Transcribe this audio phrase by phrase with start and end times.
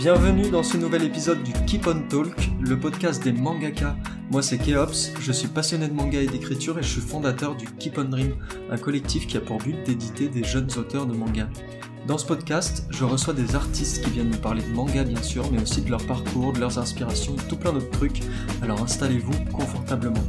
[0.00, 3.94] Bienvenue dans ce nouvel épisode du Keep on Talk, le podcast des mangaka.
[4.30, 7.66] Moi c'est Keops, je suis passionné de manga et d'écriture et je suis fondateur du
[7.66, 8.34] Keep on Dream,
[8.70, 11.50] un collectif qui a pour but d'éditer des jeunes auteurs de manga.
[12.06, 15.44] Dans ce podcast, je reçois des artistes qui viennent nous parler de manga bien sûr,
[15.52, 18.22] mais aussi de leur parcours, de leurs inspirations, tout plein d'autres trucs.
[18.62, 20.24] Alors installez-vous confortablement.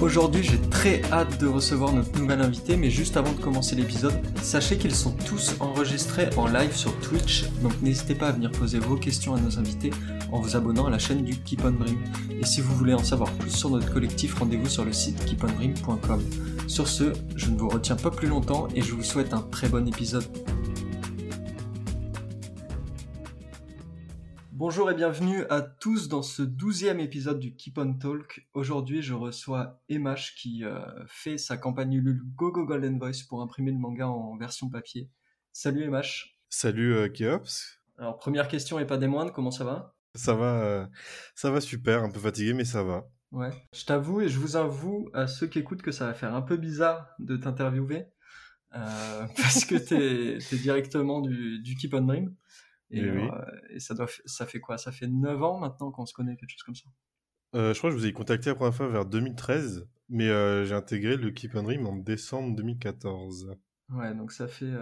[0.00, 4.14] Aujourd'hui, j'ai très hâte de recevoir notre nouvel invité, mais juste avant de commencer l'épisode,
[4.42, 8.78] sachez qu'ils sont tous enregistrés en live sur Twitch, donc n'hésitez pas à venir poser
[8.78, 9.90] vos questions à nos invités
[10.30, 11.98] en vous abonnant à la chaîne du Keep on Dream.
[12.40, 16.22] Et si vous voulez en savoir plus sur notre collectif, rendez-vous sur le site keepondream.com.
[16.68, 19.68] Sur ce, je ne vous retiens pas plus longtemps et je vous souhaite un très
[19.68, 20.24] bon épisode.
[24.58, 28.48] Bonjour et bienvenue à tous dans ce douzième épisode du Keep on Talk.
[28.54, 33.40] Aujourd'hui, je reçois Emash qui euh, fait sa campagne Ulule Go Go Golden Voice pour
[33.40, 35.12] imprimer le manga en version papier.
[35.52, 36.40] Salut Emash.
[36.48, 37.78] Salut euh, Keops.
[37.98, 39.94] Alors première question et pas des moindres, comment ça va?
[40.16, 40.86] Ça va, euh,
[41.36, 43.08] ça va super, un peu fatigué mais ça va.
[43.30, 43.52] Ouais.
[43.72, 46.42] Je t'avoue et je vous avoue à ceux qui écoutent que ça va faire un
[46.42, 48.06] peu bizarre de t'interviewer
[48.72, 52.34] parce que t'es es directement du, du Keep on Dream.
[52.90, 53.28] Et, Eh oui.
[53.32, 54.78] euh, et ça, doit, ça fait quoi?
[54.78, 56.88] Ça fait 9 ans maintenant qu'on se connaît, quelque chose comme ça?
[57.54, 60.64] Euh, je crois que je vous ai contacté la première fois vers 2013, mais euh,
[60.64, 63.54] j'ai intégré le Keep on Dream en décembre 2014.
[63.90, 64.72] Ouais, donc ça fait,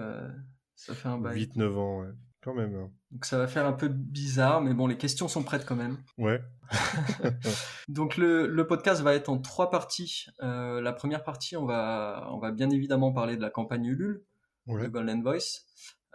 [0.74, 1.44] ça fait un bail.
[1.46, 2.08] 8-9 ans, ouais.
[2.42, 2.74] Quand même.
[2.76, 2.90] hein.
[3.10, 5.98] Donc ça va faire un peu bizarre, mais bon, les questions sont prêtes quand même.
[6.16, 6.40] Ouais.
[7.88, 10.26] Donc le, le podcast va être en trois parties.
[10.42, 14.22] Euh, la première partie, on va, on va bien évidemment parler de la campagne Ulule,
[14.66, 14.82] Ouais.
[14.82, 15.64] de Golden Voice.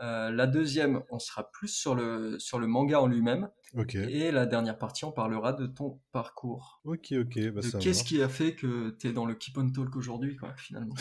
[0.01, 3.49] Euh, la deuxième, on sera plus sur le, sur le manga en lui-même.
[3.93, 6.81] Et la dernière partie, on parlera de ton parcours.
[6.83, 7.51] Ok, ok.
[7.51, 10.53] Bah, qu'est-ce qui a fait que tu es dans le Keep on Talk aujourd'hui, quoi,
[10.57, 10.95] finalement.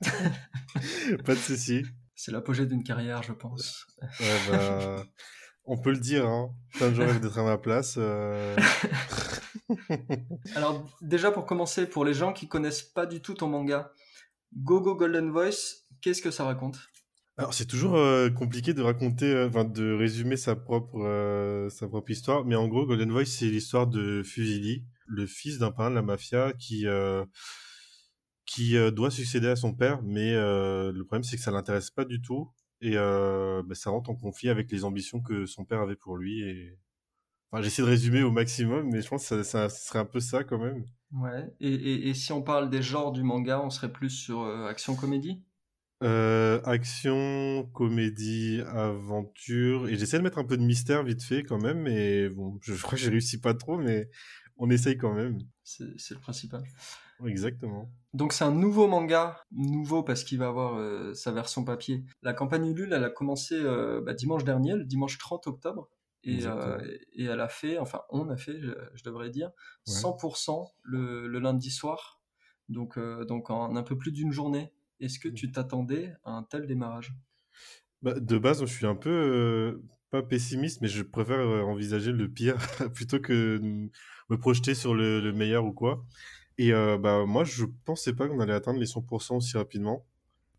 [1.24, 1.84] Pas de souci.
[2.16, 3.86] C'est l'apogée d'une carrière, je pense.
[4.20, 5.04] Ouais, bah,
[5.66, 6.50] on peut le dire, hein.
[6.72, 7.94] Plein de gens rêvent d'être à ma place.
[7.98, 8.56] euh.
[10.54, 13.92] Alors déjà pour commencer, pour les gens qui connaissent pas du tout ton manga,
[14.56, 16.78] Go Go Golden Voice, qu'est-ce que ça raconte?
[17.38, 21.86] Alors, c'est toujours euh, compliqué de raconter, euh, enfin, de résumer sa propre, euh, sa
[21.86, 22.44] propre histoire.
[22.46, 26.02] Mais en gros, Golden Voice, c'est l'histoire de Fusili, le fils d'un parrain de la
[26.02, 26.86] mafia qui,
[28.46, 30.02] qui doit succéder à son père.
[30.02, 32.50] Mais le problème, c'est que ça l'intéresse pas du tout.
[32.80, 36.42] Et bah, ça rentre en conflit avec les ambitions que son père avait pour lui.
[36.42, 36.78] Et...
[37.50, 40.04] Enfin, j'essaie de résumer au maximum, mais je pense que ça, ça, ce serait un
[40.04, 40.84] peu ça quand même.
[41.12, 41.54] Ouais.
[41.60, 45.42] Et, et- si on parle des genres du manga, on serait plus sur action comédie?
[46.02, 51.58] Euh, action, comédie, aventure, et j'essaie de mettre un peu de mystère vite fait quand
[51.58, 54.10] même, mais bon, je, crois que j'ai réussi pas trop, mais
[54.58, 55.38] on essaye quand même.
[55.64, 56.62] C'est le principal.
[57.24, 57.90] Exactement.
[58.12, 62.04] Donc c'est un nouveau manga, nouveau parce qu'il va avoir euh, sa version papier.
[62.22, 65.88] La campagne Ulule, elle a commencé euh, bah, dimanche dernier, le dimanche 30 octobre.
[66.24, 66.78] Et, euh,
[67.16, 69.50] elle a fait, enfin on a fait, je, je devrais dire,
[69.86, 69.94] Ouais.
[69.94, 72.20] 100% le, le lundi soir.
[72.68, 74.72] Donc, donc en un peu plus d'une journée.
[75.00, 77.14] Est-ce que tu t'attendais à un tel démarrage?
[78.02, 82.12] Bah, de base, je suis un peu euh, pas pessimiste, mais je préfère euh, envisager
[82.12, 82.56] le pire
[82.94, 83.58] plutôt que
[84.28, 86.04] me projeter sur le, le meilleur ou quoi.
[86.58, 90.06] Et euh, bah moi, je pensais pas qu'on allait atteindre les 100% aussi rapidement.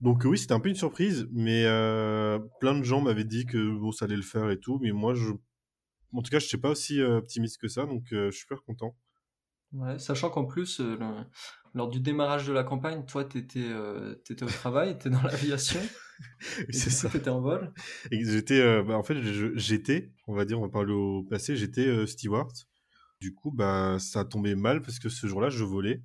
[0.01, 3.77] Donc oui, c'était un peu une surprise, mais euh, plein de gens m'avaient dit que
[3.79, 5.31] bon, ça allait le faire et tout, mais moi, je,
[6.13, 8.95] en tout cas, je suis pas aussi optimiste que ça, donc je suis super content.
[9.73, 11.25] Ouais, sachant qu'en plus, euh, le-
[11.73, 15.81] lors du démarrage de la campagne, toi, t'étais euh, t'étais au travail, t'étais dans l'aviation,
[16.69, 17.09] et C'est du ça.
[17.09, 17.73] coup, t'étais en vol.
[18.11, 21.23] Et j'étais, euh, bah, en fait, je- j'étais, on va dire, on va parler au
[21.23, 22.51] passé, j'étais euh, steward.
[23.21, 26.03] Du coup, bah, ça a tombé mal parce que ce jour-là, je volais.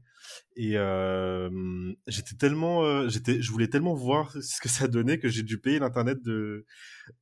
[0.56, 5.28] Et euh, j'étais tellement, euh, j'étais, je voulais tellement voir ce que ça donnait que
[5.28, 6.66] j'ai dû payer l'internet de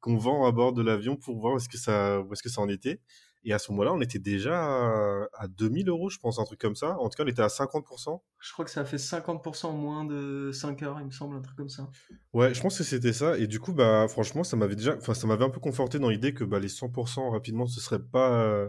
[0.00, 2.48] qu'on vend à bord de l'avion pour voir où est-ce que ça, où est-ce que
[2.50, 3.00] ça en était.
[3.44, 6.60] Et à ce moment-là, on était déjà à, à 2000 euros, je pense, un truc
[6.60, 6.98] comme ça.
[6.98, 8.20] En tout cas, on était à 50%.
[8.38, 11.36] Je crois que ça a fait 50% en moins de 5 heures, il me semble,
[11.36, 11.88] un truc comme ça.
[12.32, 13.38] Ouais, je pense que c'était ça.
[13.38, 16.10] Et du coup, bah, franchement, ça m'avait déjà, enfin, ça m'avait un peu conforté dans
[16.10, 18.68] l'idée que bah, les 100% rapidement, ce serait pas, euh,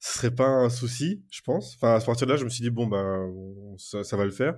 [0.00, 1.76] ce serait pas un souci, je pense.
[1.76, 3.18] Enfin, à partir de là, je me suis dit bon, bah,
[3.78, 4.54] ça, ça va le faire.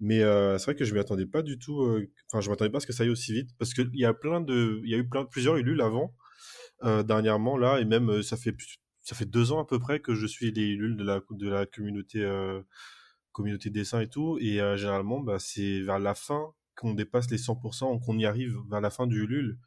[0.00, 1.80] Mais euh, c'est vrai que je m'y attendais pas du tout.
[1.82, 4.04] euh, Enfin, je m'attendais pas à ce que ça aille aussi vite, parce qu'il y
[4.04, 6.12] a plein de, il y a eu plein, plusieurs Ulule avant,
[6.84, 8.54] euh, dernièrement là, et même euh, ça fait,
[9.02, 11.48] ça fait deux ans à peu près que je suis les Ulule de la, de
[11.48, 12.62] la communauté, euh,
[13.32, 14.38] communauté dessin et tout.
[14.40, 18.56] Et euh, généralement, bah, c'est vers la fin qu'on dépasse les 100%, qu'on y arrive
[18.70, 19.58] vers la fin du Ulule.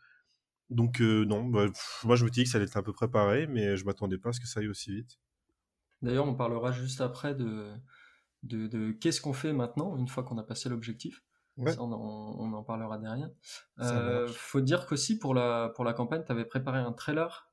[0.70, 1.68] Donc non, bah,
[2.04, 4.18] moi je me dis que ça allait être à peu près pareil, mais je m'attendais
[4.18, 5.20] pas à ce que ça aille aussi vite.
[6.02, 7.72] D'ailleurs, on parlera juste après de,
[8.42, 11.25] de qu'est-ce qu'on fait maintenant, une fois qu'on a passé l'objectif.
[11.57, 13.30] On, en parlera derrière.
[13.80, 17.50] Euh, faut dire qu'aussi pour la, pour la campagne, tu avais préparé un trailer?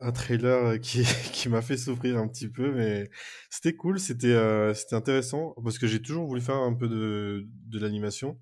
[0.00, 3.10] Un trailer qui, qui m'a fait souffrir un petit peu, mais
[3.50, 7.46] c'était cool, c'était euh, c'était intéressant, parce que j'ai toujours voulu faire un peu de,
[7.66, 8.38] de l'animation.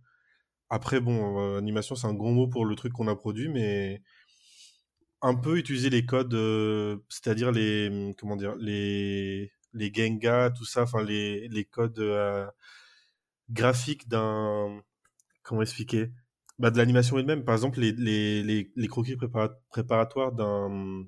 [0.71, 4.03] Après, bon, euh, animation, c'est un grand mot pour le truc qu'on a produit, mais
[5.23, 10.83] un peu utiliser les codes, euh, c'est-à-dire les, comment dire, les, les Genga, tout ça,
[10.83, 12.01] enfin, les, les codes
[13.51, 14.81] graphiques d'un,
[15.43, 16.11] comment expliquer,
[16.59, 17.45] bah, de l'animation elle-même.
[17.45, 19.17] Par exemple, les, les, les, croquis
[19.71, 21.05] préparatoires d'un,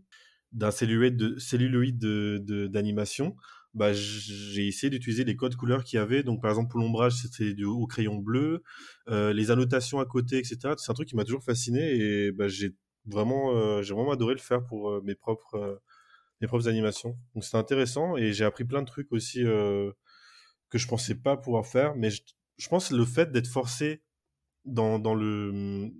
[0.52, 3.36] d'un celluloïde de, celluloïde de, d'animation
[3.74, 6.22] bah, j'ai essayé d'utiliser les codes couleurs qu'il y avait.
[6.22, 8.62] Donc, par exemple, pour l'ombrage, c'était au crayon bleu.
[9.08, 10.74] Euh, les annotations à côté, etc.
[10.76, 12.74] C'est un truc qui m'a toujours fasciné et bah, j'ai
[13.06, 15.80] vraiment, euh, vraiment adoré le faire pour euh, mes propres,
[16.40, 17.16] mes propres animations.
[17.34, 19.42] Donc, c'était intéressant et j'ai appris plein de trucs aussi
[20.72, 21.94] que je pensais pas pouvoir faire.
[21.94, 22.22] Mais je,
[22.56, 24.02] je pense le fait d'être forcé
[24.64, 25.92] dans, le,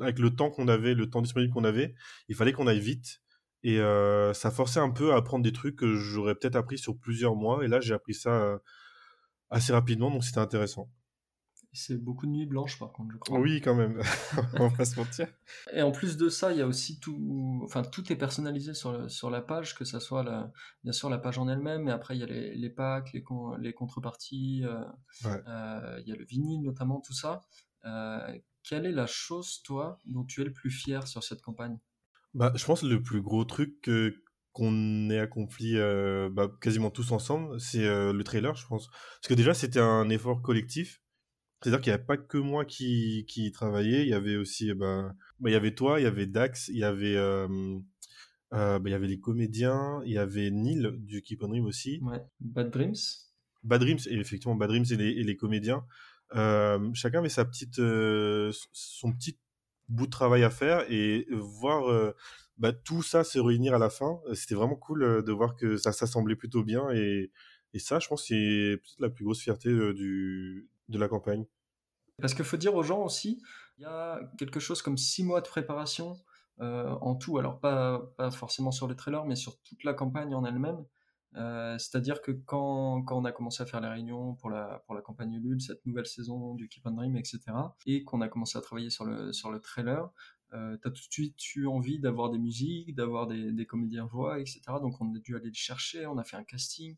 [0.00, 1.94] avec le temps qu'on avait, le temps disponible qu'on avait,
[2.28, 3.20] il fallait qu'on aille vite
[3.62, 6.98] et euh, ça forçait un peu à apprendre des trucs que j'aurais peut-être appris sur
[6.98, 7.64] plusieurs mois.
[7.64, 8.58] Et là, j'ai appris ça euh,
[9.50, 10.90] assez rapidement, donc c'était intéressant.
[11.74, 13.38] C'est beaucoup de nuits blanches, par contre, je crois.
[13.40, 14.00] Oui, quand même.
[14.54, 15.28] On va pas se mentir.
[15.72, 17.60] Et en plus de ça, il y a aussi tout.
[17.64, 20.52] Enfin, tout est personnalisé sur, sur la page, que ça soit la...
[20.84, 23.24] bien sûr la page en elle-même, mais après, il y a les, les packs, les,
[23.58, 27.42] les contreparties, euh, il y a le vinyle notamment, tout ça.
[28.62, 31.78] quelle est la chose, toi, dont tu es le plus fier sur cette campagne?
[32.34, 33.88] Bah, je pense que le plus gros truc
[34.52, 38.88] qu'on ait accompli euh, bah, quasiment tous ensemble, c'est euh, le trailer, je pense.
[38.88, 41.00] Parce que déjà, c'était un effort collectif.
[41.64, 45.14] C'est-à-dire qu'il n'y avait pas que moi qui, qui travaillait, il y avait aussi, bah,
[45.40, 47.48] bah, il y avait toi, il y avait Dax, il y avait, euh,
[48.50, 52.00] bah, il y avait les comédiens, il y avait Neil du Keep on Dream aussi.
[52.02, 52.22] Ouais.
[52.38, 52.96] Bad Dreams.
[53.62, 55.86] Bad Dreams, et effectivement, Bad Dreams et les, et les comédiens.
[56.92, 59.38] chacun avait sa petite, son petit
[59.88, 62.12] bout de travail à faire et voir
[62.58, 64.20] bah, tout ça se réunir à la fin.
[64.34, 67.30] C'était vraiment cool de voir que ça s'assemblait plutôt bien et,
[67.72, 71.46] et ça, je pense, c'est peut-être la plus grosse fierté du, de la campagne.
[72.20, 73.42] Parce qu'il faut dire aux gens aussi,
[73.78, 76.16] il y a quelque chose comme six mois de préparation
[76.60, 77.38] en tout.
[77.38, 80.84] Alors pas, pas forcément sur les trailers, mais sur toute la campagne en elle-même.
[81.36, 84.94] Euh, c'est-à-dire que quand, quand, on a commencé à faire les réunions pour la, pour
[84.94, 87.40] la campagne Ulule, cette nouvelle saison du Keep on Dream, etc.,
[87.86, 90.10] et qu'on a commencé à travailler sur le, sur le trailer,
[90.52, 94.06] euh, tu as tout de suite eu envie d'avoir des musiques, d'avoir des, des, comédiens
[94.06, 94.60] voix, etc.
[94.80, 96.96] Donc on a dû aller le chercher, on a fait un casting.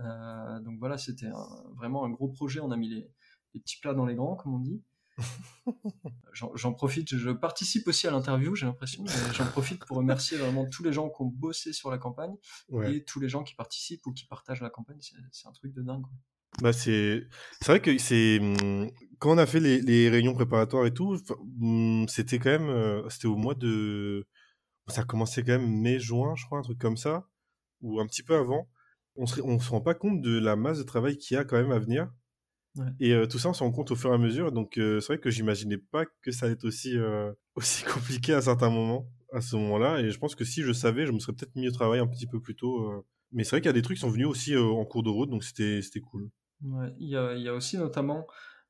[0.00, 1.30] Euh, donc voilà, c'était
[1.76, 2.58] vraiment un gros projet.
[2.58, 3.08] On a mis les,
[3.58, 4.82] les petits plats dans les grands, comme on dit.
[6.32, 10.84] J'en profite, je participe aussi à l'interview, j'ai l'impression, j'en profite pour remercier vraiment tous
[10.84, 12.36] les gens qui ont bossé sur la campagne
[12.84, 14.98] et tous les gens qui participent ou qui partagent la campagne.
[15.32, 16.04] C'est un truc de dingue.
[16.62, 17.28] Bah c'est
[17.66, 21.16] vrai que c'est hum, quand on a fait les, les réunions préparatoires et tout,
[21.60, 24.26] hum, c'était quand même euh, c'était au mois de
[24.88, 27.28] ça a commencé quand même mai juin, je crois, un truc comme ça,
[27.82, 28.68] ou un petit peu avant.
[29.16, 31.44] On se on se rend pas compte de la masse de travail qu'il y a
[31.44, 32.10] quand même à venir.
[33.00, 34.52] Et euh, tout ça, on se rend compte au fur et à mesure.
[34.52, 38.34] Donc, euh, c'est vrai que j'imaginais pas que ça allait être aussi, euh, aussi compliqué
[38.34, 40.00] à certains moments, à ce moment-là.
[40.00, 42.06] Et je pense que si je savais, je me serais peut-être mis au travail un
[42.06, 43.04] petit peu plus tôt.
[43.32, 45.10] Mais c'est vrai qu'il y a des trucs qui sont venus aussi en cours de
[45.10, 46.30] route, donc c'était cool.
[46.62, 48.26] Ouais, il, y a, il y a aussi notamment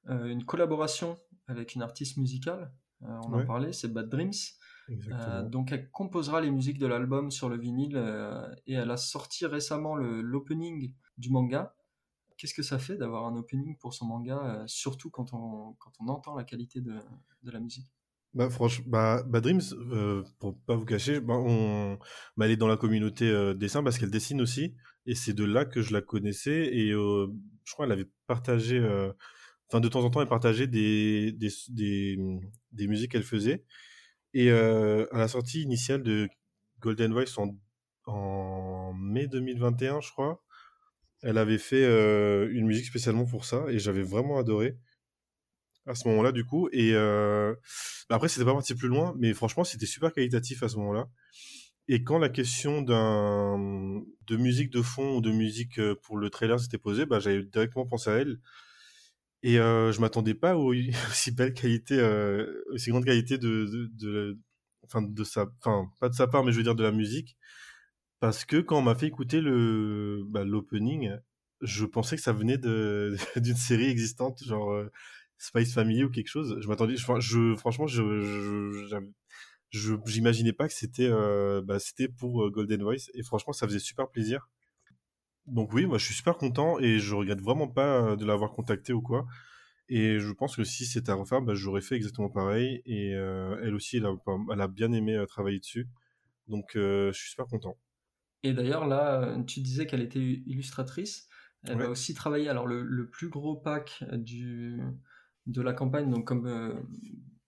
[0.08, 2.72] une collaboration avec une artiste musicale.
[3.00, 4.32] on en parlait, c'est Bad Dreams.
[5.44, 7.96] donc elle composera les musiques de l'album sur le vinyle
[8.66, 11.72] et elle a sorti récemment l'opening du manga
[12.38, 15.92] qu'est-ce que ça fait d'avoir un opening pour son manga, euh, surtout quand on, quand
[16.00, 16.94] on entend la qualité de,
[17.42, 17.92] de la musique?
[18.34, 21.36] Bah, franchement, bah, bah Dreams, euh, pour pas vous cacher, bah,
[22.36, 24.74] bah, elle est dans la communauté euh, dessin parce qu'elle dessine aussi,
[25.06, 27.26] et c'est de là que je la connaissais, et euh,
[27.64, 28.78] je crois qu'elle avait partagé,
[29.68, 32.18] enfin de temps en temps, elle partageait des, des, des,
[32.72, 33.64] des musiques qu'elle faisait,
[34.34, 36.28] et à la sortie initiale de
[36.80, 37.56] Golden Voice en,
[38.06, 40.42] en mai 2021, je crois,
[41.22, 44.76] elle avait fait euh, une musique spécialement pour ça et j'avais vraiment adoré
[45.86, 46.68] à ce moment-là du coup.
[46.72, 47.54] Et euh,
[48.08, 51.08] bah, après, c'était pas parti plus loin, mais franchement, c'était super qualitatif à ce moment-là.
[51.88, 56.60] Et quand la question d'un de musique de fond ou de musique pour le trailer
[56.60, 58.38] s'était posée, bah, j'avais directement pensé à elle.
[59.42, 60.56] Et euh, je m'attendais pas à
[61.10, 64.38] aussi belle qualité, euh, aussi grande qualité de, de, de,
[64.84, 67.36] enfin de sa, enfin pas de sa part, mais je veux dire de la musique.
[68.20, 71.12] Parce que quand on m'a fait écouter le bah, l'opening,
[71.60, 74.90] je pensais que ça venait de d'une série existante, genre euh,
[75.38, 76.58] Spice Family ou quelque chose.
[76.60, 79.12] Je m'attendais, je, je, franchement, je
[80.06, 83.78] j'imaginais pas que c'était euh, bah, c'était pour euh, Golden Voice et franchement, ça faisait
[83.78, 84.48] super plaisir.
[85.46, 88.92] Donc oui, moi je suis super content et je regrette vraiment pas de l'avoir contacté
[88.92, 89.26] ou quoi.
[89.88, 92.82] Et je pense que si c'était à refaire, bah, j'aurais fait exactement pareil.
[92.86, 95.88] Et elle aussi, elle a, bien aimé travailler dessus.
[96.48, 97.78] Donc je suis super content.
[98.42, 101.28] Et d'ailleurs, là, tu disais qu'elle était illustratrice.
[101.64, 102.48] Elle va aussi travailler.
[102.48, 104.80] Alors, le, plus gros pack du,
[105.46, 106.74] de la campagne, donc comme, euh,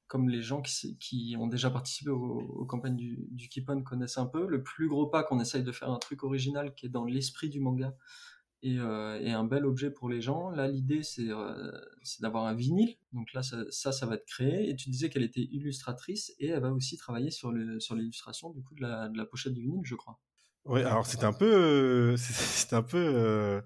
[0.09, 4.27] comme les gens qui, qui, ont déjà participé aux, campagnes du, du Keep connaissent un
[4.27, 7.05] peu, le plus gros pack, on essaye de faire un truc original qui est dans
[7.05, 7.95] l'esprit du manga
[8.63, 10.51] et, euh, et, un bel objet pour les gens.
[10.51, 11.71] Là, l'idée, c'est euh,
[12.21, 12.97] d'avoir un vinyle.
[13.13, 14.69] Donc là, ça, ça, va être créé.
[14.69, 18.63] Et tu disais qu'elle était illustratrice et elle va aussi travailler sur l'illustration sur du
[18.63, 20.19] coup de la, de la pochette du vinyle, je crois.
[20.67, 23.61] Oui, alors c'était un peu, euh, c'était un peu euh,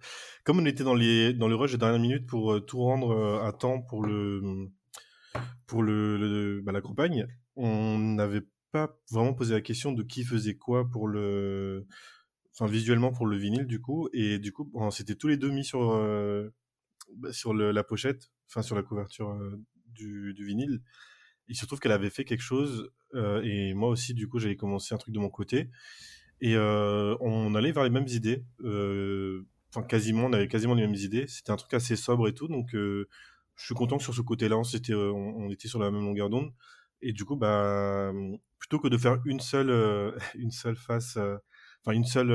[0.45, 3.43] comme on était dans les dans le rush de dernière minute pour euh, tout rendre
[3.43, 4.71] à temps pour le
[5.67, 10.57] pour le, bah, la campagne, on n'avait pas vraiment posé la question de qui faisait
[10.57, 11.87] quoi pour le,
[12.53, 15.51] enfin visuellement pour le vinyle du coup, et du coup on s'était tous les deux
[15.51, 15.81] mis sur
[17.17, 19.37] bah, sur la pochette, enfin sur la couverture
[19.89, 20.81] du, du vinyle.
[21.49, 24.95] Il se trouve qu'elle avait fait quelque chose et moi aussi du coup j'avais commencé
[24.95, 25.71] un truc de mon côté
[26.41, 28.45] et euh, on allait vers les mêmes idées.
[28.63, 31.27] Euh, enfin, quasiment, on avait quasiment les mêmes idées.
[31.29, 32.49] C'était un truc assez sobre et tout.
[32.49, 33.09] Donc, euh,
[33.57, 36.31] je suis content que sur ce côté-là, on, était, on, était sur la même longueur
[36.31, 36.53] d'onde.
[37.03, 38.13] Et du coup, bah,
[38.59, 42.31] plutôt que de faire une seule, une seule face, enfin, une seule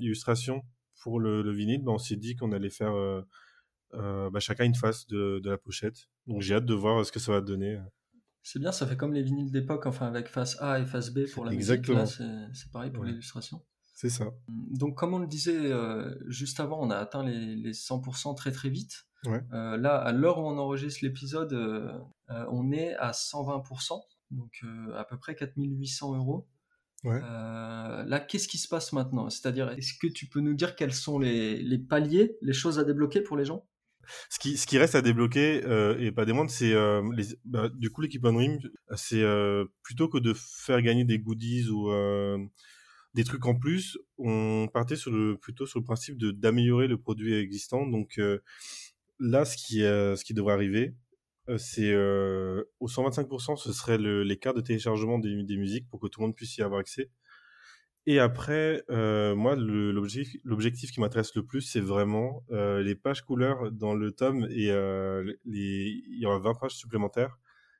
[0.00, 0.62] illustration
[1.02, 2.94] pour le, vinyle, bah, on s'est dit qu'on allait faire
[3.92, 6.08] bah, chacun une face de la pochette.
[6.26, 7.78] Donc, j'ai hâte de voir ce que ça va donner.
[8.46, 11.20] C'est bien, ça fait comme les vinyles d'époque, enfin avec face A et face B
[11.32, 12.02] pour la Exactement.
[12.02, 12.22] musique.
[12.52, 13.62] C'est pareil pour l'illustration.
[13.94, 14.26] C'est ça.
[14.48, 18.52] Donc, comme on le disait euh, juste avant, on a atteint les, les 100% très
[18.52, 19.06] très vite.
[19.26, 21.90] Euh, là, à l'heure où on enregistre l'épisode, euh,
[22.28, 24.62] on est à 120%, donc
[24.94, 26.46] à peu près 4800 euros.
[27.04, 29.30] là, qu'est-ce qui se passe maintenant?
[29.30, 32.84] C'est-à-dire, est-ce que tu peux nous dire quels sont les, les paliers, les choses à
[32.84, 33.64] débloquer pour les gens?
[34.28, 37.02] Ce qui, reste à débloquer, euh, et pas des moindres, c'est euh,
[37.44, 38.58] bah, du coup l'équipe Rim,
[38.96, 41.90] c'est euh, plutôt que de faire gagner des goodies ou
[43.14, 46.98] des trucs en plus, on partait sur le, plutôt sur le principe de d'améliorer le
[46.98, 47.86] produit existant.
[47.86, 48.20] Donc
[49.20, 50.94] là, ce qui, devrait arriver,
[51.58, 56.20] c'est au 125%, ce serait les cartes de téléchargement des, des musiques pour que tout
[56.20, 57.10] le monde puisse y avoir accès.
[58.06, 63.72] Et après, euh, moi, l'objectif, qui m'intéresse le plus, c'est vraiment euh, les pages couleurs
[63.72, 67.38] dans le tome et euh, les, il y aura 20 pages supplémentaires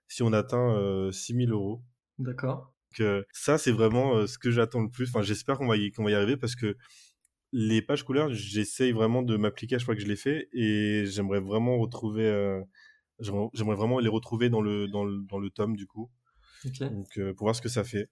[0.08, 1.82] si on atteint 6000 euros.
[2.18, 2.72] D'accord.
[2.94, 5.08] Que ça, c'est vraiment ce que j'attends le plus.
[5.08, 6.76] Enfin, j'espère qu'on va y, qu'on va y arriver parce que
[7.52, 11.04] les pages couleurs, j'essaye vraiment de m'appliquer à chaque fois que je les fais et
[11.06, 12.62] j'aimerais vraiment retrouver,
[13.20, 16.10] j'aimerais vraiment les retrouver dans le, dans le, dans le tome du coup.
[16.80, 18.08] Donc, pour voir ce que ça fait.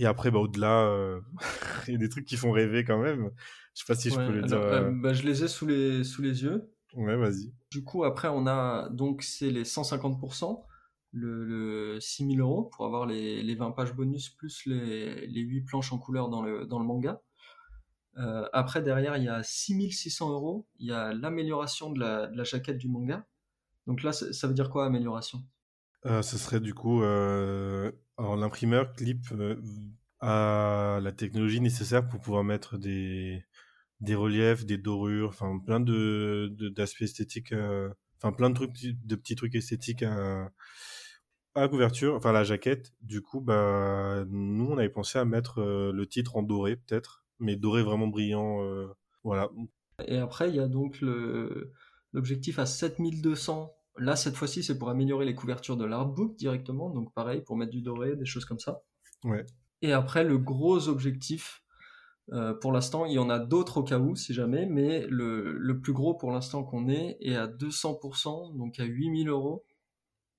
[0.00, 1.20] Et après, bah, au-delà, euh,
[1.86, 3.30] il y a des trucs qui font rêver quand même.
[3.74, 4.56] Je sais pas si je peux le dire.
[4.56, 6.72] Euh, euh, bah, je les ai sous les, sous les yeux.
[6.94, 7.52] Ouais, vas-y.
[7.70, 10.64] Du coup, après, on a donc c'est les 150%,
[11.12, 15.66] le, le 6000 euros pour avoir les, les 20 pages bonus plus les, les 8
[15.66, 17.20] planches en couleur dans le, dans le manga.
[18.54, 20.66] après, derrière, il y a 6600 euros.
[20.78, 23.26] Il y a l'amélioration de la, de la jaquette du manga.
[23.86, 25.42] Donc là, ça veut dire quoi, amélioration?
[26.04, 27.02] Ce serait du coup
[28.20, 29.32] alors l'imprimeur clip
[30.20, 33.42] a euh, la technologie nécessaire pour pouvoir mettre des,
[34.00, 37.88] des reliefs, des dorures, enfin plein de d'aspects esthétiques, euh,
[38.36, 40.50] plein de trucs, de petits trucs esthétiques à,
[41.68, 42.92] couverture, enfin la jaquette.
[43.00, 47.24] Du coup, bah nous on avait pensé à mettre euh, le titre en doré peut-être,
[47.38, 48.58] mais doré vraiment brillant,
[49.24, 49.48] voilà.
[50.06, 51.00] Et après il y a donc
[52.12, 56.90] l'objectif à 7200 Là, cette fois-ci, c'est pour améliorer les couvertures de l'artbook directement.
[56.90, 58.82] Donc, pareil, pour mettre du doré, des choses comme ça.
[59.24, 59.44] Ouais.
[59.82, 61.62] Et après, le gros objectif,
[62.32, 65.80] euh, pour l'instant, il y en a d'autres au cas où, si jamais, mais le,
[65.82, 69.64] plus gros pour l'instant qu'on est est à 200%, donc à 8000 euros.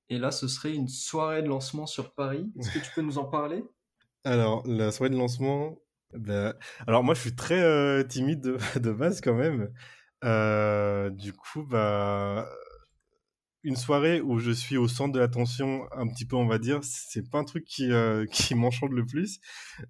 [0.09, 2.51] Et là, ce serait une soirée de lancement sur Paris.
[2.59, 3.63] Est-ce que tu peux nous en parler?
[4.23, 5.77] Alors, la soirée de lancement,
[6.13, 6.53] ben,
[6.85, 9.71] alors moi, je suis très euh, timide de, de, base quand même.
[10.23, 12.47] Euh, du coup, bah,
[13.63, 16.79] une soirée où je suis au centre de l'attention un petit peu on va dire
[16.83, 19.39] c'est pas un truc qui euh, qui m'enchante le plus.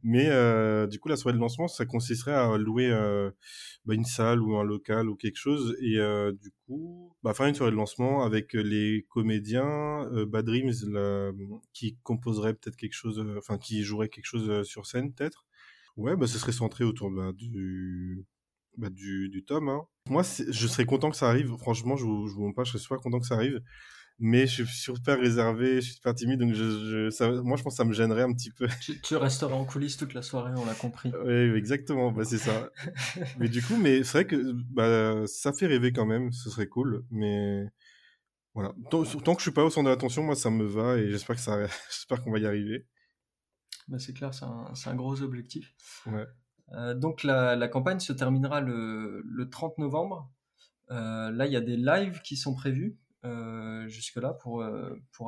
[0.04, 3.32] Mais euh, du coup la soirée de lancement ça consisterait à louer euh,
[3.86, 5.76] bah, une salle ou un local ou quelque chose.
[5.82, 5.98] Et
[6.34, 10.74] du coup bah, faire une soirée de lancement avec les comédiens Bad Dreams
[11.74, 15.46] qui composerait peut-être quelque chose enfin qui jouerait quelque chose sur scène peut-être.
[15.98, 18.26] Ouais bah ce serait centré autour bah, du
[18.78, 19.70] bah, du, du tome.
[19.70, 19.82] Hein.
[20.10, 21.56] Moi, je serais content que ça arrive.
[21.58, 23.62] Franchement, je vous, je vous montre pas, je serais super content que ça arrive.
[24.24, 27.74] Mais je suis super réservé, je suis super timide, donc je, ça, moi je pense
[27.74, 28.68] que ça me gênerait un petit peu.
[29.04, 31.12] Tu, resteras en coulisses toute la soirée, on l'a compris.
[31.26, 32.70] Oui, exactement, bah, c'est ça.
[33.40, 36.68] mais du coup, mais c'est vrai que bah, ça fait rêver quand même, ce serait
[36.68, 37.04] cool.
[37.10, 37.66] Mais
[38.54, 38.74] Voilà.
[38.92, 41.10] Tant, tant, que je suis pas au centre de l'attention, moi, ça me va et
[41.10, 41.58] j'espère que ça,
[41.90, 42.86] j'espère qu'on va y arriver.
[43.88, 45.74] Bah, c'est clair, c'est un, un, gros objectif.
[46.06, 46.28] Ouais.
[46.74, 50.30] Euh, donc la, campagne se terminera le, le 30 novembre.
[50.90, 54.64] Euh, là, il y a des lives qui sont prévus euh, jusque-là pour,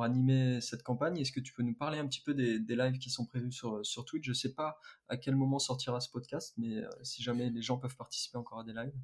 [0.02, 1.18] animer cette campagne.
[1.18, 3.84] Est-ce que tu peux nous parler un petit peu des, lives qui sont prévus sur,
[3.84, 4.24] sur Twitch?
[4.24, 7.78] Je ne sais pas à quel moment sortira ce podcast, mais si jamais les gens
[7.78, 8.94] peuvent participer encore à des lives.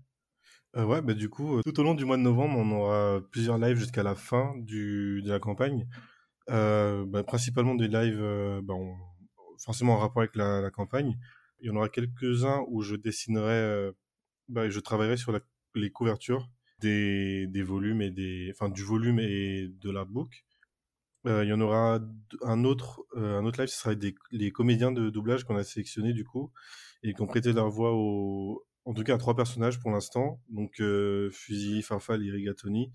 [0.76, 3.76] Ouais, bah du coup, tout au long du mois de novembre, on aura plusieurs lives
[3.76, 5.88] jusqu'à la fin de la campagne.
[6.48, 8.22] Bah, principalement des lives
[8.62, 8.74] bah,
[9.64, 11.18] forcément en rapport avec la, campagne.
[11.60, 13.90] Il y en aura quelques-uns où je dessinerai,
[14.48, 15.32] bah, je travaillerai sur
[15.74, 16.48] les couvertures
[16.80, 20.44] des, volumes et des, enfin du volume et de l'artbook.
[21.26, 22.00] Euh, il y en aura
[22.42, 23.94] un autre, euh, un autre live, ce sera
[24.30, 26.50] les comédiens de doublage qu'on a sélectionnés du coup
[27.02, 30.40] et qui ont prêté leur voix au, en tout cas à trois personnages pour l'instant,
[30.48, 32.90] donc euh, Fusil, Farfal et Rigatoni.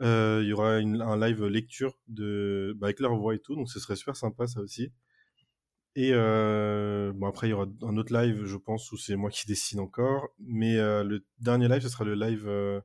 [0.00, 3.54] Euh, il y aura une, un live lecture de, bah, avec leur voix et tout,
[3.54, 4.90] donc ce serait super sympa ça aussi.
[5.96, 9.30] Et euh, bon après il y aura un autre live, je pense, où c'est moi
[9.30, 10.28] qui dessine encore.
[10.38, 12.80] Mais euh, le dernier live, ce sera le live euh,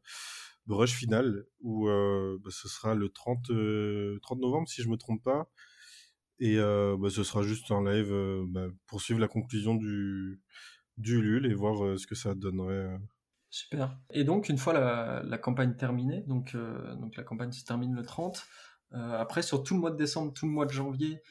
[0.67, 4.97] rush final, où euh, bah, ce sera le 30, 30 euh, novembre si je me
[4.97, 5.49] trompe pas.
[6.39, 8.13] Et bah, ce sera juste un live
[8.49, 10.41] bah, pour suivre la conclusion du
[10.97, 12.89] du LUL et voir ce que ça donnerait.
[13.49, 13.97] Super.
[14.11, 16.57] Et donc une fois la, la campagne terminée, donc
[16.99, 18.45] donc la campagne se termine le 30.
[18.91, 21.21] après sur tout le mois de décembre, tout le mois de janvier,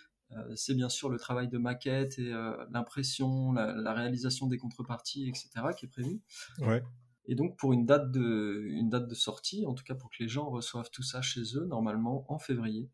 [0.56, 5.28] c'est bien sûr le travail de maquette et euh, l'impression, la, la, réalisation des contreparties,
[5.28, 6.22] etc., qui est prévu.
[6.58, 6.82] Ouais.
[7.26, 10.16] Et donc pour une date de, une date de sortie, en tout cas pour que
[10.20, 12.90] les gens reçoivent tout ça chez eux, normalement en février.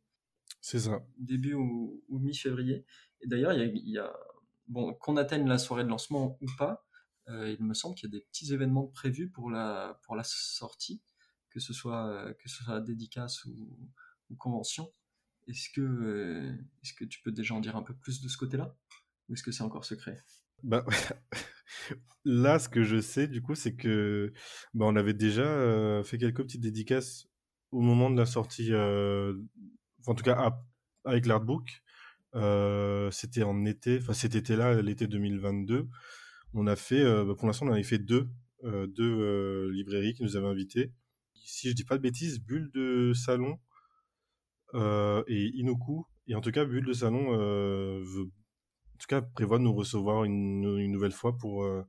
[0.60, 1.00] C'est ça.
[1.18, 2.84] Début ou, ou mi-février.
[3.22, 4.12] Et d'ailleurs, il y, y a,
[4.68, 6.86] bon, qu'on atteigne la soirée de lancement ou pas,
[7.28, 10.24] euh, il me semble qu'il y a des petits événements prévus pour la, pour la
[10.24, 11.02] sortie,
[11.48, 13.90] que ce soit, que ce soit dédicace ou,
[14.30, 14.92] ou convention.
[15.50, 18.36] Est-ce que, euh, est-ce que tu peux déjà en dire un peu plus de ce
[18.36, 18.76] côté-là?
[19.28, 20.16] Ou est-ce que c'est encore secret?
[20.62, 20.84] Bah,
[22.24, 24.32] Là, ce que je sais, du coup, c'est que
[24.74, 27.26] bah, on avait déjà euh, fait quelques petites dédicaces
[27.70, 29.34] au moment de la sortie, euh,
[30.06, 30.60] en tout cas
[31.04, 31.82] avec l'artbook.
[33.12, 35.88] C'était en été, enfin cet été-là, l'été 2022.
[36.54, 38.28] On a fait, bah, pour l'instant, on avait fait deux,
[38.62, 40.92] deux librairies qui nous avaient invités.
[41.44, 43.58] Si je dis pas de bêtises, Bulle de Salon
[44.74, 46.06] et Inoku.
[46.30, 49.74] Et en tout cas, Bulle de Salon euh, veut, en tout cas, prévoit de nous
[49.74, 51.82] recevoir une, une nouvelle fois pour, euh,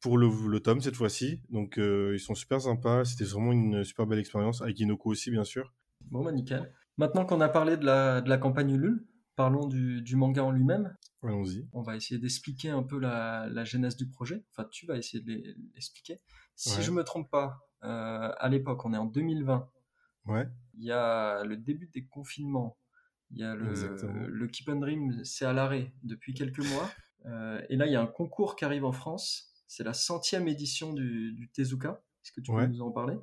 [0.00, 1.40] pour le, le, tome cette fois-ci.
[1.48, 3.06] Donc, euh, ils sont super sympas.
[3.06, 4.60] C'était vraiment une super belle expérience.
[4.60, 5.72] Avec Inoku aussi, bien sûr.
[6.10, 6.70] Bon, bah nickel.
[6.98, 9.06] Maintenant qu'on a parlé de la, de la campagne Ulule,
[9.36, 10.94] parlons du, du manga en lui-même.
[11.22, 11.66] Allons-y.
[11.72, 14.44] On va essayer d'expliquer un peu la, la, genèse du projet.
[14.50, 15.32] Enfin, tu vas essayer de
[15.74, 16.20] l'expliquer.
[16.56, 16.82] Si ouais.
[16.82, 19.66] je me trompe pas, euh, à l'époque, on est en 2020.
[20.26, 20.46] Ouais.
[20.74, 22.76] Il y a le début des confinements.
[23.30, 26.90] Il y a le, le Keep on Dream, c'est à l'arrêt depuis quelques mois.
[27.24, 29.52] Euh, et là, il y a un concours qui arrive en France.
[29.66, 32.00] C'est la centième édition du, du Tezuka.
[32.22, 32.68] Est-ce que tu peux ouais.
[32.68, 33.16] nous en parler?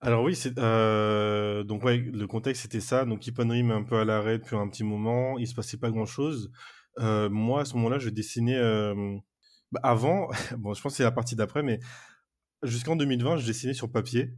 [0.00, 3.04] Alors oui, c'est euh, donc ouais, le contexte c'était ça.
[3.04, 5.38] Donc Keep on Dream un peu à l'arrêt depuis un petit moment.
[5.38, 6.52] Il se passait pas grand chose.
[7.00, 9.16] Euh, moi à ce moment-là, je dessinais euh,
[9.72, 10.28] bah, avant.
[10.58, 11.80] bon, je pense que c'est la partie d'après, mais
[12.62, 14.34] jusqu'en 2020, je dessinais sur papier.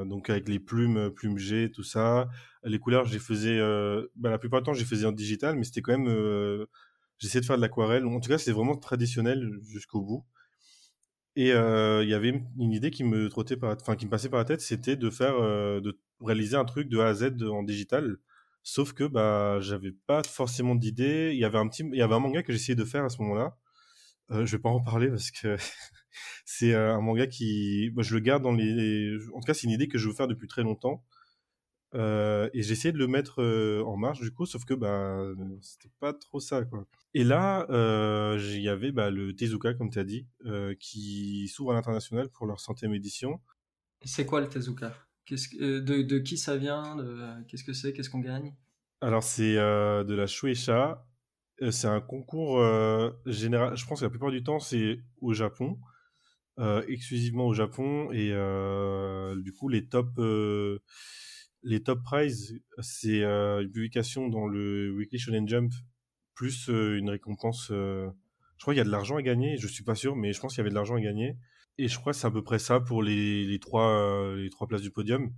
[0.00, 2.28] Euh, donc avec les plumes, plumes G, tout ça.
[2.64, 5.64] Les couleurs, je faisais, euh, bah, la plupart du temps, je faisais en digital, mais
[5.64, 6.66] c'était quand même, euh,
[7.18, 8.06] j'essayais de faire de l'aquarelle.
[8.06, 10.24] En tout cas, c'était vraiment traditionnel jusqu'au bout.
[11.36, 14.28] Et euh, il y avait une idée qui me trottait par, enfin qui me passait
[14.28, 17.42] par la tête, c'était de faire, euh, de réaliser un truc de A à Z
[17.44, 18.16] en digital.
[18.64, 21.30] Sauf que bah j'avais pas forcément d'idée.
[21.32, 23.08] Il y avait un petit, il y avait un manga que j'essayais de faire à
[23.08, 23.56] ce moment-là.
[24.32, 25.56] Euh, je vais pas en parler parce que
[26.44, 29.66] c'est euh, un manga qui, moi, je le garde dans les, en tout cas, c'est
[29.66, 31.04] une idée que je veux faire depuis très longtemps.
[31.94, 35.22] Euh, et j'ai essayé de le mettre euh, en marche du coup, sauf que bah
[35.62, 36.84] c'était pas trop ça quoi.
[37.14, 40.26] Et là, euh, il y avait bah, le Tezuka comme tu as dit,
[40.78, 43.40] qui s'ouvre à l'international pour leur centième édition.
[44.04, 44.94] C'est quoi le Tezuka?
[45.24, 46.98] Que, de, de, qui ça vient?
[47.48, 47.94] Qu'est-ce que c'est?
[47.94, 48.54] Qu'est-ce qu'on gagne?
[49.00, 51.06] Alors c'est de la Shueisha.
[51.70, 52.62] C'est un concours
[53.24, 53.78] général.
[53.78, 55.78] Je pense que la plupart du temps c'est au Japon.
[56.60, 60.80] Euh, exclusivement au Japon et euh, du coup les top euh,
[61.62, 65.72] les top prizes c'est une publication dans le Weekly Shonen Jump
[66.34, 68.10] plus une récompense je
[68.60, 70.54] crois qu'il y a de l'argent à gagner je suis pas sûr mais je pense
[70.54, 71.36] qu'il y avait de l'argent à gagner.
[71.80, 74.66] Et je crois que c'est à peu près ça pour les, les trois les trois
[74.66, 75.30] places du podium.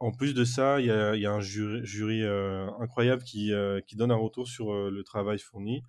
[0.00, 2.24] En plus de ça il y a, y a un jury, jury
[2.80, 3.52] incroyable qui
[3.86, 5.84] qui donne un retour sur le travail fourni.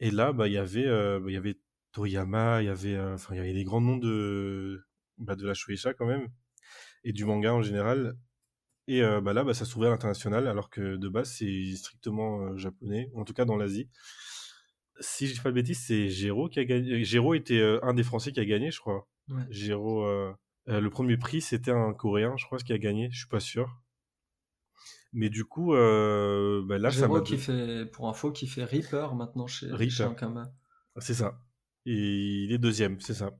[0.00, 0.86] Et là bah il y avait
[1.20, 1.58] bah, y avait
[1.92, 4.84] Toriyama, il y avait, enfin, euh, il y avait des grands noms de,
[5.18, 6.28] bah, de la Shueisha quand même.
[7.04, 8.16] et du manga en général.
[8.88, 13.10] Et bah là, bah, ça s'ouvrait à l'international, alors que de base, c'est strictement japonais,
[13.14, 13.88] en tout cas dans l'Asie.
[15.00, 17.04] Si je dis pas de bêtises, c'est Géraud qui a gagné.
[17.04, 19.08] Géraud était un des Français qui a gagné, je crois.
[19.28, 19.44] Ouais.
[19.50, 20.04] Géraud,
[20.66, 23.82] le premier prix, c'était un Coréen, je crois, qui a gagné, je suis pas sûr.
[25.12, 27.20] Mais du coup, euh, bah là, ça m'a.
[27.20, 30.14] qui fait, pour info, qui fait Reaper maintenant chez, Reaper.
[30.98, 31.38] C'est ça.
[31.86, 33.30] Et il est deuxième, c'est ça.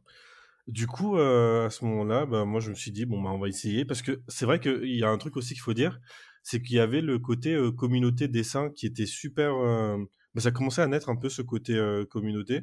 [0.68, 3.38] Du coup, euh, à ce moment-là, bah, moi, je me suis dit, bon, bah, on
[3.38, 3.84] va essayer.
[3.84, 6.00] Parce que c'est vrai qu'il y a un truc aussi qu'il faut dire,
[6.42, 9.54] c'est qu'il y avait le côté euh, communauté dessin qui était super.
[9.54, 9.98] Euh,
[10.34, 11.78] bah, ça commençait à naître un peu ce côté
[12.10, 12.62] communauté.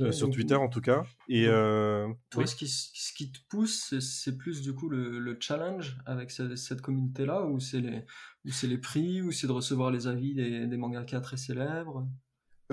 [0.00, 1.02] Euh, sur Twitter en tout cas.
[1.28, 5.36] Et euh, toi, ce, qui, ce, qui, te pousse, c'est plus du coup le, le
[5.40, 8.04] challenge avec cette, communauté-là, ou c'est les,
[8.44, 12.06] les prix, ou c'est de recevoir les avis des, des mangaka très célèbres?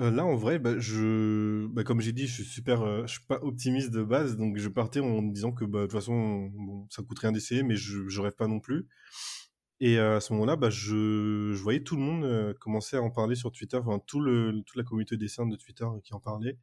[0.00, 3.24] Euh, Là, en vrai, bah, je, bah, comme j'ai dit, je suis super, je suis
[3.26, 6.86] pas optimiste de base, donc je partais en disant que bah, de toute façon, bon,
[6.90, 8.86] ça coûte rien d'essayer, mais je, je rêve pas non plus.
[9.80, 13.34] Et à ce moment-là, bah, je, je voyais tout le monde commencer à en parler
[13.34, 16.58] sur Twitter, tout le, toute la communauté dessin de Twitter qui en parlait.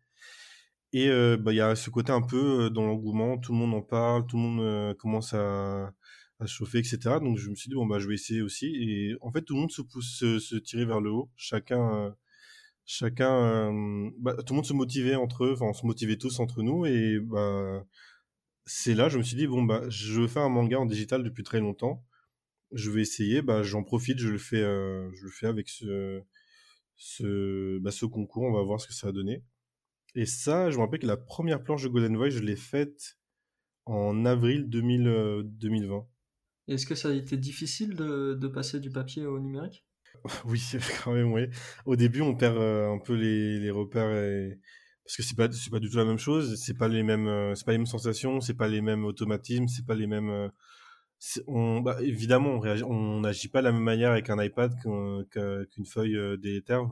[0.93, 3.81] Et bah, il y a ce côté un peu dans l'engouement, tout le monde en
[3.81, 5.93] parle, tout le monde commence à,
[6.39, 6.99] à se chauffer, etc.
[7.21, 8.67] Donc je me suis dit, bon, bah, je vais essayer aussi.
[8.67, 11.29] Et en fait, tout le monde se pousse, se, tirer vers le haut.
[11.35, 12.15] Chacun,
[12.87, 13.71] chacun,
[14.17, 16.87] bah, tout le monde se motivait entre eux, enfin, on se motivait tous entre nous.
[16.87, 17.85] Et bah,
[18.65, 21.43] c'est là, je me suis dit, bon, bah, je faire un manga en digital depuis
[21.43, 22.03] très longtemps.
[22.71, 26.23] Je vais essayer, bah, j'en profite, je le fais, je le fais avec ce,
[26.95, 29.43] ce, bah, ce concours, on va voir ce que ça va donner.
[30.15, 33.17] Et ça, je me rappelle que la première planche de Golden Voice, je l'ai faite
[33.85, 35.95] en avril 2000, 2020.
[35.95, 39.86] Euh, Est-ce que ça a été difficile de passer du papier au numérique?
[40.45, 40.61] Oui,
[41.03, 41.47] quand même, oui.
[41.85, 44.51] Au début, on perd euh, un peu les, repères
[45.03, 46.55] parce que c'est pas c'est pas du tout la même chose.
[46.61, 49.67] C'est pas les mêmes euh, c'est pas les mêmes sensations, c'est pas les mêmes automatismes,
[49.67, 50.51] c'est pas les mêmes.
[51.47, 56.37] On, bah, évidemment, on n'agit pas de la même manière avec un iPad qu'une feuille
[56.39, 56.87] délétère.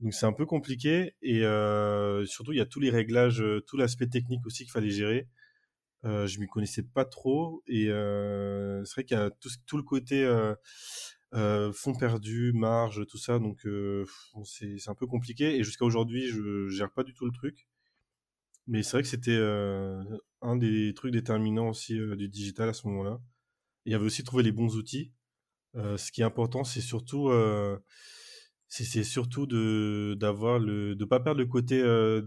[0.00, 3.60] Donc c'est un peu compliqué et euh, surtout il y a tous les réglages, euh,
[3.66, 5.28] tout l'aspect technique aussi qu'il fallait gérer.
[6.06, 9.30] Euh, je m'y connaissais pas trop et euh, c'est vrai qu'il y a
[9.66, 10.54] tout, le côté euh,
[11.34, 13.38] euh, fond perdu, marge, tout ça.
[13.38, 13.66] Donc
[14.44, 17.66] c'est un peu compliqué et jusqu'à aujourd'hui je gère pas du tout le truc.
[18.66, 19.38] Mais c'est vrai que c'était
[20.42, 23.20] un des trucs déterminants aussi du digital à ce moment-là.
[23.86, 25.12] Il y avait aussi trouver les bons outils.
[25.74, 27.30] ce qui est important, c'est surtout
[28.70, 32.22] c'est surtout de d'avoir le de pas perdre le côté euh,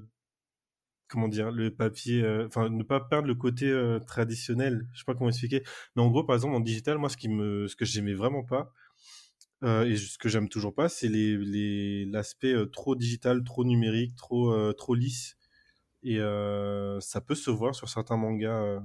[1.07, 5.05] comment dire le papier euh, enfin ne pas perdre le côté euh, traditionnel je sais
[5.05, 5.63] pas comment expliquer
[5.95, 8.43] mais en gros par exemple en digital moi ce qui me ce que j'aimais vraiment
[8.43, 8.73] pas
[9.63, 14.93] et ce que j'aime toujours pas c'est les l'aspect trop digital trop numérique trop trop
[14.93, 15.37] lisse
[16.03, 18.81] et ça peut se voir sur certains mangas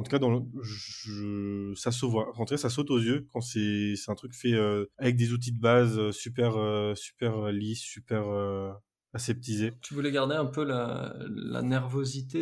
[0.00, 2.30] en tout cas, dans je, ça se voit.
[2.38, 5.32] En tout cas, ça saute aux yeux quand c'est un truc fait euh, avec des
[5.34, 8.24] outils de base euh, super, euh, super lisses, super
[9.12, 9.72] aseptisés.
[9.82, 12.40] Tu voulais garder un peu la, la nervosité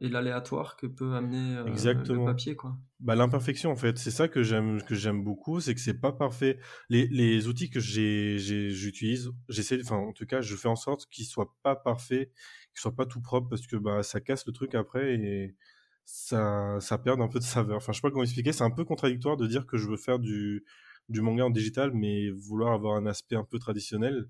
[0.00, 2.76] et, l'aléatoire que peut amener le papier, quoi.
[3.00, 6.10] Bah, l'imperfection, en fait, c'est ça que j'aime que j'aime beaucoup, c'est que c'est pas
[6.10, 6.58] parfait.
[6.88, 11.26] Les, les outils que j'utilise, j'essaie, enfin, en tout cas, je fais en sorte qu'ils
[11.26, 12.32] soient pas parfaits,
[12.72, 15.54] qu'ils soient pas tout propres, parce que bah ça casse le truc après et
[16.04, 17.76] ça, ça perd un peu de saveur.
[17.76, 18.52] Enfin, je sais pas comment expliquer.
[18.52, 20.64] C'est un peu contradictoire de dire que je veux faire du,
[21.08, 24.28] du manga en digital, mais vouloir avoir un aspect un peu traditionnel.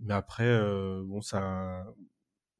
[0.00, 1.84] Mais après, euh, bon, ça,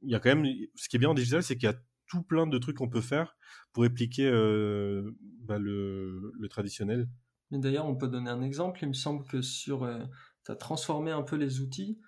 [0.02, 1.76] il y a quand même, ce qui est bien en digital, c'est qu'il y a
[2.06, 3.36] tout plein de trucs qu'on peut faire
[3.72, 5.10] pour répliquer euh,
[5.42, 7.08] bah, le, le, traditionnel.
[7.50, 8.80] Mais d'ailleurs, on peut donner un exemple.
[8.82, 10.02] Il me semble que sur, euh,
[10.44, 12.00] tu as transformé un peu les outils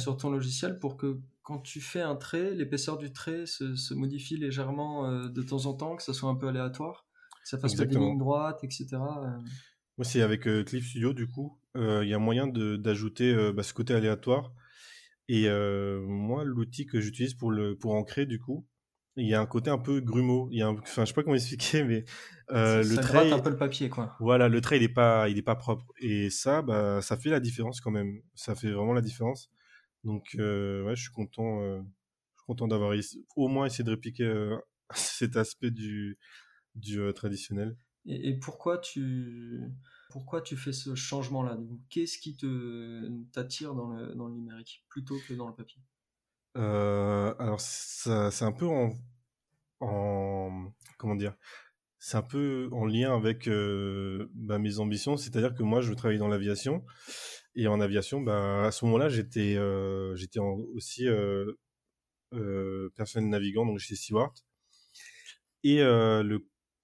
[0.00, 4.38] sur ton logiciel pour que quand tu fais un trait, l'épaisseur du trait se, modifie
[4.38, 7.06] légèrement de temps en temps, que ça soit un peu aléatoire,
[7.42, 8.96] que ça fasse pas des lignes droites, etc.
[9.98, 10.02] Euh.
[10.02, 13.74] Moi, c'est avec euh, Clip Studio, du coup, il y a moyen d'ajouter bah, ce
[13.74, 14.54] côté aléatoire.
[15.28, 15.46] Et
[16.06, 18.66] moi, l'outil que j'utilise pour, le, pour ancrer, du coup,
[19.16, 20.48] il y a un côté un peu grumeau.
[20.52, 22.04] Il y a enfin, je sais pas comment expliquer, mais
[22.50, 23.32] euh, le trait.
[23.32, 24.14] un peu le papier, quoi.
[24.20, 25.86] Voilà, le trait, il est pas, il est pas propre.
[25.98, 28.20] Et ça, bah, ça fait la différence quand même.
[28.34, 29.50] Ça fait vraiment la différence.
[30.04, 32.94] Donc, euh, ouais, je suis content, euh, je suis content d'avoir
[33.36, 34.56] au moins essayé de répliquer euh,
[34.94, 36.18] cet aspect du,
[36.74, 37.76] du traditionnel.
[38.06, 39.60] Et, pourquoi tu
[40.10, 41.58] pourquoi tu fais ce changement-là
[41.90, 45.82] Qu'est-ce qui te t'attire dans le, dans le numérique plutôt que dans le papier?
[46.54, 48.94] Alors, c'est un peu en,
[49.80, 51.34] en comment dire?
[51.98, 53.48] C'est un peu en lien avec
[54.34, 56.84] bah, mes ambitions, c'est-à-dire que moi je veux travailler dans l'aviation.
[57.56, 61.54] Et en aviation, bah, à ce moment-là, j'étais euh, j'étais aussi euh,
[62.34, 64.32] euh, personnel navigant, donc j'étais steward.
[65.64, 66.22] Et euh,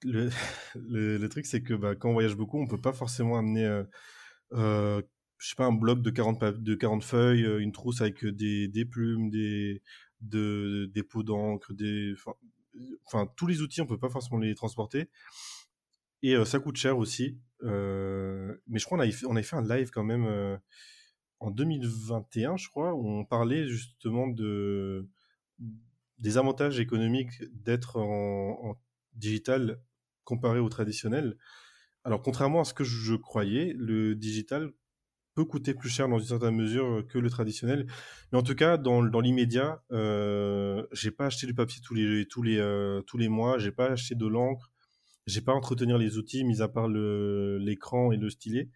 [0.75, 3.65] le le, truc, c'est que bah, quand on voyage beaucoup, on peut pas forcément amener,
[3.65, 3.85] euh,
[4.53, 5.03] euh,
[5.39, 8.69] je sais pas, un bloc de 40, de 40 feuilles, euh, une trousse avec des,
[8.69, 9.83] des plumes, des,
[10.21, 12.15] de, des pots d'encre, des,
[13.07, 15.11] enfin, tous les outils, on peut pas forcément les transporter.
[16.23, 17.41] Et ça coûte cher aussi.
[17.63, 20.61] mais je crois qu'on avait, on avait fait un live quand même
[21.41, 25.09] en 2021, je crois, où on parlait justement de
[26.19, 28.79] des avantages économiques d'être en,
[29.15, 29.79] digital
[30.25, 31.37] comparé au traditionnel.
[32.05, 34.73] Alors, contrairement à ce que je croyais, le digital
[35.35, 37.87] peut coûter plus cher dans une certaine mesure que le traditionnel.
[38.31, 42.27] Mais en tout cas, dans, dans l'immédiat, euh, j'ai pas acheté du papier tous les,
[42.27, 44.71] tous les, euh, tous les mois, j'ai pas acheté de l'encre,
[45.27, 48.69] j'ai pas à entretenir les outils, mis à part l'écran et le stylet.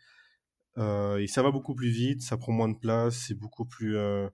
[0.79, 3.97] Euh, et ça va beaucoup plus vite, ça prend moins de place, c'est beaucoup plus...
[3.97, 4.29] Euh,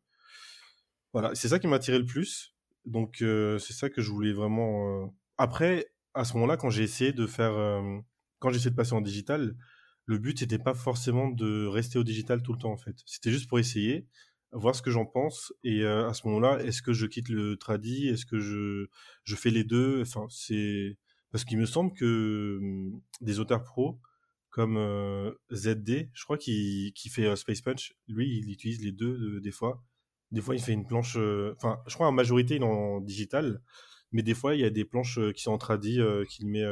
[1.12, 2.54] voilà, c'est ça qui m'a attiré le plus.
[2.84, 5.12] Donc euh, c'est ça que je voulais vraiment...
[5.38, 7.52] Après, à ce moment-là, quand j'ai essayé de faire...
[8.38, 9.56] quand j'ai essayé de passer en digital,
[10.06, 12.96] le but, c'était pas forcément de rester au digital tout le temps, en fait.
[13.06, 14.06] C'était juste pour essayer,
[14.52, 15.52] voir ce que j'en pense.
[15.64, 18.86] Et à ce moment-là, est-ce que je quitte le tradi Est-ce que je,
[19.24, 20.02] je fais les deux?
[20.02, 20.98] Enfin, c'est...
[21.30, 22.60] Parce qu'il me semble que
[23.22, 24.00] des auteurs pros
[24.52, 27.94] comme euh, ZD, je crois qu'il fait euh, Space Punch.
[28.06, 29.82] Lui, il utilise les deux des fois.
[30.30, 31.16] Des fois, il fait une planche.
[31.16, 33.62] Euh, enfin, je crois en majorité, il en digital.
[34.12, 36.64] Mais des fois, il y a des planches qui sont en tradi qu'il met,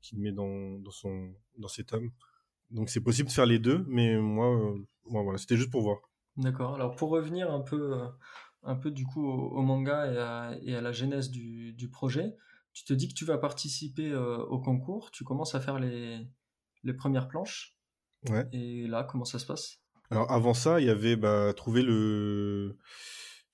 [0.00, 2.10] qu'il met dans, dans, son, dans ses tomes.
[2.70, 3.84] Donc, c'est possible de faire les deux.
[3.88, 5.98] Mais moi, voilà, c'était juste pour voir.
[6.36, 6.74] D'accord.
[6.74, 7.98] Alors, pour revenir un peu,
[8.62, 12.34] un peu du coup au, manga et à, et à, la genèse du, du, projet,
[12.72, 15.10] tu te dis que tu vas participer au concours.
[15.10, 16.26] Tu commences à faire les
[16.86, 17.76] les premières planches.
[18.30, 18.48] Ouais.
[18.52, 19.80] Et là, comment ça se passe?
[20.10, 22.78] Alors avant ça, il y avait bah, trouver le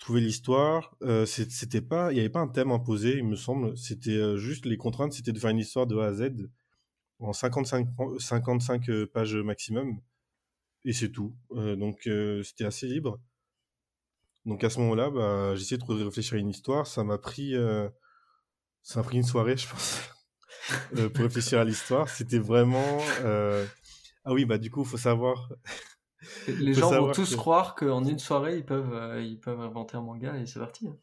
[0.03, 0.97] trouver l'histoire.
[1.03, 3.77] Euh, c'était pas, il y avait pas un thème imposé, il me semble.
[3.79, 6.33] C'était euh, juste les contraintes, c'était de faire une histoire de A à Z
[7.21, 7.87] en 55
[8.19, 10.01] 55 euh, pages maximum.
[10.85, 11.37] Et c'est tout.
[11.53, 12.09] donc
[12.43, 13.21] c'était assez libre.
[14.45, 16.89] Donc à ce moment-là, bah, essayé de réfléchir à une histoire.
[16.89, 17.55] Ça m'a pris,
[18.83, 20.01] ça m'a pris une soirée, je pense.
[21.15, 22.09] Pour réfléchir à l'histoire.
[22.09, 22.99] C'était vraiment.
[24.25, 25.53] Ah oui, bah du coup, faut savoir.
[26.49, 30.03] Les gens vont tous croire qu'en une soirée, ils peuvent, euh, ils peuvent inventer un
[30.03, 30.89] manga et c'est parti.
[30.89, 30.97] Hein.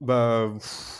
[0.00, 0.52] Bah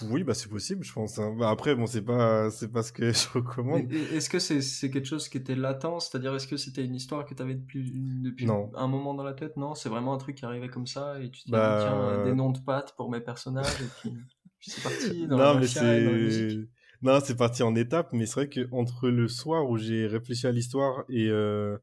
[0.08, 1.18] oui, bah c'est possible, je pense.
[1.18, 1.34] Hein.
[1.38, 3.92] Bah, après, bon, c'est pas, c'est pas ce que je recommande.
[3.92, 7.26] Est-ce que c'est, c'est quelque chose qui était latent, c'est-à-dire est-ce que c'était une histoire
[7.26, 9.56] que tu avais depuis, depuis un moment dans la tête?
[9.56, 12.24] Non, c'est vraiment un truc qui arrivait comme ça et tu te dis bah, tiens
[12.24, 14.14] des noms de pattes pour mes personnages et puis,
[14.60, 15.26] c'est parti.
[15.28, 16.66] Dans non, mais c'est
[17.04, 20.46] non, c'est parti en étapes, mais c'est vrai que entre le soir où j'ai réfléchi
[20.46, 21.76] à l'histoire et euh,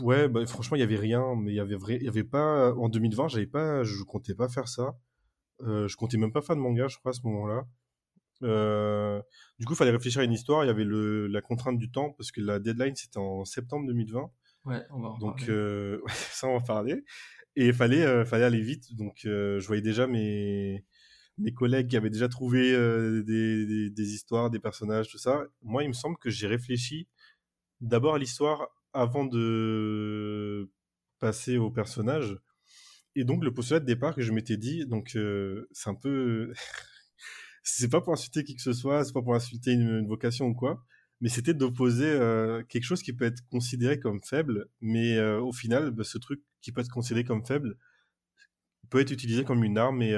[0.00, 2.24] ouais, bah, franchement, il y avait rien, mais il y avait vrai, il y avait
[2.24, 4.96] pas en 2020, j'avais pas, je comptais pas faire ça.
[5.62, 7.66] Euh, je comptais même pas faire de manga, je crois, à ce moment-là.
[8.42, 9.20] Euh,
[9.58, 10.64] du coup, il fallait réfléchir à une histoire.
[10.64, 13.86] Il y avait le, la contrainte du temps parce que la deadline c'était en septembre
[13.86, 14.30] 2020.
[14.64, 15.40] Ouais, on va en Donc
[16.08, 17.04] ça, on va en parler.
[17.56, 18.94] Et il fallait, fallait aller vite.
[18.96, 20.84] Donc je voyais déjà mes
[21.40, 25.44] mes collègues qui avaient déjà trouvé euh, des, des, histoires, des personnages, tout ça.
[25.62, 27.08] Moi, il me semble que j'ai réfléchi
[27.80, 30.70] d'abord à l'histoire avant de
[31.18, 32.38] passer au personnage.
[33.16, 36.52] Et donc, le postulat de départ que je m'étais dit, donc, euh, c'est un peu.
[37.62, 40.54] c'est pas pour insulter qui que ce soit, c'est pas pour insulter une, vocation ou
[40.54, 40.84] quoi,
[41.20, 45.90] mais c'était d'opposer euh, quelque chose qui peut être considéré comme faible, mais au final,
[45.90, 47.76] bah, ce truc qui peut être considéré comme faible
[48.88, 50.14] peut être utilisé comme une arme et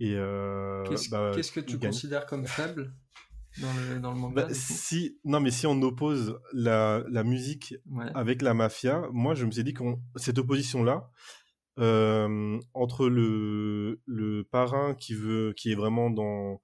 [0.00, 2.94] et euh, bah, qu'est-ce, que tu considères comme faible?
[3.58, 7.74] Dans le, dans le manga bah, si, Non, mais si on oppose la, la musique
[8.14, 9.82] avec la mafia, moi je me suis dit que
[10.16, 11.10] cette opposition-là,
[11.78, 16.60] euh, entre le, le parrain qui veut, qui est vraiment dans,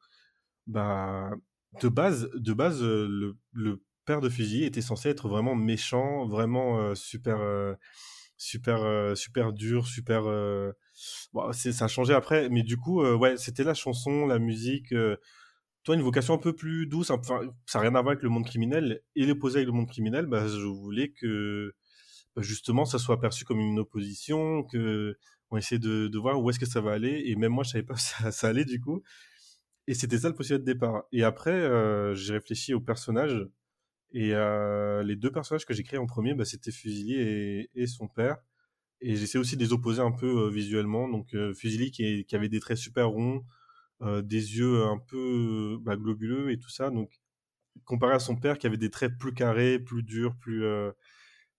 [0.67, 1.31] bah,
[1.81, 6.27] de base, de base, euh, le, le père de fusil était censé être vraiment méchant,
[6.27, 7.75] vraiment euh, super, euh,
[8.37, 10.23] super, super dur, super
[11.33, 14.95] bon, ça a changé après, mais du coup, ouais, c'était la chanson, la musique.
[15.87, 18.29] Toi, une vocation un peu plus douce, enfin, ça n'a rien à voir avec le
[18.29, 19.03] monde criminel.
[19.15, 21.73] Et l'opposé avec le monde criminel, bah, je voulais que
[22.35, 25.17] bah, justement ça soit perçu comme une opposition, que
[25.53, 27.23] on essaie de, de voir où est-ce que ça va aller.
[27.27, 27.95] Et même moi, je savais pas
[28.27, 29.05] où ça, allait du coup.
[29.87, 31.05] Et c'était ça le postulat de départ.
[31.13, 33.47] Et après, euh, j'ai réfléchi aux personnages.
[34.13, 37.87] Et euh, les deux personnages que j'ai créés en premier, bah, c'était Fusilier et, et,
[37.87, 38.39] son père.
[39.01, 41.09] Et j'essaie aussi de les opposer un peu euh, visuellement.
[41.09, 43.45] Donc euh, Fusili qui, qui, avait des traits super ronds,
[44.03, 46.91] euh, des yeux un peu bah, globuleux et tout ça.
[46.91, 47.11] Donc
[47.85, 50.65] comparé à son père qui avait des traits plus carrés, plus durs, plus...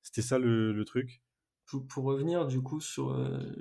[0.02, 1.22] C'était ça le, le truc.
[1.66, 3.14] Pour, pour, revenir du coup sur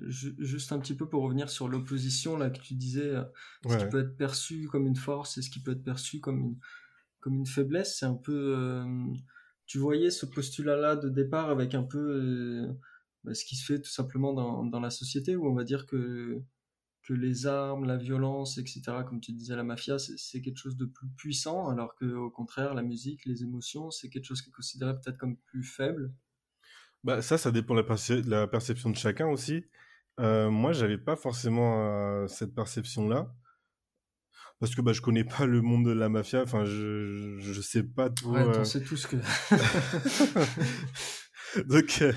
[0.08, 3.14] juste un petit peu pour revenir sur l'opposition là que tu disais
[3.68, 6.38] ce qui peut être perçu comme une force et ce qui peut être perçu comme
[6.38, 6.56] une
[7.18, 7.98] comme une faiblesse.
[7.98, 8.84] C'est un peu,
[9.66, 12.64] tu voyais ce postulat-là de départ avec un peu
[13.26, 15.84] bah, ce qui se fait tout simplement dans, dans la société où on va dire
[15.84, 16.40] que
[17.06, 20.86] que les armes, la violence, etc., comme tu disais, la mafia, c'est quelque chose de
[20.86, 24.52] plus puissant, alors que au contraire, la musique, les émotions, c'est quelque chose qui est
[24.52, 26.12] considéré peut-être comme plus faible.
[27.04, 29.64] Bah, ça, ça dépend de la, perception de chacun aussi.
[30.18, 33.32] Euh, moi, j'avais pas forcément euh, cette perception-là.
[34.58, 37.82] Parce que bah, je connais pas le monde de la mafia, enfin, je, je sais
[37.82, 38.30] pas tout.
[38.30, 38.64] Ouais, euh...
[38.64, 39.16] sais tout ce que.
[41.68, 42.12] donc, euh,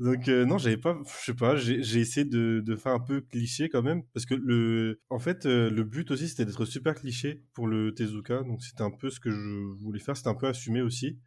[0.00, 3.68] donc euh, non, j'avais pas, je sais pas, j'ai essayé de, faire un peu cliché
[3.68, 7.42] quand même, parce que le, en fait, euh, le but aussi c'était d'être super cliché
[7.54, 10.46] pour le Tezuka, donc c'était un peu ce que je voulais faire, c'était un peu
[10.46, 11.18] assumé aussi,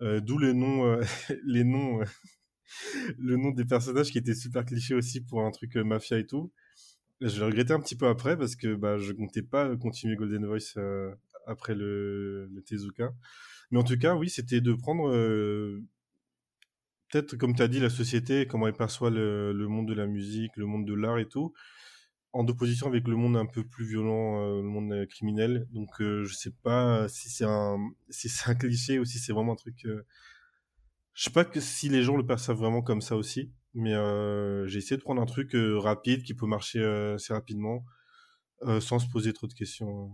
[0.00, 0.98] d'où les noms,
[1.46, 2.00] les noms,
[3.18, 6.52] le nom des personnages qui étaient super clichés aussi pour un truc mafia et tout.
[7.20, 10.46] Je l'ai regretté un petit peu après parce que bah, je comptais pas continuer Golden
[10.46, 10.78] Voice
[11.46, 13.12] après le Tezuka.
[13.70, 15.10] Mais en tout cas, oui, c'était de prendre
[17.08, 20.56] peut-être, comme tu as dit, la société, comment elle perçoit le, monde de la musique,
[20.56, 21.52] le monde de l'art et tout,
[22.32, 25.66] en opposition avec le monde un peu plus violent, euh, le monde euh, criminel.
[25.72, 27.78] Donc, euh, je sais pas si c'est un,
[28.10, 29.86] si c'est un cliché ou si c'est vraiment un truc.
[31.14, 33.94] Je sais pas que si les gens le perçoivent vraiment comme ça aussi, mais
[34.66, 37.84] j'ai essayé de prendre un truc rapide qui peut marcher assez rapidement,
[38.80, 40.12] sans se poser trop de questions.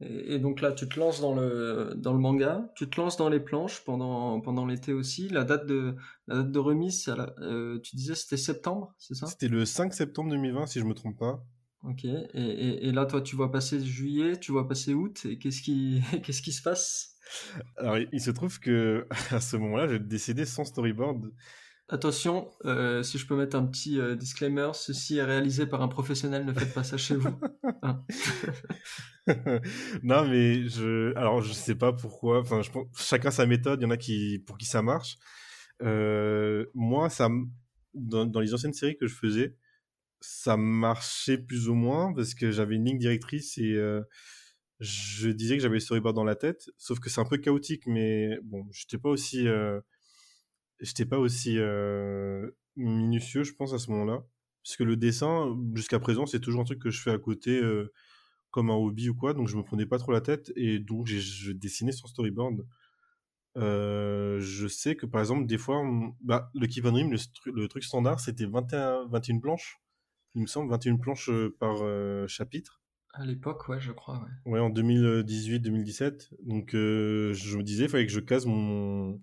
[0.00, 3.28] Et, donc là, tu te lances dans le, dans le manga, tu te lances dans
[3.28, 5.28] les planches pendant, pendant l'été aussi.
[5.28, 5.96] La date de,
[6.28, 9.26] la date de remise, euh, tu disais c'était septembre, c'est ça?
[9.26, 11.44] C'était le 5 septembre 2020, si je me trompe pas.
[11.82, 15.38] Ok, et, et, et, là, toi, tu vois passer juillet, tu vois passer août, et
[15.38, 17.16] qu'est-ce qui, qu'est-ce qui se passe?
[17.76, 21.32] Alors, il se trouve que à ce moment-là, j'ai décidé sans storyboard
[21.90, 25.88] Attention, euh, si je peux mettre un petit euh, disclaimer, ceci est réalisé par un
[25.88, 27.40] professionnel, ne faites pas ça chez vous.
[27.82, 28.04] Hein.
[30.02, 32.40] non, mais je, alors je sais pas pourquoi.
[32.40, 33.80] Enfin, je pense, chacun sa méthode.
[33.80, 35.16] Il y en a qui, pour qui ça marche.
[35.80, 37.30] Euh, moi, ça,
[37.94, 39.56] dans, dans, les anciennes séries que je faisais,
[40.20, 43.78] ça marchait plus ou moins parce que j'avais une ligne directrice et
[44.80, 46.68] je disais que j'avais le storyboard dans la tête.
[46.76, 49.46] Sauf que c'est un peu chaotique, mais bon, j'étais pas aussi
[50.80, 54.24] j'étais pas aussi euh, minutieux, je pense, à ce moment-là.
[54.62, 57.58] Parce que le dessin, jusqu'à présent, c'est toujours un truc que je fais à côté
[57.58, 57.92] euh,
[58.50, 61.06] comme un hobby ou quoi, donc je me prenais pas trop la tête et donc
[61.06, 62.66] je dessinais sur storyboard.
[63.56, 65.82] Euh, je sais que par exemple, des fois,
[66.20, 67.14] bah, le Keep Dream,
[67.46, 69.80] le, truc standard, c'était 21, 21 planches.
[70.34, 71.78] Il me semble, 21 planches par
[72.28, 72.82] chapitre.
[73.14, 74.22] À l'époque, ouais, je crois.
[74.44, 76.34] Ouais, ouais en 2018-2017.
[76.42, 79.18] Donc, je me disais, il fallait que je case mon,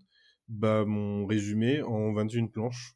[0.47, 2.95] bah, mon résumé en 21 planches.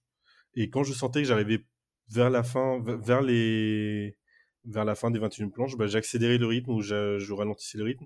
[0.56, 1.66] Et quand je sentais que j'arrivais
[2.10, 4.18] vers la fin, vers les,
[4.66, 8.06] vers la fin des 21 planches, bah, j'accélérais le rythme ou je ralentissais le rythme.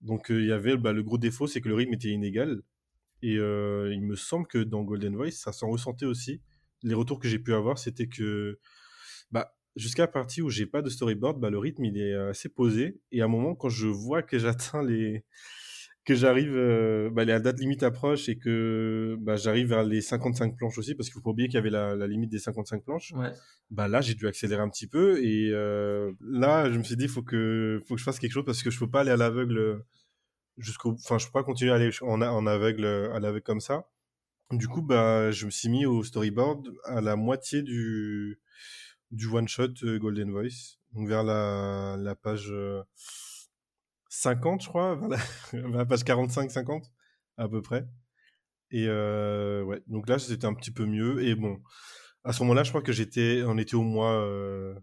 [0.00, 2.62] Donc euh, il y avait bah, le gros défaut, c'est que le rythme était inégal.
[3.22, 6.42] Et euh, il me semble que dans Golden Voice, ça s'en ressentait aussi.
[6.82, 8.58] Les retours que j'ai pu avoir, c'était que
[9.30, 12.50] bah, jusqu'à la partie où j'ai pas de storyboard, bah, le rythme il est assez
[12.50, 13.00] posé.
[13.12, 15.24] Et à un moment, quand je vois que j'atteins les,
[16.04, 20.56] que j'arrive, euh, bah, la date limite approche et que bah, j'arrive vers les 55
[20.56, 22.84] planches aussi, parce qu'il faut pas oublier qu'il y avait la, la, limite des 55
[22.84, 23.12] planches.
[23.12, 23.32] Ouais.
[23.70, 27.08] Bah là, j'ai dû accélérer un petit peu et euh, là, je me suis dit,
[27.08, 29.16] faut que, faut que je fasse quelque chose parce que je peux pas aller à
[29.16, 29.82] l'aveugle
[30.58, 33.88] jusqu'au, enfin, je peux pas continuer à aller en, en aveugle, à l'aveugle comme ça.
[34.50, 38.38] Du coup, bah, je me suis mis au storyboard à la moitié du,
[39.10, 42.48] du one shot euh, Golden Voice, donc vers la, la page.
[42.50, 42.82] Euh,
[44.14, 46.84] 50, je crois, vers la, page 45-50,
[47.36, 47.86] à peu près.
[48.70, 51.22] Et euh, ouais, donc là, c'était un petit peu mieux.
[51.24, 51.60] Et bon,
[52.22, 54.74] à ce moment-là, je crois que j'étais, on était au mois, euh,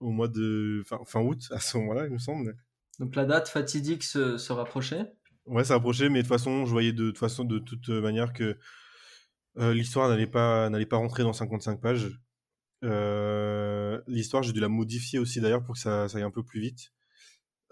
[0.00, 2.54] au mois de fin, fin, août, à ce moment-là, il me semble.
[2.98, 5.12] Donc la date fatidique se, se rapprochait?
[5.46, 8.32] Ouais, ça rapprochait, mais de toute façon, je voyais de, toute façon, de toute manière
[8.32, 8.58] que
[9.58, 12.10] euh, l'histoire n'allait pas, n'allait pas rentrer dans 55 pages.
[14.06, 16.60] L'histoire, j'ai dû la modifier aussi d'ailleurs pour que ça, ça aille un peu plus
[16.60, 16.92] vite.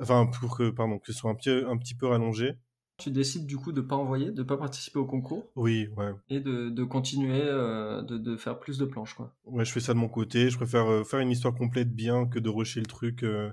[0.01, 2.57] Enfin, pour que, pardon, que ce soit un petit, un petit peu rallongé.
[2.97, 5.51] Tu décides du coup de pas envoyer, de pas participer au concours.
[5.57, 6.13] Oui, ouais.
[6.29, 9.37] Et de, de continuer euh, de, de, faire plus de planches, quoi.
[9.45, 10.49] Ouais, je fais ça de mon côté.
[10.49, 13.51] Je préfère euh, faire une histoire complète bien que de rusher le truc euh,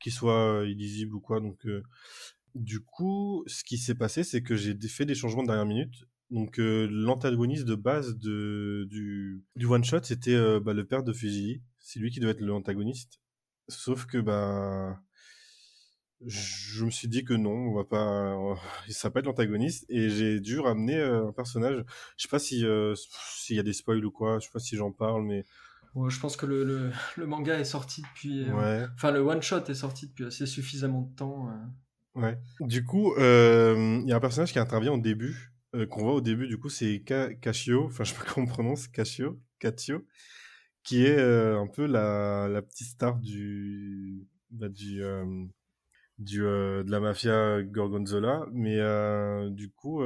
[0.00, 1.40] qui soit illisible ou quoi.
[1.40, 1.66] Donc,
[2.54, 6.04] du coup, ce qui s'est passé, c'est que j'ai fait des changements de dernière minute.
[6.30, 11.62] Donc, l'antagoniste de base de, du, du one shot, c'était bah, le père de Fusili.
[11.78, 13.20] C'est lui qui doit être l'antagoniste.
[13.68, 15.00] Sauf que, bah
[16.24, 18.36] je me suis dit que non, on va pas,
[19.12, 21.84] pas être l'antagoniste, et j'ai dû ramener euh, un personnage.
[22.16, 22.94] Je sais pas si euh,
[23.34, 25.44] s'il y a des spoils ou quoi, je sais pas si j'en parle, mais.
[26.08, 28.48] je pense que le, le, le, manga est sorti depuis.
[28.48, 31.50] Euh, enfin, le one shot est sorti depuis assez suffisamment de temps.
[32.14, 32.38] Ouais.
[32.60, 35.52] Du coup, il y a un personnage qui intervient au début,
[35.90, 37.04] qu'on voit au début, du coup, c'est
[37.42, 39.38] Cachio, enfin, je sais pas comment on prononce, Cachio,
[40.82, 45.02] qui est un peu la, la, petite star du, bah, du,
[46.18, 48.78] du, de la mafia Gorgonzola, mais
[49.50, 50.02] du coup,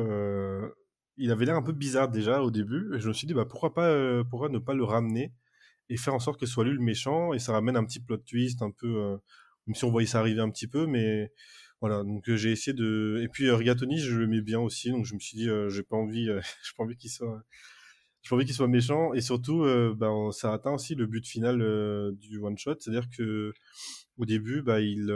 [1.16, 3.44] il avait l'air un peu bizarre déjà au début, et je me suis dit, bah,
[3.44, 5.32] pourquoi, pas, pourquoi ne pas le ramener
[5.88, 8.18] et faire en sorte que soit lui le méchant, et ça ramène un petit plot
[8.18, 9.18] twist, un peu,
[9.66, 11.32] même si on voyait ça arriver un petit peu, mais
[11.80, 13.20] voilà, donc j'ai essayé de.
[13.22, 15.96] Et puis Rigatoni, je le mets bien aussi, donc je me suis dit, j'ai pas
[15.96, 16.26] envie,
[16.62, 17.42] j'ai pas envie qu'il soit,
[18.22, 19.64] j'ai envie qu'il soit méchant, et surtout,
[19.96, 21.58] bah, ça atteint aussi le but final
[22.16, 23.52] du one shot, c'est-à-dire que
[24.20, 25.12] au début, bah, il,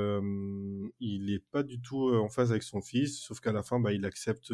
[1.01, 3.93] il est pas du tout en phase avec son fils, sauf qu'à la fin, bah,
[3.93, 4.53] il accepte,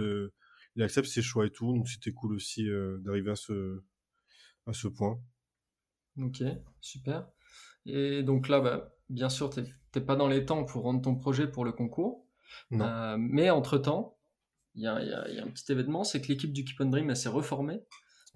[0.77, 3.83] il accepte ses choix et tout, donc c'était cool aussi d'arriver à ce,
[4.67, 5.19] à ce point.
[6.21, 6.43] Ok,
[6.81, 7.29] super.
[7.87, 11.15] Et donc là, bah, bien sûr, tu n'es pas dans les temps pour rendre ton
[11.15, 12.27] projet pour le concours.
[12.73, 14.19] Euh, mais entre-temps,
[14.75, 17.81] il y, a, un petit événement, c'est que l'équipe du Keep on Dream s'est reformée.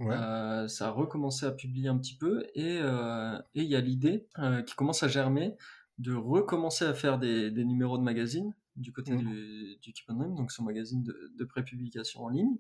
[0.01, 4.27] Euh, ça a recommencé à publier un petit peu et euh, il y a l'idée
[4.67, 5.55] qui commence à germer
[5.99, 9.19] de recommencer à faire des, numéros de magazine du côté mmh.
[9.19, 12.57] du, Keep on Dream, donc son magazine de, de pré-publication en ligne.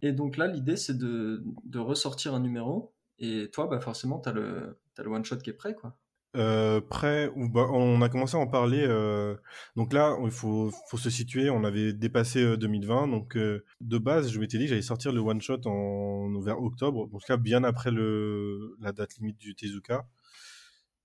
[0.00, 1.44] Et donc là, l'idée, c'est de,
[1.76, 2.92] ressortir un numéro.
[3.18, 5.74] Et toi, bah forcément, tu as le, as le one-shot qui est prêt.
[5.74, 5.96] quoi.
[6.34, 8.84] Euh, prêt, ou bah, on a commencé à en parler.
[8.88, 9.36] Euh,
[9.76, 11.50] donc là, il faut, faut, se situer.
[11.50, 13.02] On avait dépassé 2020.
[13.02, 16.60] Euh, donc de base, je m'étais dit que j'allais sortir le one shot en vers
[16.62, 17.08] octobre.
[17.08, 20.06] Donc là, bien après le, la date limite du Tezuka.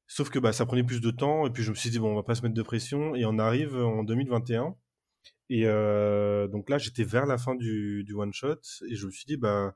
[0.07, 1.45] Sauf que bah, ça prenait plus de temps.
[1.47, 3.15] Et puis je me suis dit bon, on va pas se mettre de pression.
[3.15, 4.75] Et on arrive en 2021.
[5.49, 8.59] Et donc là, j'étais vers la fin du, du one shot.
[8.89, 9.75] Et je me suis dit bah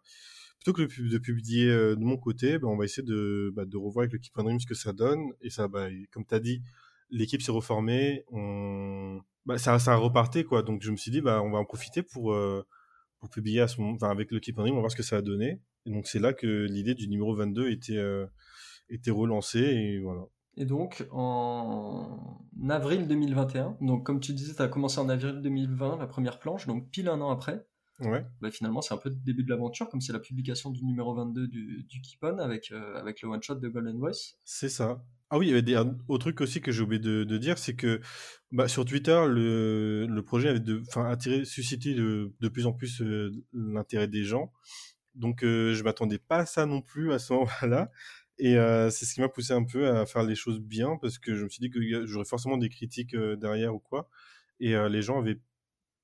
[0.64, 3.78] plutôt que de publier euh, de mon côté, bah, on va essayer de, bah, de
[3.78, 5.32] revoir avec l'équipe Dream ce que ça donne.
[5.42, 6.62] Et ça, bah, comme tu as dit,
[7.10, 9.20] l'équipe s'est reformée, on...
[9.46, 10.62] bah, ça, ça a reparté, quoi.
[10.62, 12.64] Donc je me suis dit, bah, on va en profiter pour, euh,
[13.20, 13.66] pour publier
[14.02, 15.60] avec l'équipe Dream, on va voir ce que ça a donné.
[15.88, 18.28] Et donc c'est là que l'idée du numéro 22 était, euh,
[18.92, 20.22] était relancée, et voilà.
[20.58, 22.20] Et donc, en
[22.70, 26.68] avril 2021, donc comme tu disais, tu as commencé en avril 2020, la première planche,
[26.68, 27.66] donc pile un an après,
[28.06, 28.26] Ouais.
[28.42, 31.14] Bah, finalement, c'est un peu le début de l'aventure, comme c'est la publication du numéro
[31.14, 34.36] 22 du, du Keep On avec, euh, avec le one-shot de Golden Voice.
[34.44, 35.04] C'est ça.
[35.30, 37.38] Ah oui, il y avait des, un autre truc aussi que j'ai oublié de, de,
[37.38, 38.02] dire, c'est que
[38.52, 43.02] bah, sur Twitter, le, le projet avait de, attiré, suscité de, de, plus en plus
[43.02, 44.52] euh, l'intérêt des gens.
[45.16, 47.92] Donc euh, je m'attendais pas à ça non plus à ce moment-là.
[48.44, 51.20] Et euh, c'est ce qui m'a poussé un peu à faire les choses bien, parce
[51.20, 54.10] que je me suis dit que j'aurais forcément des critiques derrière ou quoi.
[54.60, 55.40] Et les gens avaient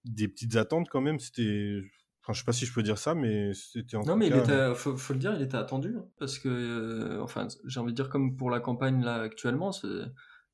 [0.06, 1.20] des petites attentes quand même.
[1.20, 1.82] C'était.
[2.24, 4.36] Enfin, je sais pas si je peux dire ça, mais c'était en Non, mais il
[4.36, 5.96] était, euh, faut, faut, le dire, il était attendu.
[5.98, 9.72] Hein, parce que, euh, enfin, j'ai envie de dire, comme pour la campagne là actuellement,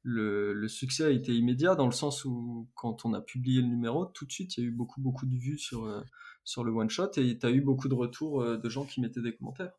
[0.03, 3.67] le, le, succès a été immédiat dans le sens où, quand on a publié le
[3.67, 6.01] numéro, tout de suite, il y a eu beaucoup, beaucoup de vues sur, euh,
[6.43, 9.21] sur le one shot et tu as eu beaucoup de retours de gens qui mettaient
[9.21, 9.71] des commentaires.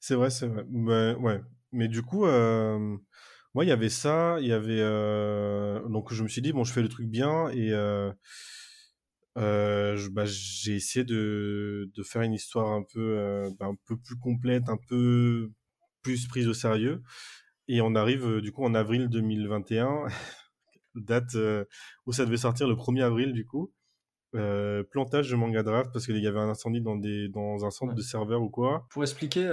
[0.00, 0.64] C'est vrai, c'est vrai.
[0.68, 1.40] Bah, ouais.
[1.72, 4.80] Mais du coup, moi, il y avait ça, il y avait.
[5.88, 7.72] Donc, je me suis dit, bon, je fais le truc bien et
[9.38, 13.96] euh, bah, j'ai essayé de, de, faire une histoire un peu, euh, bah, un peu
[13.96, 15.50] plus complète, un peu
[16.02, 17.02] plus prise au sérieux.
[17.68, 20.06] Et on arrive euh, du coup en avril 2021,
[20.96, 21.36] date
[22.06, 23.72] où ça devait sortir le 1er avril du coup.
[24.32, 27.94] Plantage de manga draft parce qu'il y avait un incendie dans, des, dans un centre
[27.94, 28.86] de serveurs ou quoi.
[28.90, 29.48] Pour expliquer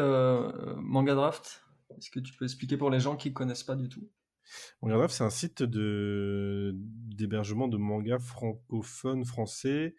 [0.77, 1.63] manga draft,
[1.97, 4.07] est-ce que tu peux expliquer pour les gens qui connaissent pas du tout?
[4.81, 9.95] Manga c'est un site de d'hébergement de mangas francophones français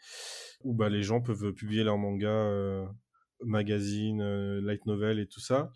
[0.63, 2.87] où bah, les gens peuvent publier leurs mangas, euh,
[3.45, 5.73] magazines, euh, light novel et tout ça.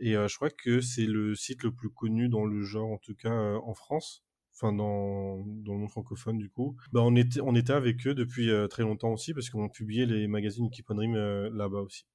[0.00, 2.98] Et euh, je crois que c'est le site le plus connu dans le genre, en
[2.98, 4.23] tout cas en France,
[4.54, 6.76] enfin dans, dans le monde francophone du coup.
[6.92, 10.26] Bah, on, était, on était avec eux depuis très longtemps aussi parce qu'on publiait les
[10.28, 12.06] magazines Keep on Dream là-bas aussi.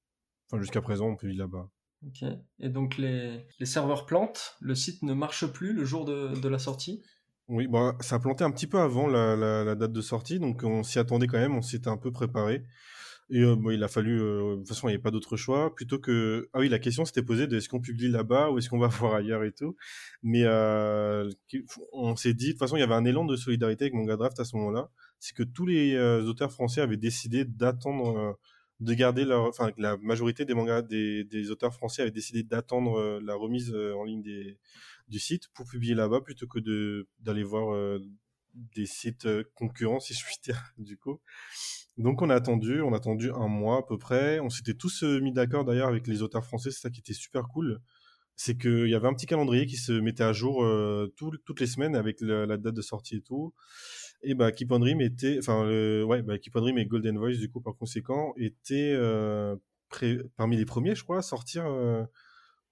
[0.48, 1.68] Enfin jusqu'à présent on publie là-bas.
[2.06, 2.24] Ok.
[2.60, 6.48] Et donc les, les, serveurs plantent, le site ne marche plus le jour de, de
[6.48, 7.02] la sortie?
[7.48, 10.62] Oui, bah, ça a planté un petit peu avant la, la, date de sortie, donc
[10.62, 12.64] on s'y attendait quand même, on s'était un peu préparé.
[13.30, 15.74] Et euh, il a fallu, euh, de toute façon, il n'y avait pas d'autre choix,
[15.74, 16.48] plutôt que...
[16.52, 18.88] Ah oui, la question s'était posée de est-ce qu'on publie là-bas ou est-ce qu'on va
[18.88, 19.76] voir ailleurs et tout.
[20.22, 21.30] Mais euh,
[21.92, 24.16] on s'est dit, de toute façon, il y avait un élan de solidarité avec Manga
[24.16, 24.90] Draft à ce moment-là.
[25.20, 28.38] C'est que tous les auteurs français avaient décidé d'attendre
[28.80, 32.98] de garder leur, enfin, la majorité des mangas des, des auteurs français avaient décidé d'attendre
[32.98, 34.58] euh, la remise euh, en ligne des,
[35.08, 37.98] du site pour publier là-bas plutôt que de d'aller voir euh,
[38.54, 41.20] des sites concurrents, si je puis dire, du coup.
[42.00, 44.40] Donc on a attendu, on a attendu un mois à peu près.
[44.40, 47.46] On s'était tous mis d'accord d'ailleurs avec les auteurs français, c'est ça qui était super
[47.48, 47.78] cool.
[48.36, 50.66] C'est qu'il y avait un petit calendrier qui se mettait à jour
[51.14, 53.52] toutes les semaines avec la date de sortie et tout.
[54.22, 57.36] Et bah, Keep on Dream était, enfin, ouais, bah, Keep on Dream et Golden Voice,
[57.38, 58.98] du coup, par conséquent, étaient
[60.36, 61.64] parmi les premiers, je crois, à sortir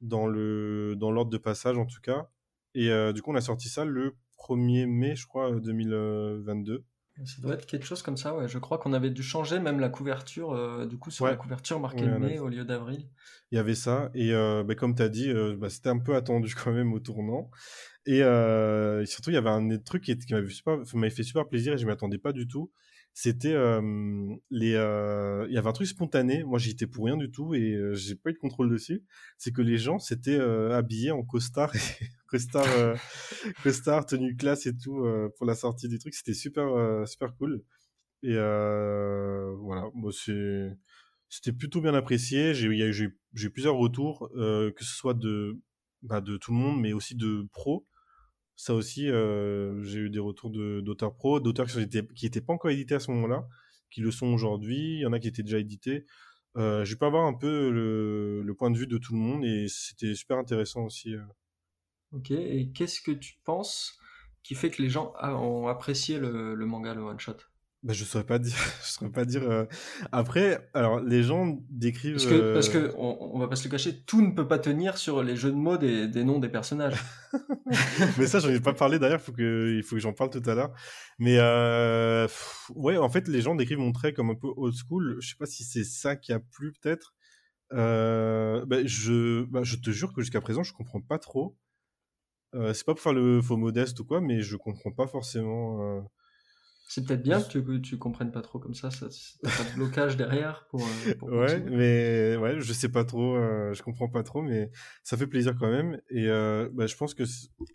[0.00, 2.30] dans le dans l'ordre de passage, en tout cas.
[2.74, 6.82] Et du coup, on a sorti ça le 1er mai, je crois, 2022.
[7.24, 8.48] Ça doit être quelque chose comme ça, ouais.
[8.48, 11.80] Je crois qu'on avait dû changer même la couverture, euh, du coup, sur la couverture
[11.80, 13.08] marquée mai au lieu d'avril.
[13.50, 15.98] Il y avait ça, et euh, bah, comme tu as dit, euh, bah, c'était un
[15.98, 17.50] peu attendu quand même au tournant.
[18.06, 18.20] Et,
[19.06, 21.88] surtout, il y avait un truc qui, qui m'avait fait super plaisir et je ne
[21.88, 22.70] m'y attendais pas du tout
[23.20, 23.56] c'était
[24.48, 24.74] les
[25.48, 26.44] il y avait un truc spontané.
[26.44, 29.02] Moi j'y étais pour rien du tout et j'ai pas eu de contrôle dessus.
[29.38, 31.72] C'est que les gens s'étaient habillés en costard
[32.28, 32.96] costard
[33.64, 35.04] costard tenue classe et tout
[35.36, 36.14] pour la sortie du truc.
[36.14, 36.68] C'était super
[37.08, 37.64] super cool.
[38.22, 39.90] Et voilà.
[39.94, 40.12] Moi
[41.28, 42.54] c'était plutôt bien apprécié.
[42.54, 45.58] J'ai eu plusieurs retours que ce soit de
[46.02, 47.84] bah, de tout le monde mais aussi de pros
[48.58, 52.96] ça aussi, euh, j'ai eu des retours d'auteurs pro, d'auteurs qui n'étaient pas encore édités
[52.96, 53.46] à ce moment-là,
[53.88, 54.96] qui le sont aujourd'hui.
[54.96, 56.06] Il y en a qui étaient déjà édités.
[56.56, 59.68] Euh, j'ai pu avoir un peu le, point de vue de tout le monde et
[59.68, 61.14] c'était super intéressant aussi.
[61.14, 61.22] Euh.
[62.10, 63.96] Ok, et qu'est-ce que tu penses
[64.42, 67.36] qui fait que les gens ont apprécié le, le manga, le one-shot
[67.84, 68.56] bah, je saurais pas dire.
[68.82, 69.48] Je saurais pas dire.
[69.48, 69.64] Euh,
[70.10, 72.14] après, alors les gens décrivent.
[72.14, 74.58] Parce que, parce que on, on, va pas se le cacher, tout ne peut pas
[74.58, 76.96] tenir sur les jeux de mots des, des noms des personnages.
[78.18, 79.20] Mais ça, j'en ai pas parlé d'ailleurs.
[79.20, 80.72] Faut que, il faut que j'en parle tout à l'heure.
[81.20, 82.26] Mais euh,
[82.74, 85.18] ouais, en fait, les gens décrivent mon trait comme un peu old school.
[85.20, 87.14] Je sais pas si c'est ça qui a plu peut-être.
[87.74, 91.56] Euh, bah, je, bah, je te jure que jusqu'à présent, je comprends pas trop.
[92.54, 96.02] Euh, c'est pas pour faire le faux modeste ou quoi, mais je comprends pas forcément.
[96.88, 99.08] Euh, c'est peut-être bien que tu, tu comprennes pas trop comme ça, ça
[99.42, 100.80] t'as pas de blocage derrière pour.
[100.80, 104.70] Euh, ouais, mais ouais, je sais pas trop, euh, je comprends pas trop, mais
[105.04, 106.00] ça fait plaisir quand même.
[106.10, 107.24] Et euh, bah, je pense que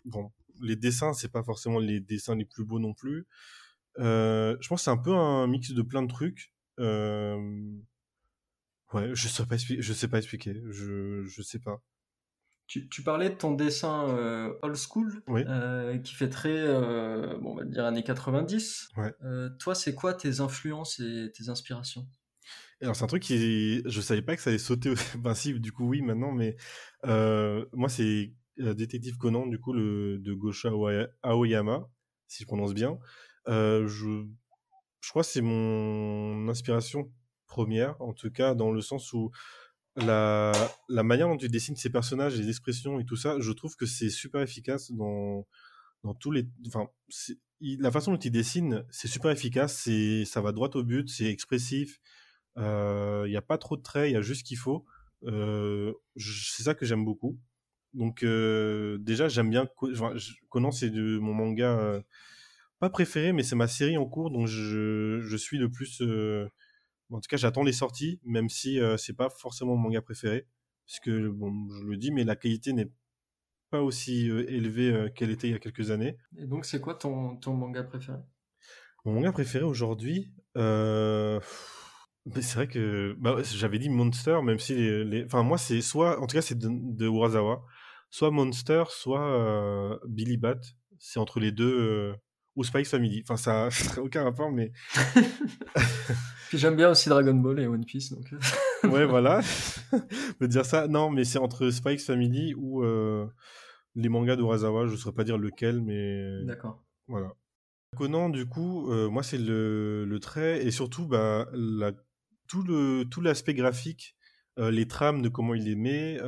[0.04, 3.26] bon, les dessins, c'est pas forcément les dessins les plus beaux non plus.
[3.98, 6.52] je pense que c'est un peu un mix de plein de trucs.
[8.92, 11.80] Ouais, je sais pas, je sais pas expliquer, je je sais pas.
[12.66, 17.52] Tu, tu, parlais de ton dessin euh, old school, euh, qui fait très, euh, bon,
[17.52, 18.88] on va dire années 90.
[19.58, 22.06] toi, c'est quoi tes influences et tes inspirations?
[22.80, 25.72] Alors, c'est un truc qui, je savais pas que ça allait sauter au principe, du
[25.72, 26.56] coup, oui, maintenant, mais
[27.04, 30.70] moi, c'est Détective Conan, du coup, le, de Gosha
[31.22, 31.88] Aoyama,
[32.28, 32.98] si je prononce bien.
[33.46, 34.26] je,
[35.04, 37.12] je crois que c'est mon inspiration
[37.46, 39.30] première, en tout cas, dans le sens où
[39.96, 40.52] la,
[40.88, 43.86] la manière dont tu dessines ces personnages, les expressions et tout ça, je trouve que
[43.86, 45.46] c'est super efficace dans,
[46.02, 46.48] dans tous les.
[46.66, 46.88] Enfin,
[47.60, 49.88] la façon dont il dessine, c'est super efficace,
[50.26, 52.00] ça va droit au but, c'est expressif.
[52.56, 54.84] Il euh, n'y a pas trop de traits, il y a juste ce qu'il faut.
[55.24, 57.38] Euh, c'est ça que j'aime beaucoup.
[57.94, 59.68] Donc, euh, déjà, j'aime bien.
[60.50, 62.00] Conan, c'est mon manga, euh,
[62.80, 66.48] pas préféré, mais c'est ma série en cours, donc je, je suis le plus euh,
[67.14, 70.48] en tout cas, j'attends les sorties, même si euh, c'est pas forcément mon manga préféré,
[70.86, 72.90] parce que bon, je le dis, mais la qualité n'est
[73.70, 76.16] pas aussi euh, élevée euh, qu'elle était il y a quelques années.
[76.36, 78.18] Et donc, c'est quoi ton, ton manga préféré?
[79.04, 81.40] Mon manga préféré aujourd'hui, c'est
[82.54, 86.34] vrai que bah, j'avais dit Monster, même si les, enfin moi c'est soit, en tout
[86.34, 87.62] cas c'est de, de Urasawa,
[88.08, 90.60] soit Monster, soit Billy Bat.
[90.98, 92.14] C'est entre les deux
[92.56, 93.22] ou Spike Family.
[93.28, 94.72] Enfin, ça n'a aucun rapport, mais.
[96.54, 98.12] Puis j'aime bien aussi Dragon Ball et One Piece.
[98.12, 98.32] Donc...
[98.32, 98.88] Euh.
[98.88, 99.40] ouais, voilà.
[100.40, 100.86] Je dire ça.
[100.86, 103.26] Non, mais c'est entre Spike Family ou euh,
[103.96, 104.86] les mangas d'Urasawa.
[104.86, 106.44] Je ne saurais pas dire lequel, mais.
[106.44, 106.84] D'accord.
[107.08, 107.32] Voilà.
[107.96, 111.90] Conan, du coup, euh, moi, c'est le, le, trait et surtout bah, la,
[112.46, 114.14] tout l'aspect tout l'aspect graphique,
[114.56, 116.18] les trames de comment il les met.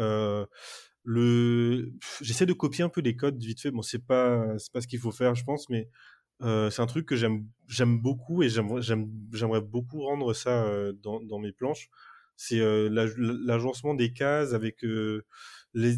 [1.05, 1.93] le...
[2.20, 3.70] J'essaie de copier un peu les codes vite fait.
[3.70, 5.89] Bon, c'est pas, pas ce qu'il faut faire, je pense, mais
[6.43, 11.53] euh, c'est un truc que j'aime beaucoup et j'aimerais beaucoup rendre ça euh, dans, mes
[11.53, 11.89] planches.
[12.37, 14.84] C'est euh, l'agencement des cases avec
[15.74, 15.97] les.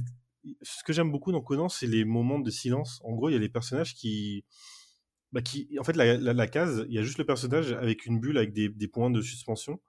[0.63, 3.01] Ce que j'aime beaucoup dans Conan, c'est les moments de silence.
[3.05, 4.45] En gros, il y a les personnages qui,
[5.33, 5.41] bah,
[5.79, 8.89] en fait, la, case, il y a juste le personnage avec une bulle avec des,
[8.89, 9.81] points de suspension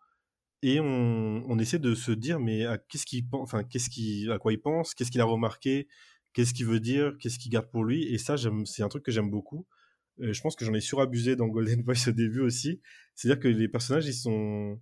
[0.62, 5.22] et on, essaie de se dire mais qu'est-ce enfin à quoi il pense qu'est-ce qu'il
[5.22, 5.88] a remarqué
[6.34, 8.36] qu'est-ce qu'il veut dire qu'est-ce qu'il garde pour lui et ça
[8.66, 9.79] c'est un truc que j'aime beaucoup euh,
[10.20, 12.82] je pense que j'en ai surabusé dans Golden Voice au début aussi.
[13.16, 14.80] C'est-à-dire que les personnages, ils sont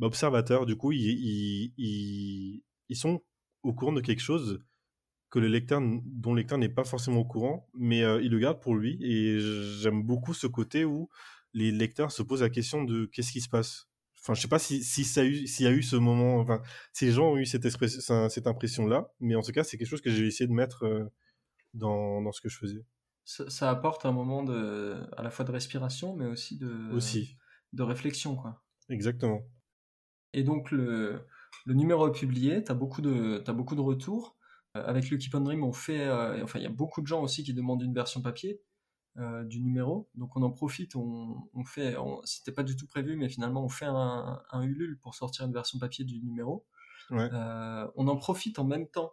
[0.00, 0.66] observateurs.
[0.66, 2.62] Du coup, ils,
[2.92, 3.22] sont
[3.62, 4.62] au courant de quelque chose
[5.30, 8.38] que le lecteur, dont le lecteur n'est pas forcément au courant, mais euh, il le
[8.38, 8.98] garde pour lui.
[9.00, 9.38] Et
[9.80, 11.08] j'aime beaucoup ce côté où
[11.52, 13.88] les lecteurs se posent la question de qu'est-ce qui se passe.
[14.22, 16.60] Enfin, je sais pas si, s'il y a eu ce moment, enfin,
[16.92, 17.64] si les gens ont eu cette,
[18.46, 21.04] impression-là, mais en tout cas, c'est quelque chose que j'ai essayé de mettre euh,
[21.74, 22.84] dans ce que je faisais.
[23.24, 27.36] Ça, apporte un moment de, à la fois de respiration, mais aussi de, aussi.
[27.72, 28.36] de réflexion.
[28.36, 28.62] Quoi.
[28.88, 29.42] Exactement.
[30.32, 31.26] Et donc, le,
[31.66, 34.36] le numéro est publié, tu as, beaucoup de, as beaucoup de retours.
[34.76, 37.06] Euh, avec le Keep on Dream, on fait, euh, enfin, il y a beaucoup de
[37.06, 38.60] gens aussi qui demandent une version papier
[39.16, 40.08] euh, du numéro.
[40.14, 43.68] Donc, on en profite, on, on fait, c'était pas du tout prévu, mais finalement, on
[43.68, 46.66] fait un, un, Ulule pour sortir une version papier du numéro.
[47.10, 47.28] Ouais.
[47.96, 49.12] on en profite en même temps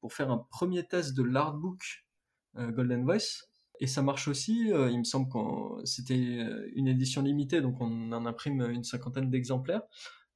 [0.00, 2.04] pour faire un premier test de l'artbook
[2.54, 3.46] Golden Voice.
[3.82, 6.14] Et ça marche aussi, il me semble que c'était
[6.74, 9.82] une édition limitée, donc on en imprime une cinquantaine d'exemplaires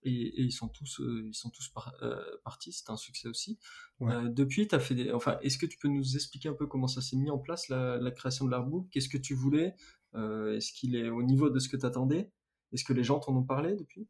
[0.05, 2.73] et, ils sont tous, euh, ils sont tous euh, partis.
[2.73, 3.59] C'est un succès aussi.
[4.03, 5.13] Euh, depuis, as fait des...
[5.13, 7.69] enfin, est-ce que tu peux nous expliquer un peu comment ça s'est mis en place
[7.69, 8.89] la, création de l'artbook?
[8.91, 9.75] Qu'est-ce que tu voulais?
[10.15, 12.31] Est-ce qu'il est au niveau de ce que tu attendais
[12.73, 14.07] Est-ce que les gens t'en ont parlé depuis?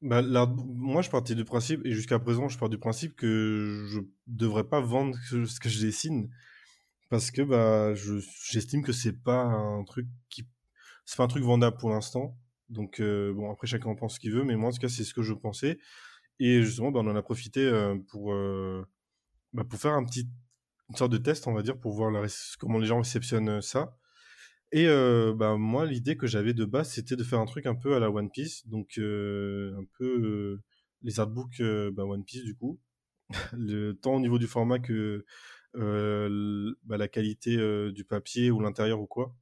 [0.00, 4.00] Bah, moi, je partais du principe, et jusqu'à présent, je pars du principe que je
[4.26, 6.30] devrais pas vendre ce que je dessine,
[7.12, 10.48] parce que bah, j'estime que c'est pas un truc qui,
[11.04, 12.38] c'est pas un truc vendable pour l'instant.
[12.70, 14.88] Donc, euh, bon, après, chacun en pense ce qu'il veut, mais moi, en tout cas,
[14.88, 15.78] c'est ce que je pensais.
[16.38, 18.88] Et justement, bah, on en a profité euh, pour, euh,
[19.52, 20.26] bah, pour faire un petit,
[20.88, 22.10] une sorte de test, on va dire, pour voir
[22.58, 23.94] comment les gens réceptionnent ça.
[24.72, 27.94] Et bah, moi, l'idée que j'avais de base, c'était de faire un truc un peu
[27.94, 30.62] à la One Piece, donc un peu
[31.02, 31.60] les artbooks
[31.92, 32.80] bah, One Piece, du coup.
[33.52, 35.26] le, tant au niveau du format que
[35.74, 37.56] bah, la qualité
[37.92, 39.34] du papier ou l'intérieur ou quoi.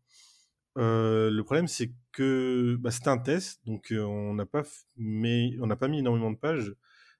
[0.78, 4.62] Euh, le problème, c'est que bah, c'était un test, donc euh, on n'a pas,
[4.96, 6.74] mais on n'a pas mis énormément de pages.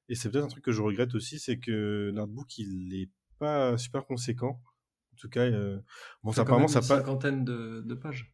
[0.09, 3.77] Et c'est peut-être un truc que je regrette aussi, c'est que l'artbook il est pas
[3.79, 4.61] super conséquent.
[5.13, 5.79] En tout cas, euh,
[6.23, 6.95] bon, ça apparemment ça pas.
[6.95, 8.33] Une cinquantaine de, de, pages.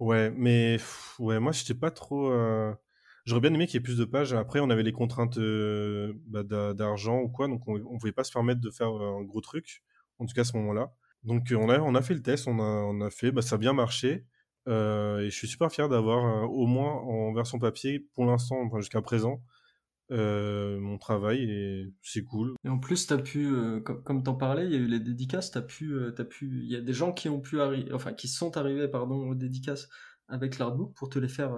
[0.00, 0.78] Ouais, mais
[1.18, 2.32] ouais, moi j'étais pas trop.
[3.24, 4.32] J'aurais bien aimé qu'il y ait plus de pages.
[4.32, 5.38] Après, on avait les contraintes
[6.26, 6.42] bah,
[6.74, 9.82] d'argent ou quoi, donc on, on pouvait pas se permettre de faire un gros truc.
[10.22, 10.92] En tout cas, à ce moment-là.
[11.24, 13.56] Donc on a, on a fait le test, on a, on a fait, bah, ça
[13.56, 14.24] a bien marché.
[14.68, 18.60] Euh, et je suis super fier d'avoir euh, au moins en version papier pour l'instant,
[18.62, 19.42] enfin, jusqu'à présent,
[20.12, 22.54] euh, mon travail et c'est cool.
[22.64, 23.52] Et en plus, as pu,
[23.84, 26.70] comme, comme t'en parlais, il y a eu les dédicaces, t'as pu, as pu, il
[26.70, 29.88] y a des gens qui ont pu arriver, enfin qui sont arrivés, pardon, aux dédicaces
[30.28, 31.56] avec l'artbook pour te les faire,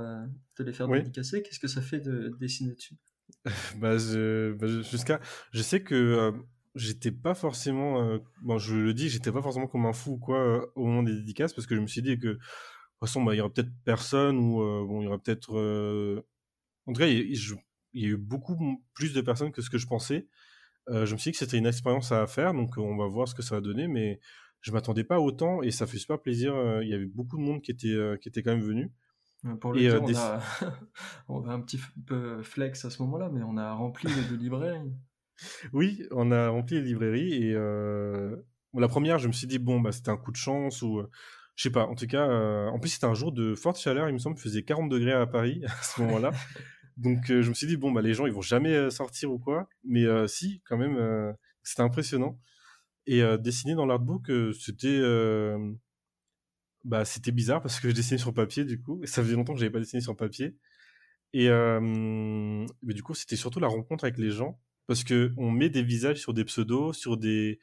[0.54, 1.42] te les faire dédicacer.
[1.42, 2.96] Qu'est-ce que ça fait de dessiner dessus?
[3.78, 3.96] Bah,
[4.58, 5.20] bah jusqu'à,
[5.52, 6.32] je sais que
[6.74, 10.86] j'étais pas forcément, bon, je le dis, j'étais pas forcément comme un fou quoi au
[10.86, 12.38] moment des dédicaces parce que je me suis dit que
[13.04, 15.56] toute façon, bah, il y aura peut-être personne ou euh, bon, il y aura peut-être.
[15.58, 16.22] Euh,
[16.86, 17.36] en tout cas, il
[17.94, 18.56] y, a eu beaucoup
[18.94, 20.26] plus de personnes que ce que je pensais.
[20.88, 23.26] Euh, je me suis dit que c'était une expérience à faire, donc on va voir
[23.26, 24.20] ce que ça va donner, mais
[24.60, 26.54] je m'attendais pas autant et ça fait super plaisir.
[26.82, 28.92] Il y avait beaucoup de monde qui était, qui était quand même venu.
[29.60, 30.40] Pour le dire, on, a...
[31.28, 31.52] on, a...
[31.52, 34.92] un petit peu flex à ce moment-là, mais on a rempli les deux librairies.
[35.72, 39.92] Oui, on a rempli les librairies et la première, je me suis dit bon bah
[39.92, 41.02] c'était un coup de chance ou
[41.56, 44.08] je sais pas, en tout cas, euh, en plus c'était un jour de forte chaleur,
[44.08, 46.32] il me semble, il faisait 40 degrés à Paris à ce moment-là.
[46.96, 49.32] Donc euh, je me suis dit, bon, bah, les gens, ils vont jamais euh, sortir
[49.32, 49.68] ou quoi.
[49.84, 52.38] Mais si, quand même, c'était impressionnant.
[53.06, 55.00] Et dessiner dans l'artbook, c'était
[56.84, 59.00] bah, c'était bizarre parce que je dessinais sur papier, du coup.
[59.02, 60.56] Et ça faisait longtemps que j'avais pas dessiné sur papier.
[61.32, 64.58] Et mais du coup, c'était surtout la rencontre avec les gens.
[64.86, 67.58] Parce que on met des visages sur des pseudos, sur des,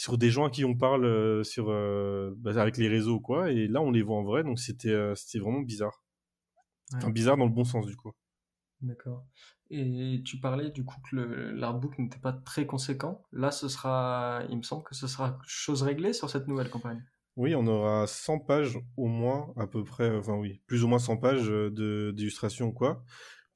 [0.00, 3.50] sur des gens à qui on parle euh, sur euh, bah, avec les réseaux quoi
[3.50, 6.02] et là on les voit en vrai donc c'était euh, c'était vraiment bizarre.
[6.94, 8.10] Enfin bizarre dans le bon sens du coup.
[8.80, 9.26] D'accord.
[9.68, 13.22] Et tu parlais du coup que l'artbook n'était pas très conséquent.
[13.30, 17.04] Là ce sera il me semble que ce sera chose réglée sur cette nouvelle campagne.
[17.36, 20.98] Oui on aura 100 pages au moins à peu près enfin oui plus ou moins
[20.98, 23.04] 100 pages ou quoi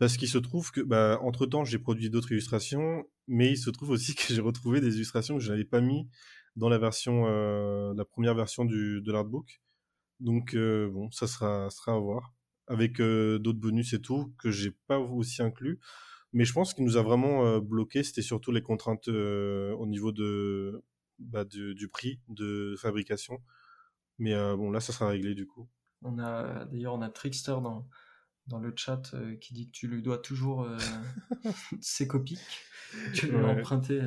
[0.05, 3.70] parce qu'il se trouve que bah entre temps j'ai produit d'autres illustrations mais il se
[3.70, 6.11] trouve aussi que j'ai retrouvé des illustrations que je n'avais pas mis
[6.57, 9.62] dans la version, euh, la première version du, de l'artbook.
[10.20, 12.34] Donc euh, bon, ça sera, sera à voir
[12.66, 15.80] avec euh, d'autres bonus et tout que j'ai pas aussi inclus.
[16.34, 20.82] Mais je pense qu'il nous a vraiment bloqué, c'était surtout les contraintes au niveau de
[21.18, 23.40] bah, du, prix de fabrication.
[24.18, 25.66] Mais bon, là, ça sera réglé du coup.
[26.02, 27.88] On a d'ailleurs on a Trickster dans
[28.47, 30.68] dans le chat qui dit que tu lui dois toujours
[31.80, 32.40] ses copies.
[33.14, 34.01] Tu lui as emprunté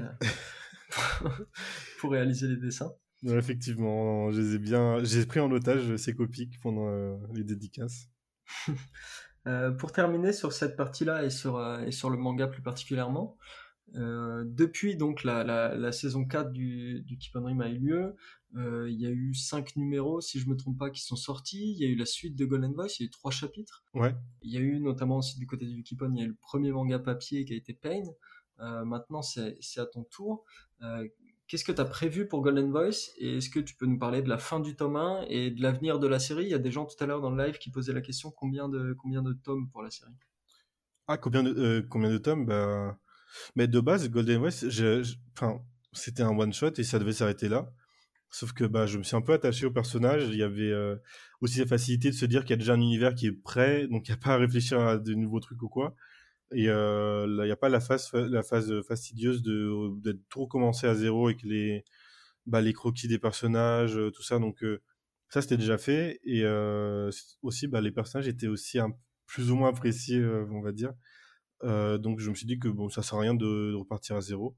[2.00, 2.94] pour réaliser les dessins.
[3.24, 8.10] effectivement, je les ai bien, j'ai pris en otage ces copies pendant euh, les dédicaces.
[9.46, 13.38] Euh, pour terminer sur cette partie-là et sur, euh, et sur le manga plus particulièrement,
[13.94, 18.16] depuis donc la, la, saison 4 du, du Keep on Dream a eu lieu,
[18.56, 21.72] il y a eu 5 numéros, si je me trompe pas, qui sont sortis.
[21.74, 23.84] Il y a eu la suite de Golden Voice, il y a eu 3 chapitres.
[23.94, 24.16] Ouais.
[24.42, 26.30] Il y a eu notamment aussi du côté du Keep on, il y a eu
[26.30, 28.04] le premier manga papier qui a été Pain.
[28.86, 30.44] maintenant, c'est à ton tour.
[30.82, 31.08] Euh,
[31.48, 34.22] qu'est-ce que tu as prévu pour Golden Voice Et est-ce que tu peux nous parler
[34.22, 36.44] de la fin du tome 1 et de l'avenir de la série?
[36.44, 38.32] Il y a des gens tout à l'heure dans le live qui posaient la question
[38.32, 40.14] combien de, combien de tomes pour la série?
[41.08, 42.46] Ah, combien de, euh, combien de tomes?
[42.46, 42.98] Bah...
[43.56, 44.66] Mais de base, Golden Voice,
[45.94, 47.72] c'était un one-shot et ça devait s'arrêter là.
[48.30, 50.28] Sauf que bah, je me suis un peu attaché au personnage.
[50.30, 50.96] Il y avait euh,
[51.42, 53.88] aussi la facilité de se dire qu'il y a déjà un univers qui est prêt,
[53.88, 55.96] donc il n'y a pas à réfléchir à de nouveaux trucs ou quoi.
[56.52, 60.96] Et euh, il n'y a pas la phase, la phase fastidieuse d'être tout recommencé à
[60.96, 61.84] zéro avec les,
[62.46, 64.40] bah, les croquis des personnages, euh, tout ça.
[64.40, 64.64] Donc
[65.30, 66.20] ça, c'était déjà fait.
[66.24, 66.46] Et
[67.42, 68.80] aussi, bah, les personnages étaient aussi
[69.26, 70.94] plus ou moins appréciés, on va dire.
[71.64, 74.56] Donc je me suis dit que bon, ça sert à rien de repartir à zéro.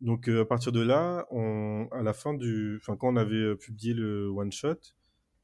[0.00, 1.26] Donc euh, à partir de là,
[1.92, 4.76] à la fin du, enfin quand on avait euh, publié le one shot,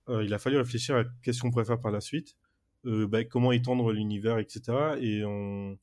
[0.08, 2.36] euh, il a fallu réfléchir à qu'est-ce qu'on pourrait faire par la suite,
[2.84, 4.96] bah, comment étendre l'univers, etc.
[5.00, 5.76] Et on,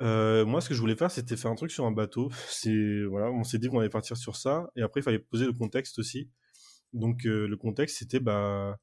[0.00, 2.30] moi, ce que je voulais faire, c'était faire un truc sur un bateau.
[2.48, 5.46] C'est voilà, on s'est dit qu'on allait partir sur ça, et après il fallait poser
[5.46, 6.30] le contexte aussi.
[6.92, 8.78] Donc le contexte, c'était bah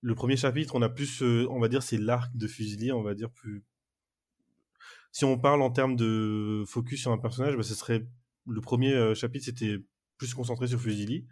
[0.00, 3.14] le premier chapitre, on a plus, on va dire, c'est l'arc de Fusilier, on va
[3.14, 3.64] dire plus.
[5.12, 8.06] Si on parle en termes de focus sur un personnage, bah, ce serait
[8.46, 9.76] le premier euh, chapitre c'était
[10.18, 11.26] plus concentré sur Fusili.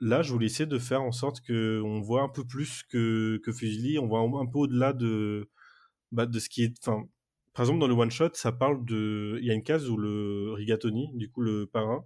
[0.00, 3.40] Là, je voulais essayer de faire en sorte que on voit un peu plus que,
[3.44, 5.48] que Fusili, on voit un, peu au-delà de,
[6.12, 6.74] bah, de ce qui est.
[6.82, 7.08] Enfin,
[7.54, 9.38] par exemple, dans le one shot, ça parle de.
[9.40, 12.04] Il y a une case où le Rigatoni, du coup le parrain,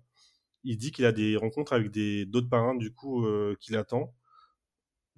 [0.65, 4.15] il dit qu'il a des rencontres avec des d'autres parrains, du coup, euh, qu'il attend,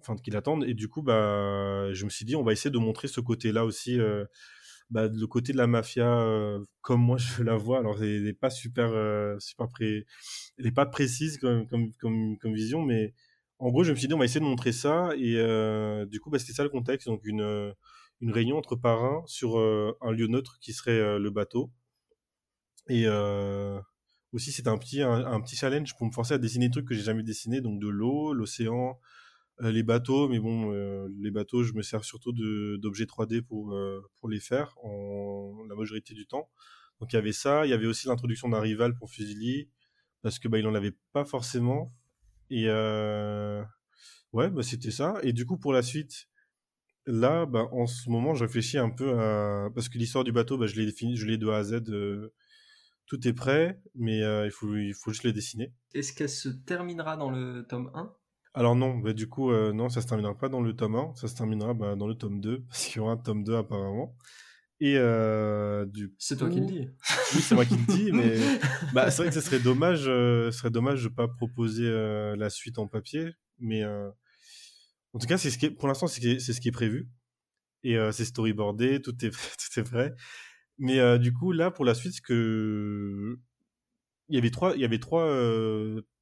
[0.01, 2.79] enfin qu'il attendent, et du coup, bah, je me suis dit, on va essayer de
[2.79, 4.01] montrer ce côté-là aussi.
[4.01, 4.25] Euh,
[4.93, 8.35] bah, le côté de la mafia euh, comme moi je la vois alors elle n'est
[8.35, 10.07] pas super euh, super pré...
[10.59, 13.15] elle est pas précise comme, comme, comme, vision mais
[13.59, 16.21] en gros je me suis dit on va essayer de montrer ça et euh, du
[16.21, 17.75] coup bah, c'était ça le contexte donc une
[18.21, 21.73] une réunion entre parrains sur un lieu neutre qui serait le bateau
[22.89, 23.09] et
[24.33, 26.95] aussi c'était un petit un, petit challenge pour me forcer à dessiner des trucs que
[26.95, 29.01] j'ai jamais dessiné donc de l'eau l'océan
[29.61, 34.01] les bateaux, mais bon, euh, les bateaux, je me sers surtout d'objets 3D pour, euh,
[34.19, 36.49] pour les faire en la majorité du temps.
[37.01, 39.69] Donc il y avait ça, il y avait aussi l'introduction d'un rival pour Fusili,
[40.23, 41.95] parce que bah, il en avait pas forcément.
[42.51, 45.15] Et ouais, bah, c'était ça.
[45.23, 46.29] Et du coup, pour la suite,
[47.07, 49.71] là, bah, en ce moment, je réfléchis un peu à.
[49.75, 51.83] Parce que l'histoire du bateau, bah, je l'ai je de A à Z.
[53.07, 55.73] Tout est prêt, mais il, faut, il faut juste les dessiner.
[55.95, 58.15] Est-ce qu'elle se terminera dans le tome 1
[58.55, 61.15] alors non, bah, du coup, euh, non, ça se terminera pas dans le tome 1,
[61.15, 63.57] ça se terminera bah, dans le tome 2, parce qu'il y aura un tome 2
[63.57, 64.17] apparemment.
[64.81, 66.89] Et euh, du C'est toi qui le dis.
[67.35, 68.37] Oui, c'est moi qui le dis, mais
[68.95, 71.89] bah, c'est vrai que ce serait dommage, euh, ce serait dommage de pas proposer
[72.37, 75.71] la suite en papier, mais en tout cas, c'est ce qui est...
[75.71, 77.09] pour l'instant, c'est ce qui est prévu.
[77.85, 80.15] Et c'est storyboardé, tout est, tout est vrai.
[80.79, 83.39] Mais du coup, là, pour la suite, ce que
[84.29, 85.33] il y avait trois, il y avait trois,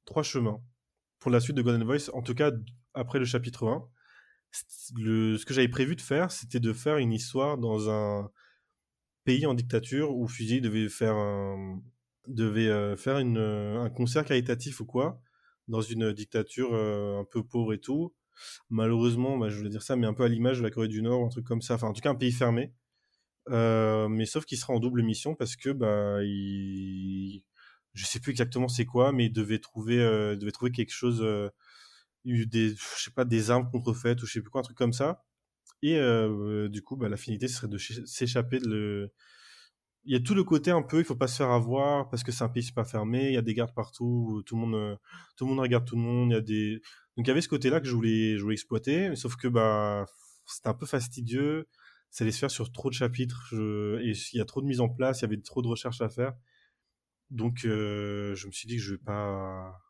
[0.05, 0.61] trois chemins
[1.21, 2.51] pour la suite de Golden Voice, en tout cas
[2.93, 3.87] après le chapitre 1,
[4.97, 8.29] le, ce que j'avais prévu de faire, c'était de faire une histoire dans un
[9.23, 11.79] pays en dictature où Fusey devait faire un,
[12.27, 15.21] devait euh, faire une, un concert caritatif ou quoi,
[15.67, 18.13] dans une dictature euh, un peu pauvre et tout.
[18.69, 21.03] Malheureusement, bah, je voulais dire ça, mais un peu à l'image de la Corée du
[21.03, 21.75] Nord, un truc comme ça.
[21.75, 22.73] Enfin, en tout cas, un pays fermé.
[23.49, 27.43] Euh, mais sauf qu'il sera en double mission parce que bah il
[27.93, 31.21] je sais plus exactement c'est quoi, mais il devait trouver, euh, devait trouver quelque chose,
[31.23, 31.49] euh,
[32.25, 34.93] des, je sais pas, des armes contrefaites ou je sais plus quoi, un truc comme
[34.93, 35.23] ça.
[35.81, 39.13] Et euh, du coup, bah, la finalité serait de s'échapper de le.
[40.03, 42.23] Il y a tout le côté un peu, il faut pas se faire avoir parce
[42.23, 44.75] que c'est un pays super fermé, il y a des gardes partout, tout le monde,
[44.75, 44.95] euh,
[45.37, 46.75] tout le monde regarde tout le monde, il y a des.
[47.17, 50.05] Donc il y avait ce côté-là que je voulais, je voulais exploiter, sauf que bah
[50.47, 51.67] c'était un peu fastidieux,
[52.09, 53.99] ça allait se faire sur trop de chapitres, je...
[54.01, 56.01] et il y a trop de mise en place, il y avait trop de recherches
[56.01, 56.33] à faire.
[57.31, 59.81] Donc euh, je me suis dit que je vais pas,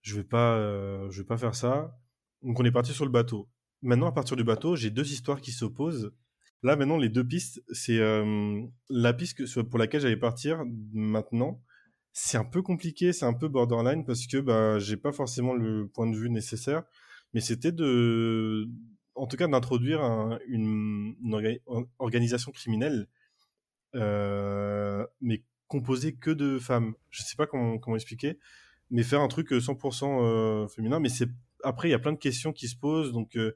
[0.00, 1.94] je vais pas, euh, je vais pas faire ça.
[2.42, 3.48] Donc on est parti sur le bateau.
[3.82, 6.12] Maintenant à partir du bateau, j'ai deux histoires qui s'opposent.
[6.62, 11.62] Là maintenant les deux pistes, c'est euh, la piste pour laquelle j'allais partir maintenant.
[12.12, 15.88] C'est un peu compliqué, c'est un peu borderline parce que bah j'ai pas forcément le
[15.88, 16.84] point de vue nécessaire,
[17.34, 18.66] mais c'était de,
[19.14, 20.00] en tout cas d'introduire
[20.48, 21.14] une,
[21.98, 23.08] organisation criminelle,
[23.94, 26.94] mais composé que de femmes.
[27.10, 28.38] Je sais pas comment, comment expliquer,
[28.90, 30.98] mais faire un truc 100% euh, euh, féminin.
[30.98, 31.28] Mais c'est
[31.62, 33.12] après, il y a plein de questions qui se posent.
[33.12, 33.54] Donc, euh,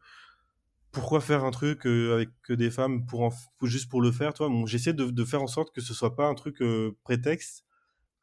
[0.92, 5.06] pourquoi faire un truc avec des femmes pour, juste pour le faire, toi J'essaie de,
[5.06, 6.62] de, faire en sorte que ce soit pas un truc
[7.02, 7.64] prétexte,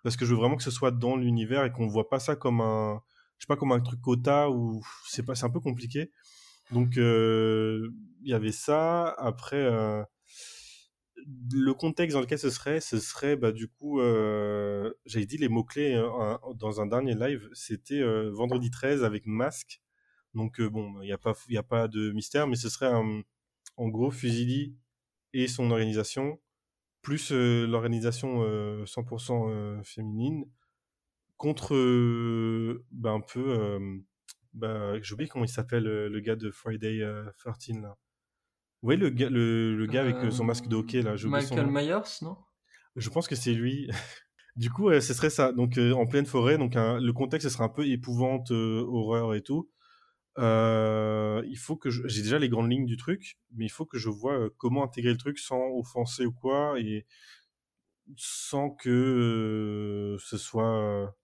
[0.04, 2.38] parce que je veux vraiment que ce soit dans l'univers et qu'on voit pas ça
[2.38, 3.02] comme un,
[3.38, 6.12] je sais pas, comme un truc quota ou c'est pas, c'est un peu compliqué.
[6.72, 7.92] Donc, il
[8.24, 9.10] y avait ça.
[9.18, 9.70] Après
[11.54, 15.50] le contexte dans lequel ce serait, ce serait bah, du coup, euh, j'avais dit les
[15.50, 19.82] mots-clés hein, dans un dernier live, c'était euh, vendredi 13 avec masque.
[20.34, 22.92] Donc bon, il n'y a, pas, a pas de mystère, mais ce serait
[23.78, 24.76] en gros Fusili
[25.34, 26.40] et son organisation,
[27.02, 28.44] plus l'organisation
[28.86, 30.46] 100% féminine,
[31.38, 31.76] contre
[32.92, 34.02] bah, un peu,
[34.54, 37.02] bah, j'oublie comment il s'appelle le gars de Friday
[37.38, 37.98] 13 là.
[38.84, 41.16] Oui, le gars, le, gars avec son masque de hockey là.
[41.26, 42.38] Michael Myers, non?
[42.96, 43.90] Je pense que c'est lui.
[44.56, 45.52] du coup, ce serait ça.
[45.52, 49.70] Donc en pleine forêt, donc le contexte ce serait un peu épouvante, horreur et tout.
[50.38, 54.10] il faut que j'ai déjà les grandes lignes du truc, mais il faut que je
[54.10, 57.06] vois comment intégrer le truc sans offenser ou quoi et
[58.18, 61.16] sans que ce soit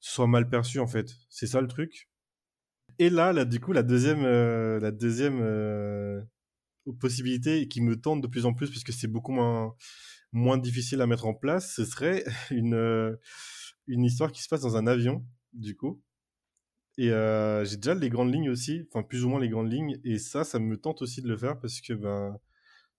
[0.00, 1.12] soit mal perçu en fait.
[1.30, 2.10] C'est ça le truc?
[2.98, 5.40] Et là, là du coup, la deuxième, la deuxième
[6.92, 9.74] possibilité qui me tente de plus en plus, puisque c'est beaucoup moins,
[10.34, 13.16] moins difficile à mettre en place, ce serait une, euh,
[13.86, 16.02] une histoire qui se passe dans un avion, du coup.
[16.98, 19.98] Et euh, j'ai déjà les grandes lignes aussi, enfin plus ou moins les grandes lignes,
[20.04, 22.36] et ça, ça me tente aussi de le faire parce que ben,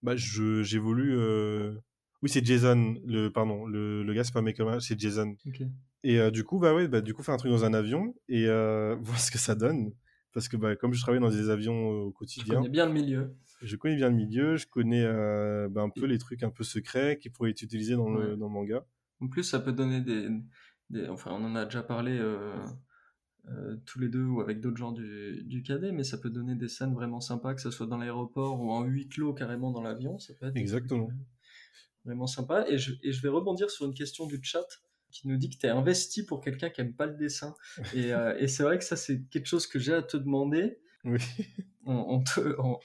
[0.01, 1.15] bah, j'évolue.
[1.17, 1.75] Euh...
[2.21, 5.35] Oui, c'est Jason, le, pardon, le, le gars, c'est pas Maker, c'est Jason.
[6.03, 8.15] Et euh, du coup, bah ouais, bah, du coup, faire un truc dans un avion
[8.27, 8.45] et
[9.01, 9.93] voir ce que ça donne.
[10.33, 12.45] Parce que bah, comme je travaille dans des avions au quotidien.
[12.45, 15.89] Je connais bien le milieu je connais bien le milieu, je connais euh, ben, un
[15.89, 18.85] peu les trucs un peu secrets qui pourraient être utilisés dans, le, dans le manga.
[19.21, 20.29] En plus, ça peut donner des,
[20.89, 22.53] des Enfin, on en a déjà parlé euh,
[23.49, 26.55] euh, tous les deux ou avec d'autres gens du, du cadet, mais ça peut donner
[26.55, 29.81] des scènes vraiment sympas, que ce soit dans l'aéroport ou en huis clos carrément dans
[29.81, 30.19] l'avion.
[30.19, 31.09] Ça peut être Exactement.
[32.03, 32.65] vraiment sympa.
[32.69, 34.67] Et je, et je vais rebondir sur une question du chat
[35.11, 37.55] qui nous dit que tu es investi pour quelqu'un qui aime pas le dessin.
[37.95, 40.77] Et, et c'est vrai que ça, c'est quelque chose que j'ai à te demander.
[41.05, 41.19] Oui.
[41.87, 42.23] On,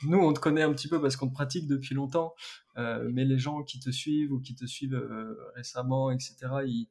[0.02, 2.34] nous, on te connaît un petit peu parce qu'on te pratique depuis longtemps,
[2.76, 6.86] euh, mais les gens qui te suivent ou qui te suivent euh, récemment, etc., ils,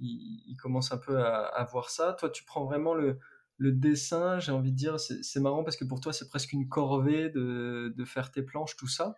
[0.00, 2.14] ils, commencent un peu à, voir ça.
[2.14, 3.20] Toi, tu prends vraiment le,
[3.56, 6.68] le dessin, j'ai envie de dire, c'est marrant parce que pour toi, c'est presque une
[6.68, 9.14] corvée de, de, faire tes planches, tout ça.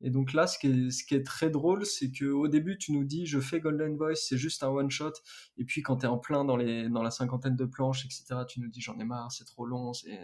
[0.00, 2.92] Et donc là, ce qui est, ce qui est très drôle, c'est qu'au début, tu
[2.92, 5.12] nous dis, je fais Golden Voice, c'est juste un one-shot.
[5.58, 8.40] Et puis, quand tu es en plein dans, les, dans la cinquantaine de planches, etc.,
[8.48, 10.18] tu nous dis, j'en ai marre, c'est trop long, c'est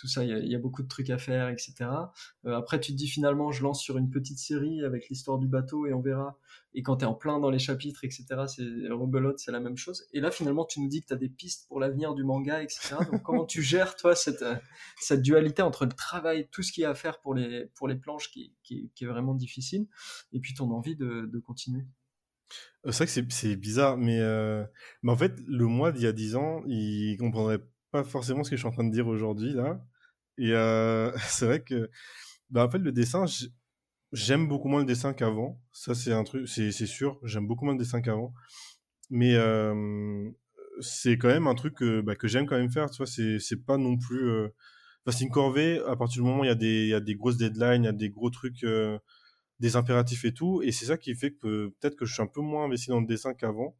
[0.00, 1.74] tout ça, il y, a beaucoup de trucs à faire, etc.
[2.46, 5.46] Euh, après, tu te dis finalement, je lance sur une petite série avec l'histoire du
[5.46, 6.38] bateau et on verra.
[6.72, 9.76] Et quand tu es en plein dans les chapitres, etc., c'est rebelote, c'est la même
[9.76, 10.06] chose.
[10.14, 12.62] Et là, finalement, tu nous dis que tu as des pistes pour l'avenir du manga,
[12.62, 12.94] etc.
[13.12, 14.56] Donc, comment tu gères, toi, cette, euh,
[14.98, 17.86] cette dualité entre le travail, tout ce qu'il y a à faire pour les, pour
[17.86, 19.86] les planches qui, qui, est vraiment difficile,
[20.32, 21.84] et puis ton envie de, de continuer?
[22.86, 24.18] Euh, c'est vrai que c'est bizarre, mais,
[25.02, 28.50] mais en fait, le mois d'il y a 10 ans, il comprendrait pas forcément ce
[28.50, 29.84] que je suis en train de dire aujourd'hui, là.
[30.40, 31.90] Et euh, c'est vrai que,
[32.50, 33.26] bah, en fait, le dessin,
[34.12, 35.60] j'aime beaucoup moins le dessin qu'avant.
[35.72, 37.20] Ça, c'est un truc, c'est sûr.
[37.24, 38.32] J'aime beaucoup moins le dessin qu'avant.
[39.10, 39.36] Mais
[40.80, 42.90] c'est quand même un truc que, bah, que j'aime quand même faire.
[42.90, 44.30] Tu vois, c'est pas non plus.
[44.30, 44.48] Euh...
[45.08, 45.80] c'est une corvée.
[45.86, 48.10] À partir du moment où il y a des, grosses deadlines, il y a des
[48.10, 48.98] gros trucs, euh,
[49.60, 50.62] des impératifs et tout.
[50.62, 53.00] Et c'est ça qui fait que peut-être que je suis un peu moins investi dans
[53.00, 53.76] le dessin qu'avant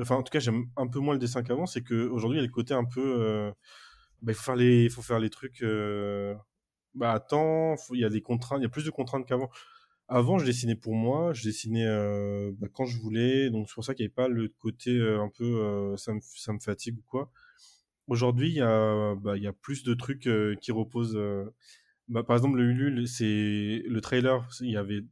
[0.00, 2.44] enfin en tout cas j'aime un peu moins le dessin qu'avant, c'est qu'aujourd'hui il y
[2.44, 3.52] a le côté un peu,
[4.22, 6.34] bah, il faut faire les, il faut faire les trucs, euh,
[6.94, 9.50] bah attends, il y a des contraintes, il y a plus de contraintes qu'avant.
[10.08, 13.84] Avant je dessinais pour moi, je dessinais euh, bah, quand je voulais, donc c'est pour
[13.84, 17.02] ça qu'il n'y avait pas le côté un peu ça me, ça me fatigue ou
[17.06, 17.30] quoi.
[18.08, 20.28] Aujourd'hui il y a, bah, il y a plus de trucs
[20.60, 21.18] qui reposent.
[22.08, 25.02] Bah, par exemple le Ulule, c'est le trailer, il y avait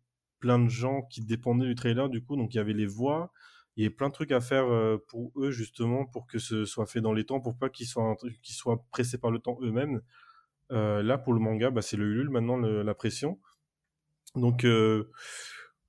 [0.40, 3.32] plein de gens qui dépendaient du trailer du coup, donc il y avait les voix
[3.76, 6.64] il y a plein de trucs à faire euh, pour eux justement pour que ce
[6.64, 10.00] soit fait dans les temps pour pas qu'ils soient soient pressés par le temps eux-mêmes.
[10.72, 13.38] Euh, là pour le manga bah, c'est le Ulule maintenant la pression.
[14.34, 15.10] Donc euh,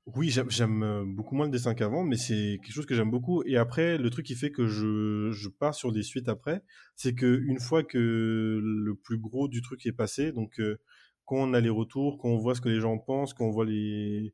[0.05, 3.41] oui j'aime beaucoup moins le dessin qu'avant mais c'est quelque chose que j'aime beaucoup.
[3.45, 6.63] Et après le truc qui fait que je, je pars sur des suites après
[6.95, 7.97] c'est que une fois que
[8.61, 10.61] le plus gros du truc est passé donc
[11.25, 13.51] quand on a les retours quand on voit ce que les gens pensent quand on
[13.51, 14.33] voit les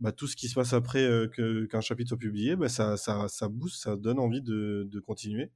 [0.00, 3.26] bah, tout ce qui se passe après euh, qu'un chapitre soit publié, bah, ça, ça,
[3.28, 5.50] ça booste, ça donne envie de, de continuer.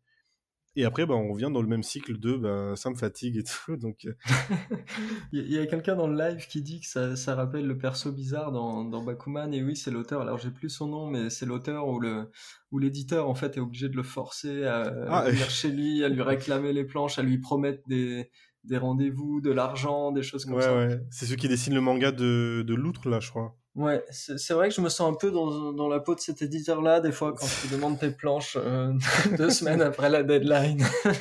[0.76, 3.45] Et après, bah, on revient dans le même cycle de bah, ça me fatigue et
[3.66, 3.76] tout.
[3.76, 4.07] Donc...
[4.07, 4.14] Euh.
[5.32, 8.12] Il y a quelqu'un dans le live qui dit que ça, ça rappelle le perso
[8.12, 9.53] bizarre dans, dans Bakuman.
[9.55, 10.22] Et oui, c'est l'auteur.
[10.22, 12.30] Alors, j'ai plus son nom, mais c'est l'auteur où le
[12.72, 16.09] où l'éditeur en fait est obligé de le forcer à, ah, venir chez lui, à
[16.09, 18.30] lui réclamer les planches, à lui promettre des,
[18.64, 20.76] des rendez-vous, de l'argent, des choses comme ça.
[20.76, 23.57] Ouais, c'est ceux qui dessinent le manga de, de l'outre, là, je crois.
[23.74, 26.42] Ouais, c'est vrai que je me sens un peu dans, dans la peau de cet
[26.42, 28.92] éditeur-là, des fois, quand tu demandes tes planches euh,
[29.36, 30.84] deux semaines après la deadline.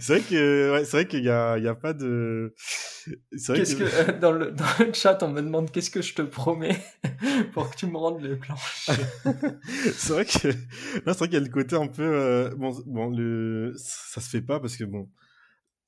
[0.00, 2.54] c'est vrai que ouais, c'est vrai qu'il y a, il y a pas de.
[3.30, 6.22] Qu'est-ce que, euh, dans, le, dans le chat on me demande qu'est-ce que je te
[6.22, 6.78] promets
[7.52, 8.90] pour que tu me rendes les planches?
[9.94, 12.76] c'est vrai que là c'est vrai qu'il y a le côté un peu euh, bon
[12.86, 15.08] bon le ça se fait pas parce que bon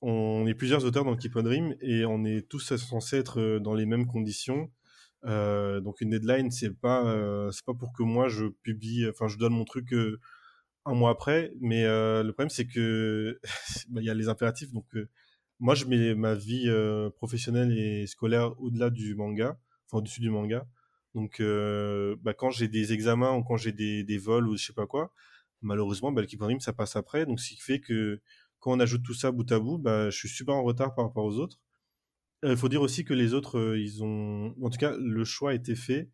[0.03, 3.61] on est plusieurs auteurs dans Keep on Dream et on est tous censés être euh,
[3.61, 4.71] dans les mêmes conditions.
[5.27, 9.29] Euh, donc une deadline c'est pas euh, c'est pas pour que moi je publie enfin
[9.29, 9.93] je donne mon truc
[10.87, 13.39] un mois après, mais euh, le problème c'est que
[13.89, 14.73] bah, il y a les impératifs.
[14.73, 15.09] Donc euh,
[15.59, 20.31] moi je mets ma vie euh, professionnelle et scolaire au-delà du manga, enfin au-dessus du
[20.31, 20.67] manga.
[21.15, 21.43] Donc
[22.23, 24.87] bah, quand j'ai des examens ou quand j'ai des, des, vols ou je sais pas
[24.87, 25.13] quoi,
[25.63, 27.27] malheureusement bah, le Keep ça passe après.
[27.27, 28.21] Donc ce qui fait que
[28.61, 31.07] quand on ajoute tout ça bout à bout, bah, je suis super en retard par
[31.07, 31.59] rapport aux autres.
[32.43, 35.55] Il faut dire aussi que les autres, ils ont, en tout cas, le choix a
[35.55, 36.09] été fait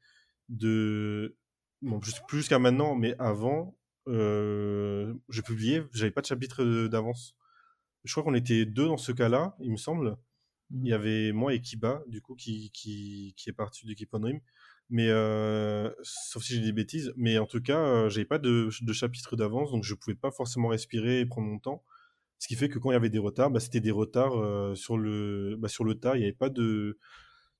[0.48, 1.36] de,
[1.82, 3.76] bon, plus jusqu'à maintenant, mais avant,
[4.08, 7.36] euh, je publiais, j'avais pas de chapitre d'avance.
[8.04, 10.16] Je crois qu'on était deux dans ce cas-là, il me semble.
[10.70, 10.94] Il y mmh.
[10.94, 14.40] avait moi et Kiba, du coup, qui, qui, qui est parti du Keep on Dream.
[14.88, 17.12] Mais, euh, sauf si j'ai des bêtises.
[17.16, 20.30] Mais en tout cas, euh, j'avais pas de, de chapitre d'avance, donc je pouvais pas
[20.30, 21.82] forcément respirer et prendre mon temps.
[22.39, 24.74] Ce qui fait que quand il y avait des retards, bah, c'était des retards euh,
[24.74, 26.16] sur, le, bah, sur le tas.
[26.16, 26.99] Il n'y avait pas de,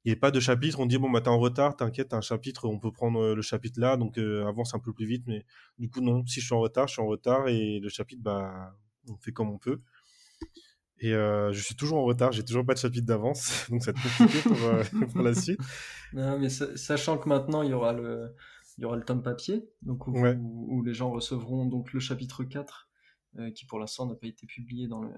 [0.07, 0.79] il n'y avait pas de chapitre.
[0.79, 3.43] On dit, bon, bah, t'es en retard, t'inquiète, un chapitre, on peut prendre euh, le
[3.43, 5.25] chapitre là, donc euh, avance un peu plus vite.
[5.27, 5.45] Mais
[5.81, 8.23] du coup, non, si je suis en retard, je suis en retard et le chapitre,
[8.23, 8.77] bah,
[9.09, 9.81] on fait comme on peut.
[11.01, 13.91] Et euh, je suis toujours en retard, j'ai toujours pas de chapitre d'avance, donc ça
[13.91, 15.61] être compliqué pour, pour, la suite.
[16.13, 18.33] Non, mais sachant que maintenant il y aura le,
[18.79, 22.45] il y aura le tome papier, donc où, où, les gens recevront donc le chapitre
[22.45, 22.86] 4,
[23.55, 25.11] qui pour l'instant n'a pas été publié dans le,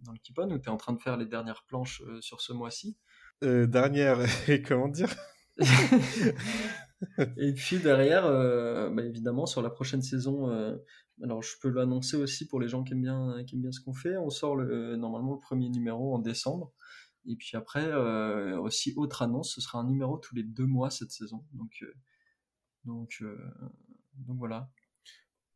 [0.00, 2.52] dans le Kipon, où tu es en train de faire les dernières planches sur ce
[2.52, 2.96] mois-ci.
[3.42, 5.14] Euh, dernière, et comment dire?
[7.36, 10.76] Et puis derrière, euh, bah, évidemment, sur la prochaine saison, euh,
[11.22, 13.80] alors je peux l'annoncer aussi pour les gens qui aiment bien, qui aiment bien ce
[13.80, 16.72] qu'on fait, on sort le, normalement le premier numéro en décembre.
[17.26, 17.92] Et puis après,
[18.56, 21.44] aussi, autre annonce, ce sera un numéro tous les deux mois cette saison.
[21.52, 21.84] Donc,
[22.84, 23.22] donc,
[24.16, 24.68] donc voilà.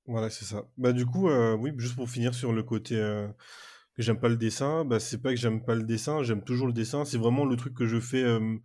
[0.06, 0.64] Voilà, c'est ça.
[0.78, 1.28] Bah, du coup,
[1.58, 2.96] oui, juste pour finir sur le côté
[3.96, 6.66] que j'aime pas le dessin, bah c'est pas que j'aime pas le dessin, j'aime toujours
[6.66, 7.04] le dessin.
[7.04, 8.22] C'est vraiment le truc que je fais.
[8.22, 8.58] Euh,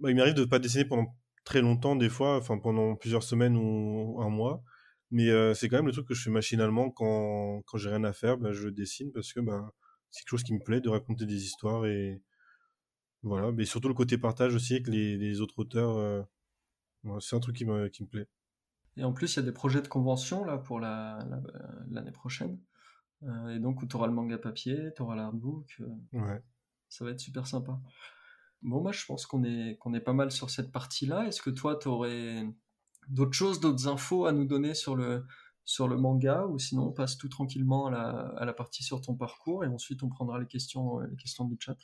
[0.00, 3.56] bah, il m'arrive de pas dessiner pendant très longtemps des fois, enfin pendant plusieurs semaines
[3.56, 4.62] ou un mois.
[5.10, 8.12] Mais euh, c'est quand même le truc que je fais machinalement quand, j'ai rien à
[8.12, 9.70] faire, bah, je dessine parce que bah,
[10.10, 12.22] c'est quelque chose qui me plaît de raconter des histoires et
[13.22, 13.52] voilà.
[13.52, 16.22] Mais surtout le côté partage aussi avec les, les autres auteurs, euh,
[17.20, 18.26] c'est un truc qui me, qui me plaît.
[18.96, 21.40] Et en plus, il y a des projets de convention là pour l'année la,
[21.90, 22.58] l'année prochaine.
[23.22, 25.80] Euh, et donc, tu auras le manga papier, tu auras l'artbook.
[25.80, 26.42] Euh, ouais.
[26.88, 27.80] Ça va être super sympa.
[28.62, 31.26] Bon, moi, je pense qu'on est, qu'on est pas mal sur cette partie-là.
[31.26, 32.46] Est-ce que toi, tu aurais
[33.08, 35.26] d'autres choses, d'autres infos à nous donner sur le,
[35.64, 36.46] sur le manga?
[36.46, 39.68] Ou sinon on passe tout tranquillement à la, à la partie sur ton parcours et
[39.68, 41.76] ensuite on prendra les questions, les questions du chat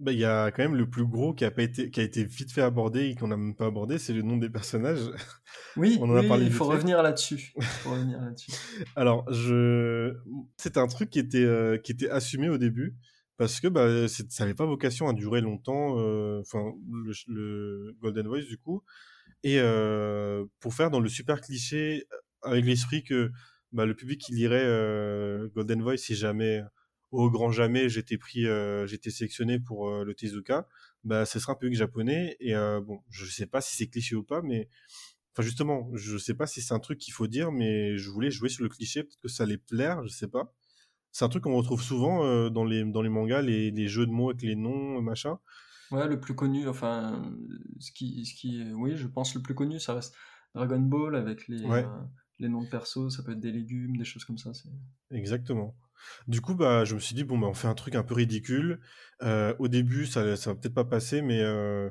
[0.00, 2.02] bah, il y a quand même le plus gros qui a pas été, qui a
[2.02, 5.10] été vite fait abordé et qu'on n'a même pas abordé, c'est le nom des personnages.
[5.76, 7.54] Oui, on en a parlé il faut revenir là-dessus.
[8.96, 10.16] Alors, je,
[10.56, 12.96] c'est un truc qui était, euh, qui était assumé au début
[13.36, 16.42] parce que bah, ça n'avait pas vocation à durer longtemps, euh,
[17.28, 18.82] le, Golden Voice du coup,
[19.42, 22.04] et euh, pour faire dans le super cliché
[22.42, 23.30] avec l'esprit que
[23.72, 24.68] bah, le public qui lirait
[25.54, 26.62] Golden Voice si jamais
[27.14, 30.66] au grand jamais j'étais pris, euh, j'étais sélectionné pour euh, le Tezuka,
[31.04, 34.16] bah ce sera un public japonais et euh, bon, je sais pas si c'est cliché
[34.16, 34.68] ou pas, mais
[35.32, 38.30] enfin justement, je sais pas si c'est un truc qu'il faut dire, mais je voulais
[38.30, 40.52] jouer sur le cliché, peut-être que ça allait plaire, je sais pas.
[41.12, 44.10] C'est un truc qu'on retrouve souvent dans les dans les mangas, les, les, jeux de
[44.10, 45.38] mots avec les noms, machin.
[45.92, 47.32] Ouais, le plus connu, enfin,
[47.78, 50.16] ce qui, ce qui, oui, je pense le plus connu, ça reste
[50.56, 51.62] Dragon Ball avec les,
[52.40, 54.50] les noms de persos, ça peut être des légumes, des choses comme ça.
[55.12, 55.76] Exactement.
[56.26, 58.14] Du coup, bah, je me suis dit, bon, bah, on fait un truc un peu
[58.14, 58.80] ridicule.
[59.22, 61.90] Euh, au début, ça, ça va peut-être pas passer, mais euh,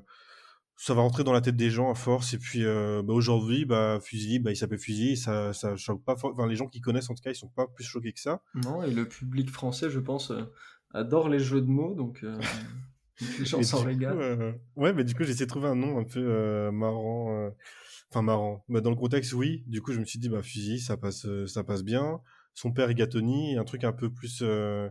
[0.75, 2.33] ça va rentrer dans la tête des gens à force.
[2.33, 6.15] Et puis, euh, bah, aujourd'hui, bah, Fusil, bah, il s'appelle Fusil, ça, ça choque pas.
[6.15, 8.41] Enfin, les gens qui connaissent, en tout cas, ils sont pas plus choqués que ça.
[8.55, 10.31] Non, et le public français, je pense,
[10.93, 12.23] adore les jeux de mots, donc
[13.39, 14.55] les gens s'en régalent.
[14.75, 17.51] ouais, mais du coup, j'ai essayé de trouver un nom un peu marrant.
[18.09, 18.63] Enfin, marrant.
[18.67, 19.63] Bah, dans le contexte, oui.
[19.67, 22.19] Du coup, je me suis dit, bah, Fusil, ça passe, ça passe bien
[22.53, 24.89] son père est Gatoni, un truc un peu plus euh,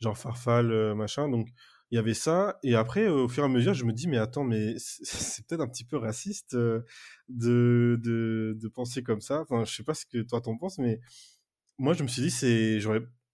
[0.00, 1.28] genre farfal, euh, machin.
[1.28, 1.48] Donc
[1.90, 2.58] il y avait ça.
[2.62, 5.60] Et après, au fur et à mesure, je me dis, mais attends, mais c'est peut-être
[5.60, 6.82] un petit peu raciste euh,
[7.28, 9.40] de, de, penser comme ça.
[9.42, 11.00] Enfin, je sais pas ce que toi t'en penses, mais
[11.78, 12.78] moi, je me suis dit, c'est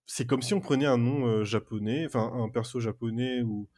[0.07, 3.69] c'est comme si on prenait un nom japonais, enfin un perso japonais ou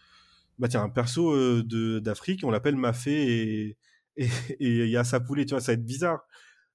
[0.58, 3.78] bah tiens un perso de d'Afrique, on l'appelle Mafé et
[4.16, 4.26] et
[4.60, 6.26] il y a sa poulet, tu vois, ça va être bizarre.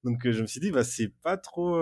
[0.03, 1.75] Donc je me suis dit, bah c'est pas trop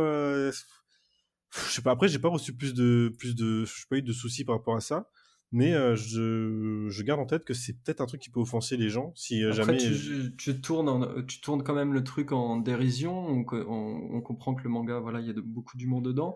[1.51, 1.91] je sais pas.
[1.91, 4.75] Après, j'ai pas reçu plus de, plus de, je pas eu de soucis par rapport
[4.75, 5.09] à ça.
[5.53, 8.75] Mais euh, je, je, garde en tête que c'est peut-être un truc qui peut offenser
[8.75, 9.77] les gens si euh, jamais.
[9.77, 13.15] Tu, tu, tournes tu tournes quand même le truc en dérision.
[13.17, 16.35] On, on, comprend que le manga, voilà, il y a de, beaucoup d'humour dedans.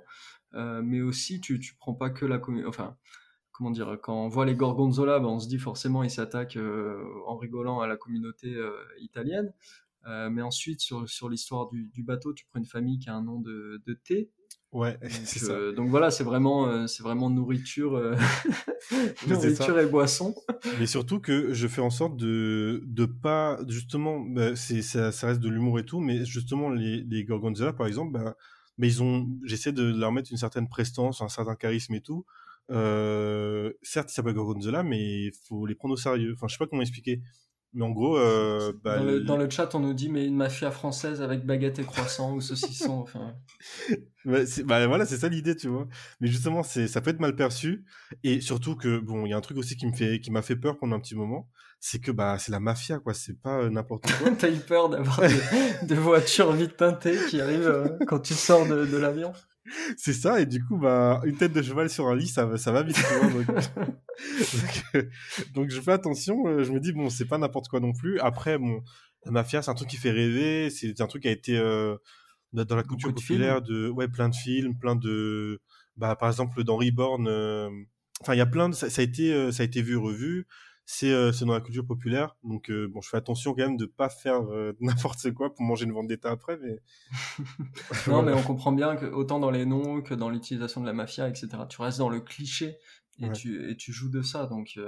[0.53, 2.95] Euh, mais aussi, tu, tu prends pas que la Enfin,
[3.51, 6.59] comment dire Quand on voit les Gorgonzola, ben, on se dit forcément ils s'attaquent
[7.27, 8.55] en rigolant à la communauté
[9.01, 9.51] italienne.
[10.05, 13.23] Mais ensuite, sur, sur l'histoire du, du, bateau, tu prends une famille qui a un
[13.23, 14.31] nom de, de thé.
[14.71, 15.51] Ouais, ça.
[15.51, 18.15] Euh, donc voilà, c'est vraiment, euh, c'est vraiment nourriture, euh,
[19.27, 20.33] nourriture et boisson.
[20.79, 25.27] Mais surtout que je fais en sorte de de pas justement, bah, c'est ça, ça,
[25.27, 28.35] reste de l'humour et tout, mais justement les les Gorgonzola par exemple, bah,
[28.77, 32.25] mais ils ont, j'essaie de leur mettre une certaine prestance, un certain charisme et tout.
[32.69, 36.33] certes, ils s'appellent Gorgonzola, mais il faut les prendre au sérieux.
[36.33, 37.21] Enfin, je sais pas comment expliquer.
[37.73, 40.35] Mais en gros, euh, bah, dans, le, dans, le, chat, on nous dit mais une
[40.35, 42.91] mafia française avec baguette et croissant ou saucisson.
[43.01, 43.33] Enfin.
[44.25, 45.87] bah, bah, voilà, c'est ça l'idée, tu vois.
[46.19, 47.85] Mais justement, c'est ça peut être mal perçu
[48.23, 50.41] et surtout que bon, il y a un truc aussi qui me fait qui m'a
[50.41, 51.47] fait peur pendant un petit moment,
[51.79, 54.31] c'est que bah c'est la mafia quoi, c'est pas euh, n'importe quoi.
[54.37, 55.41] T'as eu peur d'avoir des,
[55.87, 59.31] des, voitures vite teintées qui arrivent euh, quand tu sors de, de l'avion?
[59.97, 62.71] C'est ça, et du coup, bah, une tête de cheval sur un lit, ça, ça
[62.71, 62.97] va vite.
[65.53, 68.19] donc, je fais attention, euh, je me dis, bon, c'est pas n'importe quoi non plus.
[68.19, 68.83] Après, bon,
[69.25, 71.95] la mafia, c'est un truc qui fait rêver, c'est un truc qui a été euh,
[72.53, 75.61] dans la culture populaire de, ouais, plein de films, plein de,
[75.95, 77.69] bah, par exemple, dans Reborn, euh,
[78.21, 80.47] enfin, il y a plein de, ça, a été, ça a été vu, revu
[80.85, 82.35] c'est c'est dans la culture populaire.
[82.43, 84.41] Donc bon je fais attention quand même de pas faire
[84.81, 86.81] n'importe quoi pour manger une vendetta après mais
[88.07, 90.93] non mais on comprend bien que autant dans les noms que dans l'utilisation de la
[90.93, 92.77] mafia etc tu restes dans le cliché
[93.19, 94.79] et, tu, et tu joues de ça donc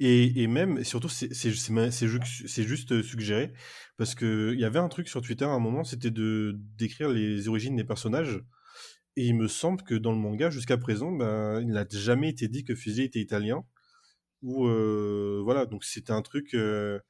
[0.00, 3.52] et, et même et surtout c'est juste suggéré
[3.96, 7.10] parce que il y avait un truc sur Twitter à un moment c'était de d'écrire
[7.10, 8.40] les origines des personnages.
[9.16, 12.48] Et il me semble que dans le manga jusqu'à présent ben il n'a jamais été
[12.48, 13.64] dit que Fusée était italien
[14.44, 17.00] où euh, voilà donc c'était un truc euh,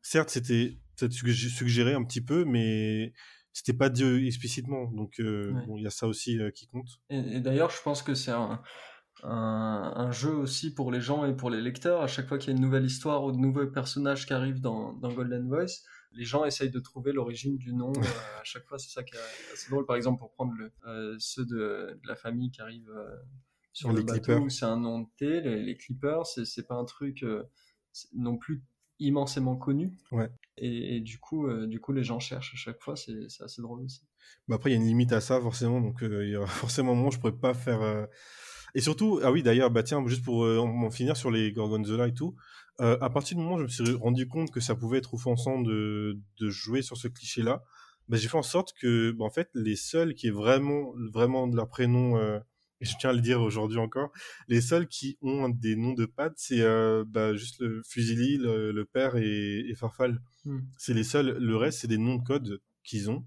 [0.00, 3.12] certes c'était peut-être suggéré un petit peu mais
[3.52, 4.90] c'était pas dit explicitement.
[4.92, 6.88] Donc euh, il y a ça aussi qui compte.
[7.10, 8.62] Et, d'ailleurs je pense que c'est un,
[9.24, 12.00] un, jeu aussi pour les gens et pour les lecteurs.
[12.02, 14.60] À chaque fois qu'il y a une nouvelle histoire ou de nouveaux personnages qui arrivent
[14.60, 17.92] dans, dans Golden Voice les gens essayent de trouver l'origine du nom
[18.40, 18.78] à chaque fois.
[18.78, 19.86] C'est ça qui est assez drôle.
[19.86, 22.90] Par exemple pour prendre le, ceux de, de, la famille qui arrivent
[23.72, 25.40] sur les le bateau c'est un nom de thé.
[25.40, 27.44] Les, les clippers, c'est pas un truc euh,
[28.14, 28.64] non plus
[28.98, 29.92] immensément connu.
[30.10, 30.28] Ouais.
[30.56, 32.96] Et, du coup, euh, du coup, les gens cherchent à chaque fois.
[32.96, 34.02] C'est assez drôle aussi.
[34.48, 35.80] Bah après, il y a une limite à ça forcément.
[35.80, 38.08] Donc euh, il y aura forcément un moment où je pourrais pas faire.
[38.74, 42.14] Et surtout, ah oui, d'ailleurs, bah tiens, juste pour en finir sur les Gorgonzola et
[42.14, 42.34] tout.
[42.78, 45.60] à partir du moment où je me suis rendu compte que ça pouvait être offensant
[45.60, 47.62] de, de jouer sur ce cliché-là,
[48.08, 51.46] bah, j'ai fait en sorte que, bah, en fait, les seuls qui aient vraiment, vraiment
[51.46, 52.18] de leur prénom
[52.80, 54.12] je tiens à le dire aujourd'hui encore,
[54.46, 58.84] les seuls qui ont des noms de pattes, c'est euh, bah, juste le Fusili, le,
[58.84, 60.20] père et, et Farfal.
[60.44, 60.60] Hmm.
[60.78, 61.36] C'est les seuls.
[61.38, 63.26] Le reste, c'est des noms de code qu'ils ont.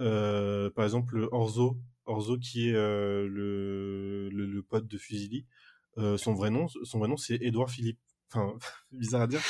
[0.00, 5.46] Euh, par exemple, Orzo, Orzo qui est euh, le, le, pote de Fusili.
[6.16, 8.00] son vrai nom, son vrai nom, c'est Édouard Philippe.
[8.32, 8.54] Enfin,
[8.92, 9.42] bizarre à dire.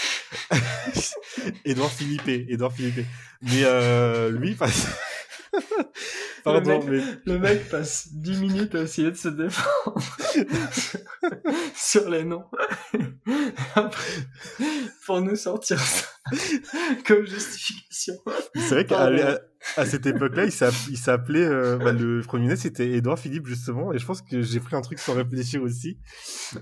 [1.65, 3.07] Édouard Philippe, Édouard Philippe.
[3.43, 4.57] Mais lui,
[6.45, 7.33] Pardon, le, mec, mais...
[7.33, 10.01] le mec passe 10 minutes à essayer de se défendre
[11.75, 12.45] sur les noms.
[13.75, 14.13] Après,
[15.07, 16.07] pour nous sortir ça
[17.07, 18.15] comme justification.
[18.55, 19.41] C'est vrai qu'à
[19.77, 23.99] à, cette époque-là, il s'appelait, euh, bah, le premier ministre c'était Edouard Philippe justement, et
[23.99, 25.99] je pense que j'ai pris un truc sans réfléchir aussi.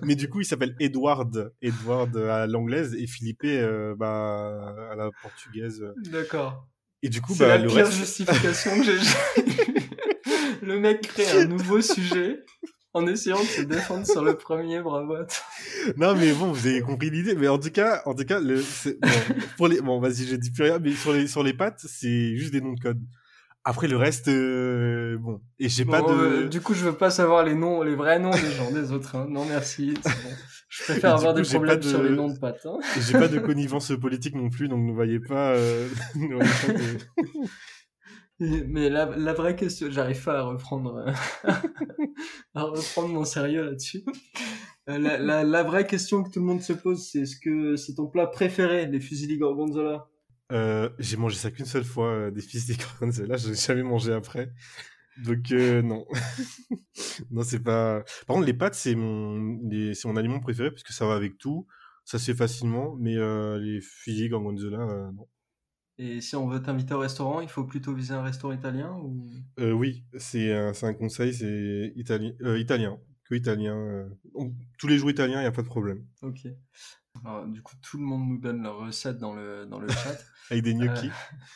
[0.03, 5.11] Mais du coup, il s'appelle Edward, Edward à l'anglaise et Philippe euh, bah, à la
[5.23, 5.85] portugaise.
[6.11, 6.67] D'accord.
[7.03, 8.99] Et du coup, c'est bah, la pire justification que j'ai
[10.63, 12.45] Le mec crée un nouveau sujet
[12.93, 15.17] en essayant de se défendre sur le premier, bravo.
[15.97, 17.35] non, mais bon, vous avez compris l'idée.
[17.35, 19.09] Mais en tout cas, en tout cas, le, bon,
[19.57, 22.37] pour les, bon, vas-y, j'ai dit plus rien, mais sur les, sur les pattes, c'est
[22.37, 23.01] juste des noms de code.
[23.65, 26.09] Après le reste, euh, bon, et j'ai pas de.
[26.09, 28.93] Euh, du coup, je veux pas savoir les noms, les vrais noms des gens, des
[28.93, 29.17] autres.
[29.17, 29.27] Hein.
[29.29, 29.95] Non, merci.
[30.03, 30.11] Bon.
[30.69, 32.67] Je préfère avoir des problèmes sur les noms de pattes.
[32.67, 32.79] Hein.
[33.01, 35.55] J'ai pas de connivence politique non plus, donc ne voyez pas.
[35.55, 35.89] Euh...
[38.41, 41.05] Mais la, la, vraie question, j'arrive pas à reprendre,
[42.55, 44.05] à reprendre mon sérieux là-dessus.
[44.87, 47.95] La, la, la, vraie question que tout le monde se pose, c'est est-ce que c'est
[47.95, 50.09] ton plat préféré, les fusils gorgonzola?
[50.53, 54.13] Euh, j'ai mangé ça qu'une seule fois, euh, des des là je n'ai jamais mangé
[54.13, 54.53] après.
[55.25, 56.07] Donc euh, non.
[57.31, 58.05] non, c'est pas...
[58.27, 59.61] Par contre, les pâtes, c'est mon...
[59.95, 61.67] c'est mon aliment préféré parce que ça va avec tout,
[62.05, 65.27] ça se fait facilement, mais euh, les fusils gorgonzola, euh, non.
[66.01, 69.27] Et si on veut t'inviter au restaurant, il faut plutôt viser un restaurant italien ou...
[69.59, 73.77] Euh, oui, c'est un, un, conseil, c'est italien, euh, italien, que italien.
[73.77, 74.09] Euh,
[74.79, 76.07] tous les jours italiens, il n'y a pas de problème.
[76.23, 76.47] Ok.
[77.25, 80.17] Alors, du coup, tout le monde nous donne leur recette dans le, dans le chat.
[80.51, 81.11] Avec des gnocchis.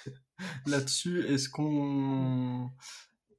[0.67, 2.69] Là-dessus, est-ce qu'on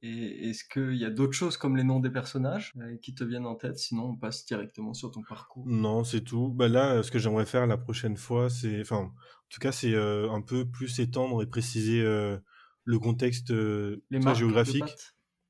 [0.06, 3.24] et est-ce qu'il y a d'autres choses comme les noms des personnages euh, qui te
[3.24, 5.64] viennent en tête Sinon, on passe directement sur ton parcours?
[5.66, 6.48] Non, c'est tout.
[6.48, 9.12] Bah là, ce que j'aimerais faire la prochaine fois, c'est, enfin, en
[9.48, 12.36] tout cas, c'est euh, un peu plus étendre et préciser euh,
[12.84, 14.94] le contexte les géographique.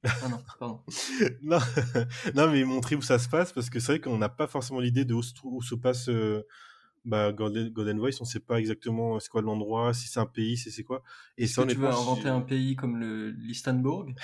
[0.04, 0.84] ah non, pardon.
[1.42, 1.58] non,
[2.36, 4.78] non, mais montrer où ça se passe parce que c'est vrai qu'on n'a pas forcément
[4.78, 6.08] l'idée de où, se passe
[7.04, 10.56] bah, Golden, Golden, Voice, on sait pas exactement c'est quoi l'endroit, si c'est un pays,
[10.56, 11.02] si c'est quoi.
[11.36, 13.00] Et ça, tu veux inventer un pays comme
[13.38, 14.14] l'Istanbul?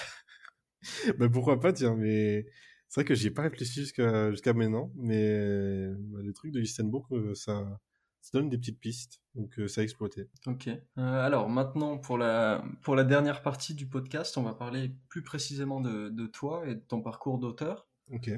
[1.19, 2.47] Bah, pourquoi pas, tiens, mais
[2.91, 6.59] c'est vrai que j'y ai pas réfléchi jusqu'à jusqu'à maintenant, mais bah, le truc de
[6.59, 7.79] l'Istanbul, euh, ça,
[8.21, 10.29] ça donne des petites pistes, donc euh, ça a exploité.
[10.47, 10.67] Ok.
[10.67, 15.23] Euh, alors maintenant, pour la, pour la dernière partie du podcast, on va parler plus
[15.23, 17.87] précisément de, de toi et de ton parcours d'auteur.
[18.13, 18.29] Ok.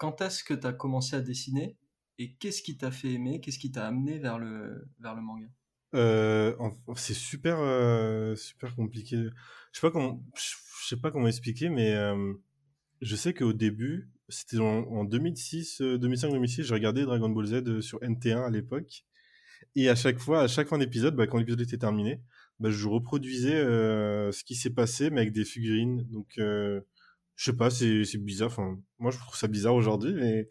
[0.00, 1.76] quand est-ce que tu as commencé à dessiner?
[2.18, 5.46] Et qu'est-ce qui t'a fait aimer Qu'est-ce qui t'a amené vers le, vers le manga?
[5.94, 6.54] Euh,
[6.96, 9.16] C'est super, euh, super compliqué.
[9.72, 9.90] Je sais
[10.88, 12.34] sais pas comment expliquer, mais euh,
[13.00, 18.00] je sais qu'au début, c'était en, 2006, 2005, 2006, j'ai regardé Dragon Ball Z sur
[18.00, 19.04] NT1 à l'époque.
[19.76, 22.20] Et à chaque fois, à chaque fin d'épisode, bah, quand l'épisode était terminé,
[22.60, 23.62] bah, je reproduisais
[24.32, 26.04] ce qui s'est passé, mais avec des figurines.
[26.10, 26.82] Donc, je
[27.36, 28.48] sais pas, c'est bizarre.
[28.48, 30.48] Enfin, moi, je trouve ça bizarre aujourd'hui, mais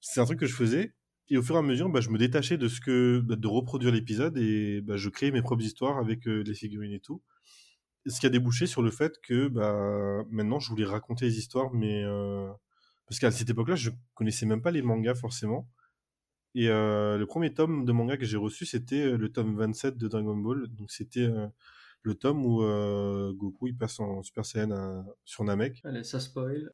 [0.00, 0.94] c'est un truc que je faisais.
[1.30, 3.46] Et au fur et à mesure, bah, je me détachais de ce que bah, de
[3.46, 7.22] reproduire l'épisode et bah, je créais mes propres histoires avec euh, les figurines et tout.
[8.06, 9.48] Ce qui a débouché sur le fait que
[10.30, 12.50] maintenant, je voulais raconter les histoires, mais euh,
[13.06, 15.68] parce qu'à cette époque-là, je connaissais même pas les mangas forcément.
[16.54, 20.08] Et euh, le premier tome de manga que j'ai reçu, c'était le tome 27 de
[20.08, 20.66] Dragon Ball.
[20.68, 21.28] Donc c'était
[22.02, 25.80] le tome où euh, Goku il passe en Super Saiyan euh, sur Namek.
[25.84, 26.70] Allez, ça spoil.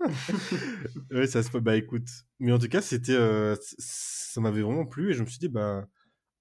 [1.10, 1.62] ouais, ça spoil.
[1.62, 2.08] Bah écoute,
[2.40, 5.48] mais en tout cas, c'était, euh, ça m'avait vraiment plu et je me suis dit
[5.48, 5.86] bah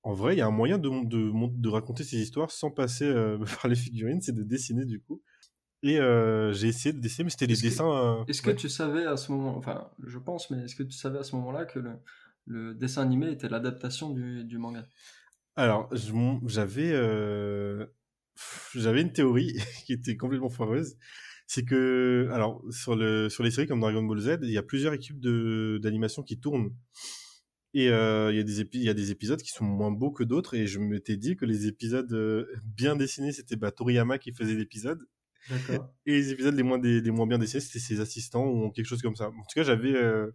[0.03, 3.11] en vrai, il y a un moyen de, de, de raconter ces histoires sans passer
[3.61, 5.22] par les figurines, c'est de dessiner du coup.
[5.84, 5.97] Et
[6.53, 8.23] j'ai essayé de dessiner, mais c'était des dessins.
[8.27, 11.19] Est-ce que tu savais à ce moment, enfin, je pense, mais est-ce que tu savais
[11.19, 11.91] à ce moment-là que le,
[12.45, 14.88] le dessin animé était l'adaptation du, du manga?
[15.56, 15.89] Alors,
[16.45, 16.91] j'avais
[18.73, 19.55] j'avais une théorie
[19.85, 20.97] qui était complètement foireuse.
[21.47, 24.63] C'est que, alors, sur, le, sur les séries comme Dragon Ball Z, il y a
[24.63, 26.73] plusieurs équipes d'animation qui tournent.
[27.75, 30.09] Et euh, il, y a des il y a des épisodes qui sont moins beaux
[30.09, 30.55] que d'autres.
[30.55, 34.55] Et je m'étais dit que les épisodes euh, bien dessinés, c'était bah, Toriyama qui faisait
[34.55, 34.99] l'épisode.
[36.05, 38.87] Et les épisodes les moins, des, les moins bien dessinés, c'était ses assistants ou quelque
[38.87, 39.27] chose comme ça.
[39.27, 40.31] En tout cas, j'avais euh,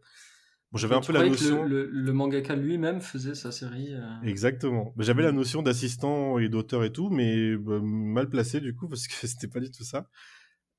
[0.73, 1.65] Bon, j'avais un peu la notion.
[1.65, 3.93] Que le, le, mangaka lui-même faisait sa série.
[3.93, 4.95] Euh, Exactement.
[4.99, 9.09] J'avais la notion d'assistant et d'auteur et tout, mais bah, mal placé du coup parce
[9.09, 10.07] que c'était pas du tout ça.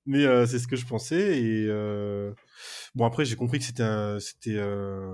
[0.05, 2.33] Mais euh, c'est ce que je pensais et euh...
[2.95, 5.13] bon après j'ai compris que c'était c'était euh...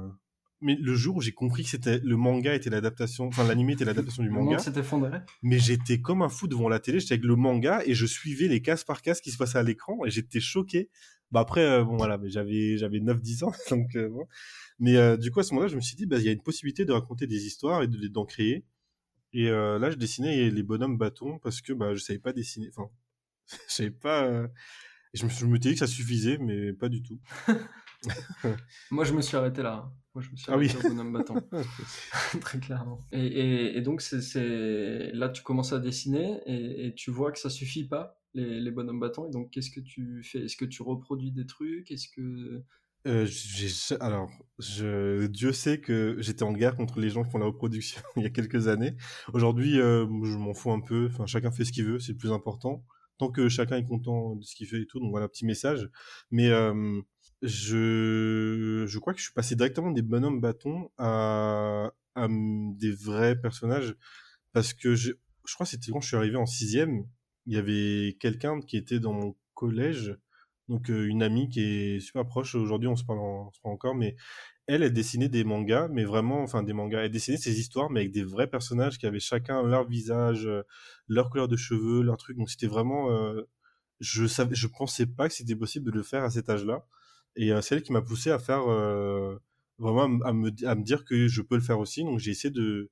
[0.61, 3.83] mais le jour où j'ai compris que c'était le manga était l'adaptation, enfin l'anime était
[3.83, 4.59] l'adaptation du manga.
[4.59, 5.19] s'est effondré.
[5.43, 8.47] Mais j'étais comme un fou devant la télé, j'étais avec le manga et je suivais
[8.47, 10.89] les cases par cases qui se passaient à l'écran et j'étais choqué.
[11.31, 14.27] Bah après euh, bon voilà, mais j'avais j'avais 9 10 ans donc euh, bon.
[14.79, 16.31] Mais euh, du coup, à ce moment-là, je me suis dit, bah, il y a
[16.31, 18.63] une possibilité de raconter des histoires et d'en créer.
[19.33, 22.69] Et là, je dessinais les bonhommes bâtons parce que bah, je savais pas dessiner.
[22.69, 22.89] Enfin,
[23.69, 24.47] je savais pas.
[25.13, 27.19] Je me, je me dit que ça suffisait, mais pas du tout.
[28.91, 29.73] Moi, je me suis arrêté là.
[29.73, 29.93] Hein.
[30.13, 30.85] Moi, je me suis arrêté ah oui.
[30.85, 31.35] au bonhomme bâton.
[32.41, 33.05] Très clairement.
[33.11, 37.39] Et, et, et donc, c'est là, tu commences à dessiner et, et, tu vois que
[37.39, 39.27] ça suffit pas, les, les bonhommes bâtons.
[39.27, 40.45] Et donc, qu'est-ce que tu fais?
[40.45, 41.91] Est-ce que tu reproduis des trucs?
[41.91, 42.63] Est-ce que
[43.07, 43.25] euh,
[44.01, 48.01] alors, je, Dieu sait que j'étais en guerre contre les gens qui font la reproduction
[48.17, 48.95] il y a quelques années.
[49.33, 51.07] Aujourd'hui, euh, je m'en fous un peu.
[51.11, 52.83] Enfin, chacun fait ce qu'il veut, c'est le plus important.
[53.17, 55.89] Tant que chacun est content de ce qu'il fait et tout, donc voilà, petit message.
[56.31, 57.01] Mais euh,
[57.41, 63.95] je, je crois que je suis passé directement des bonhommes bâtons à, des vrais personnages
[64.51, 65.11] parce que je,
[65.45, 67.05] je crois que c'était quand je suis arrivé en sixième,
[67.47, 70.17] il y avait quelqu'un qui était dans mon collège
[70.69, 72.55] donc une amie qui est super proche.
[72.55, 73.19] Aujourd'hui, on se parle,
[73.63, 74.15] encore, mais
[74.67, 77.05] elle, elle dessinait des mangas, mais vraiment, enfin des mangas.
[77.05, 80.47] Elle dessinait ses histoires, mais avec des vrais personnages qui avaient chacun leur visage,
[81.07, 82.37] leur couleur de cheveux, leur truc.
[82.37, 83.09] Donc c'était vraiment,
[84.01, 86.85] je savais, je pensais pas que c'était possible de le faire à cet âge-là.
[87.37, 88.63] Et c'est elle qui m'a poussé à faire
[89.79, 92.03] vraiment à me, à me dire que je peux le faire aussi.
[92.03, 92.89] Donc j'ai essayé de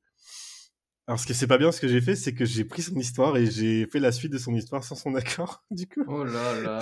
[1.07, 2.95] alors, ce que c'est pas bien, ce que j'ai fait, c'est que j'ai pris son
[2.95, 6.03] histoire et j'ai fait la suite de son histoire sans son accord, du coup.
[6.07, 6.79] Oh là là.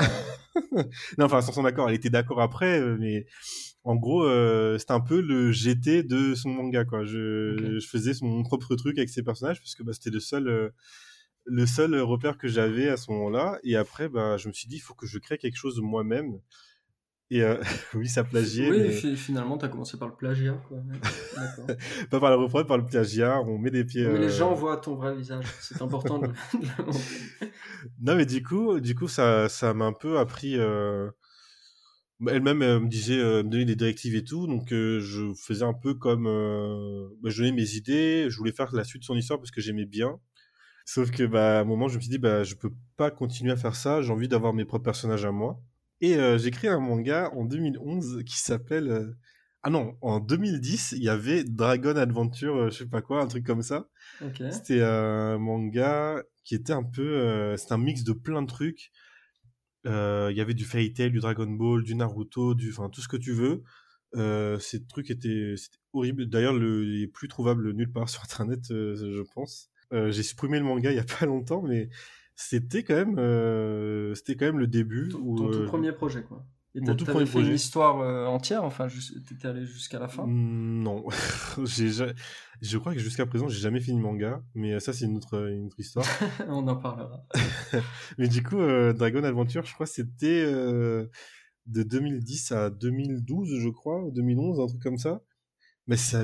[1.18, 1.90] non, enfin, sans son accord.
[1.90, 3.26] Elle était d'accord après, euh, mais
[3.84, 7.04] en gros, euh, c'était un peu le GT de son manga, quoi.
[7.04, 10.48] Je, je faisais mon propre truc avec ses personnages parce que bah, c'était le seul,
[10.48, 10.70] euh,
[11.44, 13.60] le seul repère que j'avais à ce moment-là.
[13.66, 16.40] Et après, bah, je me suis dit, il faut que je crée quelque chose moi-même.
[17.34, 17.58] Et euh,
[17.96, 18.70] oui, ça plagiait.
[18.70, 19.16] Oui, mais...
[19.16, 20.54] finalement, tu as commencé par le plagiat.
[20.68, 20.78] Quoi.
[22.12, 23.42] pas par la reprendre, par le plagiat.
[23.42, 24.08] On met des pieds.
[24.08, 25.44] Mais les gens voient ton vrai visage.
[25.60, 27.52] C'est important de, le montrer.
[28.02, 30.58] Non, mais du coup, du coup ça m'a un peu appris.
[32.20, 35.96] Bah, elle-même me disait, me donnait des directives et tout, donc je faisais un peu
[35.96, 36.26] comme,
[37.24, 39.60] bah, je donnais mes idées, je voulais faire la suite de son histoire parce que
[39.60, 40.20] j'aimais bien.
[40.86, 43.52] Sauf que bah, à un moment, je me suis dit, bah, je peux pas continuer
[43.52, 45.60] à faire ça, j'ai envie d'avoir mes propres personnages à moi.
[46.04, 49.16] Et j'ai créé un manga en 2011 qui s'appelle...
[49.62, 53.46] Ah non, en 2010, il y avait Dragon Adventure, je sais pas quoi, un truc
[53.46, 53.88] comme ça.
[54.52, 57.56] C'était un manga qui était un peu...
[57.56, 58.92] c'était un mix de plein de trucs.
[59.86, 62.72] Il y avait du Fairy Tail, du Dragon Ball, du Naruto, du...
[62.72, 63.64] Enfin, tout ce que tu veux.
[64.60, 65.56] ces trucs étaient,
[65.94, 66.26] horribles.
[66.26, 69.70] D'ailleurs, il est plus trouvable nulle part sur Internet, je pense.
[69.94, 71.88] J'ai supprimé le manga il y a pas longtemps, mais
[72.36, 76.24] c'était quand même euh, c'était quand même le début ton, ton tout euh, premier projet
[76.24, 76.46] quoi.
[76.76, 77.50] Et mon tout premier fait projet.
[77.50, 78.88] une histoire euh, entière enfin
[79.28, 80.26] t'étais allé jusqu'à la fin?
[80.26, 81.06] Mmh, non.
[81.66, 81.92] J'ai
[82.62, 85.68] je crois que jusqu'à présent j'ai jamais fini manga mais ça c'est une autre une
[85.68, 86.06] autre histoire.
[86.48, 87.26] On en parlera.
[88.18, 94.60] Mais du coup Dragon Adventure je crois c'était de 2010 à 2012 je crois 2011
[94.60, 95.22] un truc comme ça
[95.88, 96.18] mais c'est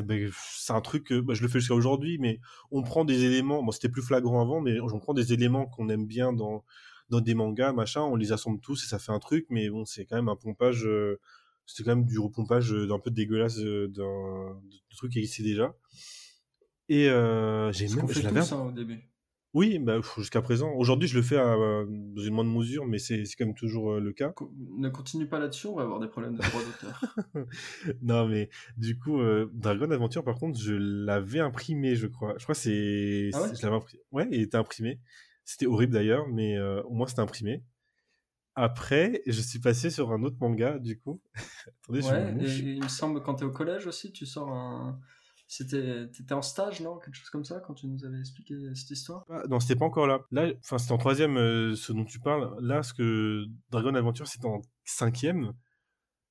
[0.69, 2.40] un truc, bah, je le fais jusqu'à aujourd'hui, mais
[2.72, 5.90] on prend des éléments, bon c'était plus flagrant avant, mais on prend des éléments qu'on
[5.90, 6.64] aime bien dans,
[7.10, 9.86] dans des mangas, machin, on les assemble tous et ça fait un truc, mais bon,
[9.86, 11.19] c'est quand même un pompage, euh,
[11.65, 14.61] c'était quand même du repompage euh, d'un peu dégueulasse euh, d'un
[14.95, 15.76] truc qui existait déjà.
[16.88, 18.99] Et euh, j'ai même, je l'avais au début.
[19.56, 20.72] Oui, bah, jusqu'à présent.
[20.74, 24.00] Aujourd'hui, je le fais à, dans une moindre mesure, mais c'est quand même toujours euh,
[24.00, 24.32] le cas.
[24.78, 27.16] Ne continue pas là-dessus, on va avoir des problèmes de droit d'auteur.
[28.04, 32.36] non, mais du coup, euh, Dragon Adventure, par contre, je l'avais imprimé, je crois.
[32.38, 33.32] Je crois que c'est.
[33.34, 34.04] Ah ouais, je l'avais imprimé.
[34.12, 35.00] Ouais, il était imprimé.
[35.46, 37.64] C'était horrible d'ailleurs, mais euh, au moins c'était imprimé.
[38.54, 41.22] Après, je suis passé sur un autre manga, du coup.
[41.84, 45.00] Attendez, ouais, et il me semble, quand tu es au collège aussi, tu sors un
[45.50, 47.00] c'était, t'étais en stage, non?
[47.00, 49.26] Quelque chose comme ça, quand tu nous avais expliqué cette histoire?
[49.30, 50.20] Ah, Non, c'était pas encore là.
[50.30, 52.56] Là, enfin, c'était en troisième, euh, ce dont tu parles.
[52.62, 55.54] Là, ce que Dragon Adventure, c'était en cinquième.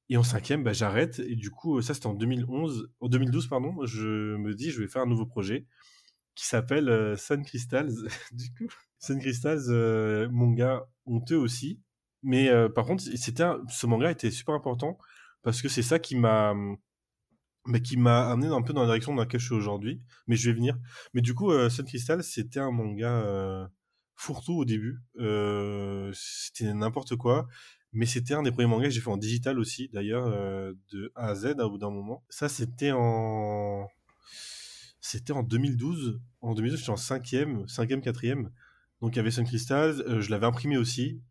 [0.08, 1.18] Et en cinquième, bah, j'arrête.
[1.18, 3.74] Et du coup, ça, c'était en 2011, en 2012, pardon.
[3.86, 5.66] Je me dis, je vais faire un nouveau projet
[6.36, 7.90] qui s'appelle euh, Sun Crystals.
[8.32, 11.80] du coup, Sun Crystals, euh, manga honteux aussi.
[12.22, 14.98] Mais par contre, c'était ce manga était super important
[15.42, 16.52] parce que c'est ça qui m'a
[17.66, 20.00] mais qui m'a amené un peu dans la direction dans laquelle je suis aujourd'hui.
[20.26, 20.76] Mais je vais venir.
[21.14, 23.66] Mais du coup, euh, Sun Crystal, c'était un manga euh,
[24.16, 24.98] fourre-tout au début.
[25.18, 27.46] Euh, c'était n'importe quoi.
[27.92, 30.28] Mais c'était un des premiers mangas que j'ai fait en digital aussi, d'ailleurs,
[30.92, 32.22] de A à Z à bout d'un moment.
[32.28, 33.88] Ça, c'était en...
[35.00, 36.20] C'était en 2012.
[36.42, 38.50] En 2012, j'étais en cinquième, cinquième, quatrième.
[39.00, 40.20] Donc, il y avait Sun Crystal.
[40.20, 41.22] Je l'avais imprimé aussi.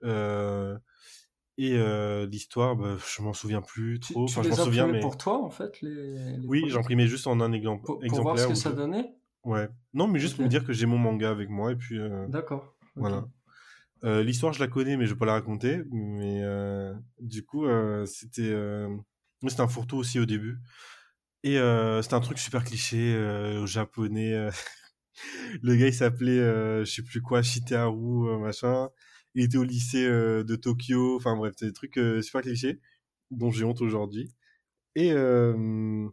[1.59, 4.27] Et euh, l'histoire, bah, je m'en souviens plus trop.
[4.27, 6.37] Tu, enfin, je m'en souviens, mais pour toi en fait les.
[6.45, 8.23] oui, j'imprimais juste en un exemple, pour, exemplaire.
[8.23, 9.15] Pour voir ce que ça donnait?
[9.43, 9.67] Ouais.
[9.93, 11.97] Non, mais juste pour me dire que j'ai mon manga avec moi et puis.
[11.97, 12.27] Euh...
[12.27, 12.75] D'accord.
[12.95, 13.25] Voilà.
[14.03, 15.81] Euh, l'histoire, je la connais, mais je vais pas la raconter.
[15.91, 16.43] Mais
[17.19, 17.65] du coup,
[18.05, 18.55] c'était
[19.47, 20.59] c'était un fourre-tout aussi au début.
[21.43, 21.57] Et
[22.03, 23.17] c'était un truc super cliché
[23.59, 24.49] au japonais.
[25.63, 28.89] le gars, il s'appelait, je sais plus quoi, Shiteharu, machin
[29.37, 32.79] il était au lycée de Tokyo, enfin bref, c'est des trucs super clichés
[33.31, 34.33] dont j'ai honte aujourd'hui.
[34.95, 36.11] Et mon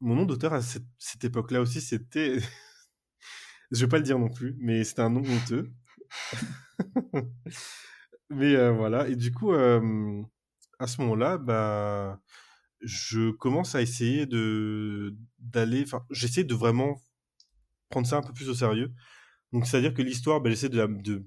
[0.00, 2.38] nom d'auteur à cette, époque-là aussi, c'était,
[3.72, 5.72] je vais pas le dire non plus, mais c'était un nom honteux.
[8.30, 12.20] mais voilà, et du coup, à ce moment-là, bah,
[12.80, 17.00] je commence à essayer d'aller, enfin, j'essaie de vraiment
[17.88, 18.92] prendre ça un peu plus au sérieux.
[19.52, 21.24] Donc, c'est-à-dire que l'histoire, bah, j'essaie de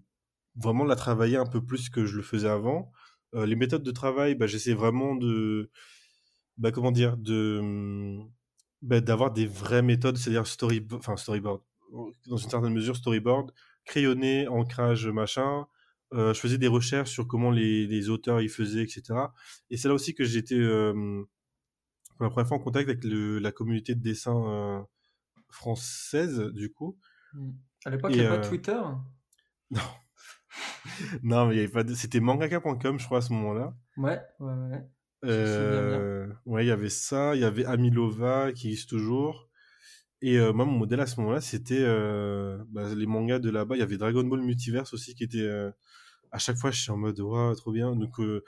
[0.55, 2.91] vraiment la travailler un peu plus que je le faisais avant.
[3.33, 5.69] Euh, les méthodes de travail, bah, j'essaie vraiment de,
[6.57, 8.19] bah, comment dire, de,
[8.81, 11.61] bah, d'avoir des vraies méthodes, c'est-à-dire story, enfin storyboard,
[12.27, 13.51] dans une certaine mesure storyboard,
[13.85, 15.65] crayonné, ancrage, machin.
[16.13, 19.19] Euh, je faisais des recherches sur comment les, les auteurs y faisaient, etc.
[19.69, 21.23] Et c'est là aussi que j'étais euh,
[22.15, 24.81] pour la première fois en contact avec le, la communauté de dessin euh,
[25.49, 26.97] française, du coup.
[27.33, 27.51] Mmh.
[27.85, 28.79] À l'époque, il n'y avait pas Twitter?
[29.71, 29.81] Non
[31.23, 31.93] non, mais il y avait pas de...
[31.93, 33.73] c'était mangaka.com, je crois, à ce moment-là.
[33.97, 34.85] Ouais, ouais, ouais.
[35.23, 36.27] Euh...
[36.45, 39.49] Ouais, il y avait ça, il y avait Amilova qui existe toujours.
[40.21, 43.75] Et euh, moi, mon modèle à ce moment-là, c'était euh, bah, les mangas de là-bas.
[43.75, 45.47] Il y avait Dragon Ball Multiverse aussi qui était.
[46.31, 47.95] À chaque fois, je suis en mode, waouh, trop bien.
[47.95, 48.41] Donc, il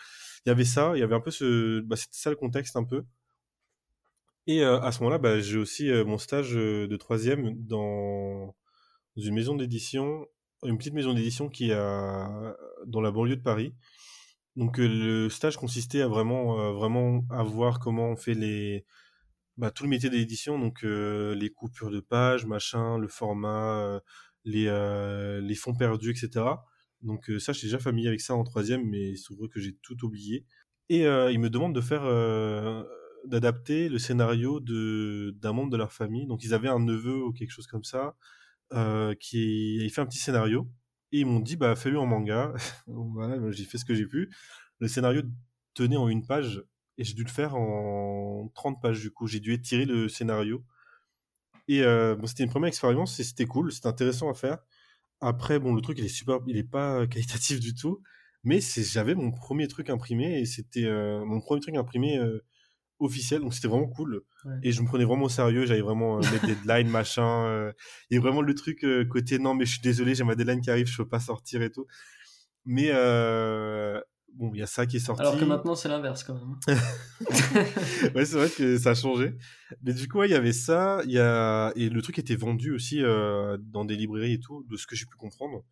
[0.46, 1.82] y avait ça, il y avait un peu ce.
[1.82, 3.04] Bah, c'était ça le contexte un peu.
[4.48, 8.56] Et à ce moment-là, bah, j'ai aussi mon stage de troisième dans
[9.18, 10.26] une maison d'édition
[10.64, 13.74] une petite maison d'édition qui est dans la banlieue de Paris.
[14.56, 18.86] Donc le stage consistait à vraiment, vraiment à voir comment on fait les,
[19.58, 24.02] bah, tout le métier d'édition, donc les coupures de pages, machin, le format,
[24.46, 24.66] les,
[25.42, 26.46] les fonds perdus, etc.
[27.04, 29.76] Donc ça, je suis déjà familier avec ça en troisième, mais c'est vrai que j'ai
[29.84, 30.46] tout oublié.
[30.90, 32.04] Et il me demande de faire,
[33.26, 36.26] d'adapter le scénario de d'un membre de leur famille.
[36.26, 38.16] Donc ils avaient un neveu ou quelque chose comme ça
[38.72, 40.70] qui a fait un petit scénario
[41.12, 42.54] et ils m'ont dit bah fais-le en manga.
[42.88, 44.30] voilà, j'ai fait ce que j'ai pu.
[44.80, 45.22] Le scénario
[45.74, 46.64] tenait en une page
[46.98, 49.28] et j'ai dû le faire en 30 pages du coup.
[49.28, 50.64] J'ai dû étirer le scénario.
[51.68, 54.60] Et bon, c'était une première expérience et c'était cool, c'était intéressant à faire.
[55.20, 58.02] Après, bon, le truc, il est super, il est pas qualitatif du tout,
[58.44, 60.90] mais j'avais mon premier truc imprimé et c'était
[61.26, 62.20] mon premier truc imprimé
[63.00, 64.22] officiel, donc c'était vraiment cool.
[64.64, 67.72] Et je me prenais vraiment au sérieux, j'avais vraiment mes deadlines, machin.
[68.10, 70.62] Il y a vraiment le truc côté non, mais je suis désolé, j'ai ma deadline
[70.62, 71.86] qui arrive, je peux pas sortir et tout.
[72.66, 72.92] Mais
[74.38, 75.22] bon, il y a ça qui est sorti.
[75.22, 76.56] Alors que maintenant, c'est l'inverse quand même.
[78.16, 79.36] Ouais, c'est vrai que ça a changé.
[79.84, 81.02] Mais du coup, il y avait ça.
[81.06, 81.72] Y a...
[81.76, 84.96] Et le truc était vendu aussi euh, dans des librairies et tout, de ce que
[84.96, 85.64] j'ai pu comprendre.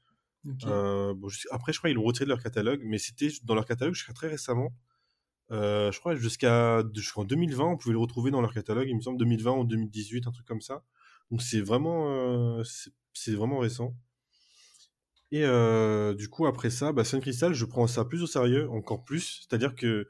[0.65, 3.65] Euh, bon, Après, je crois qu'ils l'ont retiré de leur catalogue, mais c'était dans leur
[3.65, 4.69] catalogue jusqu'à très récemment.
[5.52, 8.88] Euh, je crois jusqu'en 2020, on pouvait le retrouver dans leur catalogue.
[8.90, 10.84] Il me semble 2020 ou 2018, un truc comme ça.
[11.32, 12.62] Donc c'est vraiment,
[13.14, 13.96] c'est vraiment récent.
[15.32, 18.70] Et euh, du coup, après ça, bah, Sun Crystal, je prends ça plus au sérieux,
[18.70, 19.42] encore plus.
[19.42, 20.08] C'est-à-dire que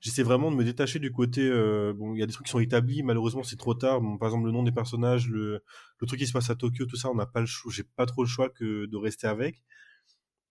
[0.00, 1.42] j'essaie vraiment de me détacher du côté.
[1.42, 4.00] Euh, bon, il y a des trucs qui sont établis, malheureusement, c'est trop tard.
[4.18, 5.62] Par exemple, le nom des personnages, le,
[6.06, 7.46] truc qui se passe à Tokyo, tout ça, on n'a pas le.
[7.70, 9.62] J'ai pas trop le choix que de rester avec.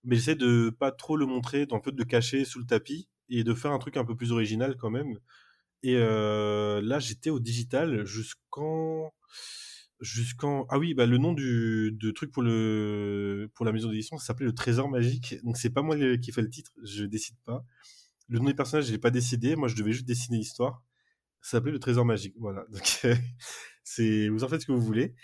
[0.05, 3.53] Mais j'essaie de pas trop le montrer, de le cacher sous le tapis et de
[3.53, 5.17] faire un truc un peu plus original quand même.
[5.81, 9.11] Et euh, là, j'étais au digital jusqu'en
[9.99, 14.25] jusqu'en ah oui bah le nom du truc pour le pour la maison d'édition ça
[14.25, 15.35] s'appelait le trésor magique.
[15.43, 17.65] Donc c'est pas moi qui fais le titre je décide pas.
[18.27, 19.55] Le nom des personnages je l'ai pas décidé.
[19.55, 20.83] Moi je devais juste dessiner l'histoire.
[21.41, 22.35] Ça s'appelait le trésor magique.
[22.37, 22.65] Voilà.
[22.71, 23.01] Donc
[23.83, 25.15] c'est vous en faites ce que vous voulez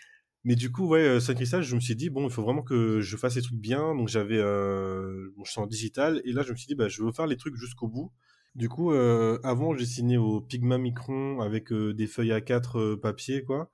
[0.43, 3.01] mais du coup ouais Saint Cristal je me suis dit bon il faut vraiment que
[3.01, 6.43] je fasse les trucs bien donc j'avais euh, bon, je suis en digital et là
[6.43, 8.11] je me suis dit bah je veux faire les trucs jusqu'au bout
[8.55, 12.97] du coup euh, avant j'ai signé au Pigma Micron avec euh, des feuilles A4 euh,
[12.97, 13.71] papier quoi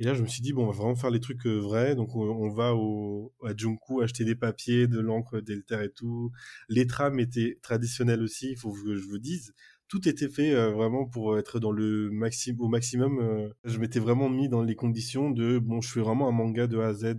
[0.00, 1.94] et là, je me suis dit, bon, on va vraiment faire les trucs euh, vrais.
[1.94, 6.32] Donc, on, va au, à Junku acheter des papiers, de l'encre, Delta et tout.
[6.70, 9.52] Les trames étaient traditionnelles aussi, il faut que je vous dise.
[9.90, 12.10] Tout était fait euh, vraiment pour être dans le
[12.58, 13.18] au maximum.
[13.18, 13.50] Euh.
[13.64, 16.78] je m'étais vraiment mis dans les conditions de, bon, je fais vraiment un manga de
[16.78, 17.16] A à Z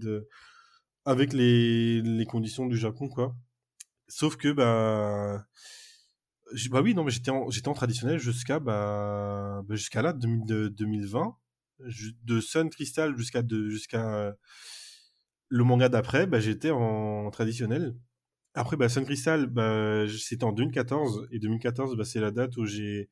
[1.06, 3.36] avec les, conditions du Japon, quoi.
[4.08, 5.46] Sauf que, bah,
[6.70, 11.36] bah oui, non, mais j'étais en, traditionnel jusqu'à, bah, bah là, 2020
[12.24, 14.34] de Sun Crystal jusqu'à jusqu'à
[15.50, 17.96] le manga d'après, bah, j'étais en traditionnel.
[18.54, 21.28] Après, bah, Sun Crystal, bah, c'était en 2014.
[21.32, 23.10] Et 2014, bah, c'est la date où j'ai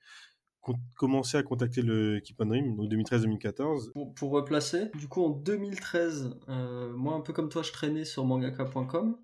[0.96, 3.92] commencé à contacter le Keep on Dream, donc 2013-2014.
[4.16, 8.26] Pour, replacer, du coup, en 2013, euh, moi, un peu comme toi, je traînais sur
[8.26, 9.18] mangaka.com.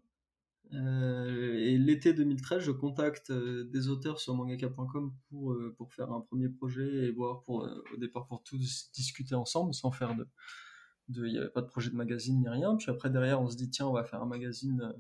[0.74, 6.22] Euh, et l'été 2013, je contacte euh, des auteurs sur mangaka.com pour, pour faire un
[6.22, 10.28] premier projet et voir pour, au départ pour tous discuter ensemble sans faire de.
[11.10, 12.76] Il n'y avait pas de projet de magazine ni rien.
[12.78, 14.92] Puis après, derrière, on se dit tiens, on va faire un magazine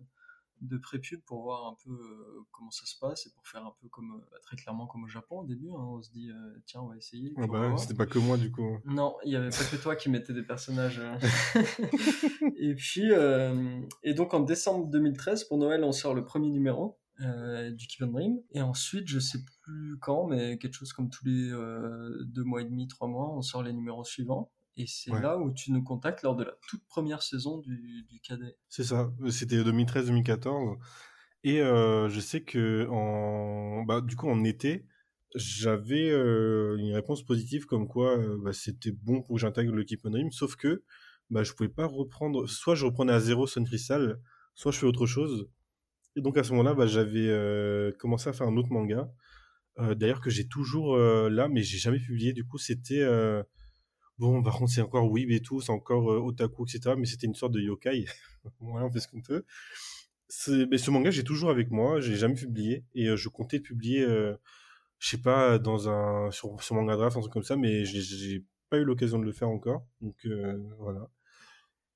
[0.67, 3.73] de pré-pub pour voir un peu euh, comment ça se passe et pour faire un
[3.81, 5.69] peu comme euh, bah, très clairement comme au Japon au début.
[5.69, 5.77] Hein.
[5.79, 7.33] on se dit euh, tiens on va essayer.
[7.37, 8.77] Ah bah c'était pas que moi du coup.
[8.85, 11.01] Non, il y avait pas que toi qui mettais des personnages.
[12.57, 13.11] et puis
[14.03, 16.97] et donc en décembre 2013 pour Noël on sort le premier numéro.
[17.19, 21.49] du Keep Dream et ensuite je sais plus quand mais quelque chose comme tous les
[22.25, 25.53] deux mois et demi trois mois on sort les numéros suivants et c'est là où
[25.53, 28.57] tu nous contactes lors de la toute première saison du, du cadet.
[28.67, 30.77] C'est ça, c'était 2013-2014.
[31.45, 34.85] Et euh, je sais que en, bah, du coup en été,
[35.35, 40.07] j'avais euh, une réponse positive comme quoi euh, bah, c'était bon pour que j'intègre Keep
[40.07, 40.83] Dream, sauf que
[41.29, 44.19] bah, je pouvais pas reprendre, soit je reprenais à zéro Sun Crystal,
[44.55, 45.47] soit je fais autre chose.
[46.15, 49.11] Et donc à ce moment-là, bah, j'avais commencé à faire un autre manga,
[49.77, 52.33] d'ailleurs que j'ai toujours là, mais j'ai jamais publié.
[52.33, 53.03] Du coup, c'était
[54.17, 56.95] Bon, par contre, c'est encore Weeb et tout, c'est encore euh, Otaku, etc.
[56.97, 58.05] Mais c'était une sorte de yokai.
[58.59, 59.43] voilà, on fait ce qu'on peut.
[60.69, 62.85] Mais ce manga, j'ai toujours avec moi, j'ai jamais publié.
[62.95, 64.35] Et euh, je comptais publier, euh,
[64.99, 68.45] je sais pas, dans un, sur, sur Manga Draft, un truc comme ça, mais j'ai
[68.69, 69.85] pas eu l'occasion de le faire encore.
[70.01, 70.25] Donc,
[70.79, 71.09] voilà.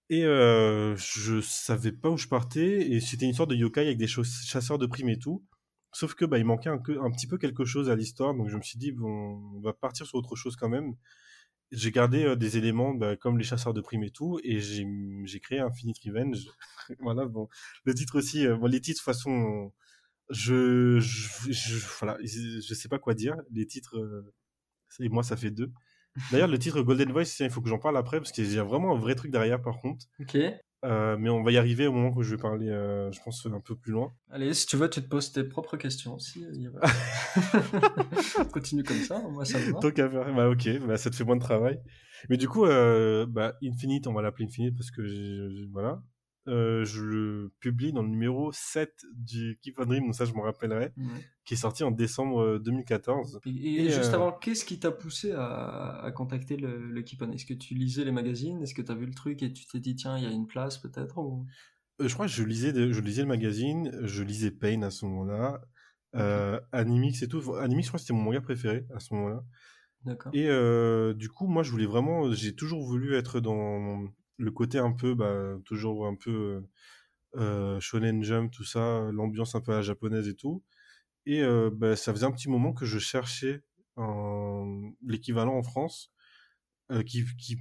[0.09, 4.07] Et je savais pas où je partais, et c'était une sorte de yokai avec des
[4.07, 5.43] chasseurs de primes et tout.
[5.91, 8.57] Sauf que bah, il manquait un, un petit peu quelque chose à l'histoire, donc je
[8.57, 10.95] me suis dit, bon, on va partir sur autre chose quand même.
[11.71, 15.59] J'ai gardé des éléments bah, comme les chasseurs de primes et tout, et j'ai créé
[15.59, 16.47] Infinite Revenge.
[16.99, 17.47] voilà, bon.
[17.85, 19.71] Le titre aussi, bon, les titres, de toute façon,
[20.29, 23.35] je, je, je, voilà, je sais pas quoi dire.
[23.51, 23.95] Les titres,
[24.99, 25.71] et moi, ça fait deux.
[26.31, 28.63] D'ailleurs, le titre Golden Voice, il faut que j'en parle après, parce qu'il y a
[28.63, 30.05] vraiment un vrai truc derrière, par contre.
[30.19, 30.37] Ok.
[30.85, 33.45] Euh, mais on va y arriver au moment où je vais parler, euh, je pense,
[33.45, 34.13] un peu plus loin.
[34.29, 36.45] Allez, si tu veux, tu te poses tes propres questions aussi.
[38.53, 39.79] Continue comme ça, moi ça me va.
[39.79, 41.79] Tant qu'à faire, bah ok, bah, ça te fait moins de travail.
[42.29, 46.01] Mais du coup, euh, bah, Infinite, on va l'appeler Infinite parce que voilà.
[46.47, 50.33] Euh, je le publie dans le numéro 7 du Keep on Dream, donc ça je
[50.33, 50.93] m'en rappellerai,
[51.49, 53.37] qui est sorti en décembre 2014.
[53.37, 57.31] Euh, et, juste euh, avant, qu'est-ce qui t'a poussé à, contacter le, Keep on?
[57.31, 58.61] Est-ce que tu lisais les magazines?
[58.61, 60.29] Est-ce que tu as vu le truc et tu t'es dit tiens, il y a
[60.29, 61.19] une place peut-être
[61.99, 65.59] Je crois que je lisais, je lisais le magazine, je lisais Pain à ce moment-là,
[66.71, 67.55] Animix et tout.
[67.55, 69.43] Animix, je crois que c'était mon manga préféré à ce moment-là.
[70.05, 70.31] D'accord.
[70.35, 70.49] Et
[71.15, 74.07] du coup, moi je voulais vraiment, j'ai toujours voulu être dans
[74.37, 76.61] le côté un peu, bah, toujours un peu
[77.37, 80.63] euh, shonen jump, tout ça, l'ambiance un peu à la japonaise et tout.
[81.29, 83.63] Et euh, bah, ça faisait un petit moment que je cherchais
[85.05, 86.11] l'équivalent en France
[86.89, 87.57] euh, qui, qui,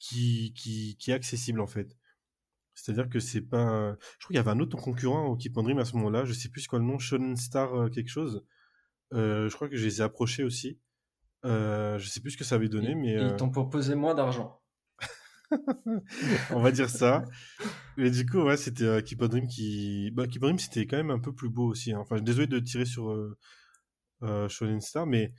[0.00, 1.96] qui, qui, qui est accessible en fait.
[2.74, 3.96] C'est-à-dire que c'est pas.
[4.18, 6.24] Je crois qu'il y avait un autre concurrent au Keep à ce moment-là.
[6.24, 8.44] Je sais plus quoi le nom, Shonen Star quelque chose.
[9.12, 10.80] je crois que je les ai approchés aussi.
[11.44, 13.12] je sais plus ce que ça avait donné, mais.
[13.12, 14.60] Ils t'ont proposé moins d'argent.
[16.50, 17.22] on va dire ça.
[17.96, 20.10] Mais du coup, ouais, c'était euh, Keep on Dream qui.
[20.12, 21.92] Bah, Keep on Dream, c'était quand même un peu plus beau aussi.
[21.92, 21.98] Hein.
[22.00, 23.36] Enfin, désolé de tirer sur euh,
[24.22, 25.32] euh, Shonen Star, mais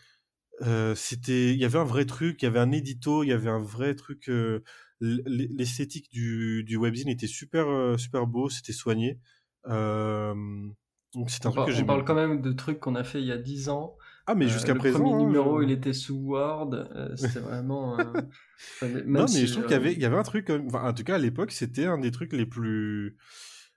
[0.62, 1.54] euh, c'était.
[1.54, 3.62] Il y avait un vrai truc, il y avait un édito, il y avait un
[3.62, 4.30] vrai truc.
[4.30, 4.64] Euh,
[5.00, 7.68] l'esthétique du, du webzine était super,
[8.00, 9.20] super beau, c'était soigné.
[9.66, 13.22] donc, c'est un on truc que On parle quand même de trucs qu'on a fait
[13.22, 13.96] il y a 10 ans.
[14.30, 15.00] Ah, mais jusqu'à présent.
[15.00, 16.72] Le premier numéro, il était sous Word.
[17.16, 17.98] c'était vraiment.
[19.06, 20.50] non, mais je trouve qu'il y avait, il y avait un truc.
[20.50, 23.18] en tout cas, à l'époque, c'était un des trucs les plus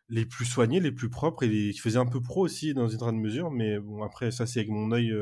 [0.08, 2.98] les plus soignés, les plus propres et qui faisait un peu pro aussi dans une
[2.98, 3.52] grande mesure.
[3.52, 5.14] Mais bon, après, ça, c'est avec mon œil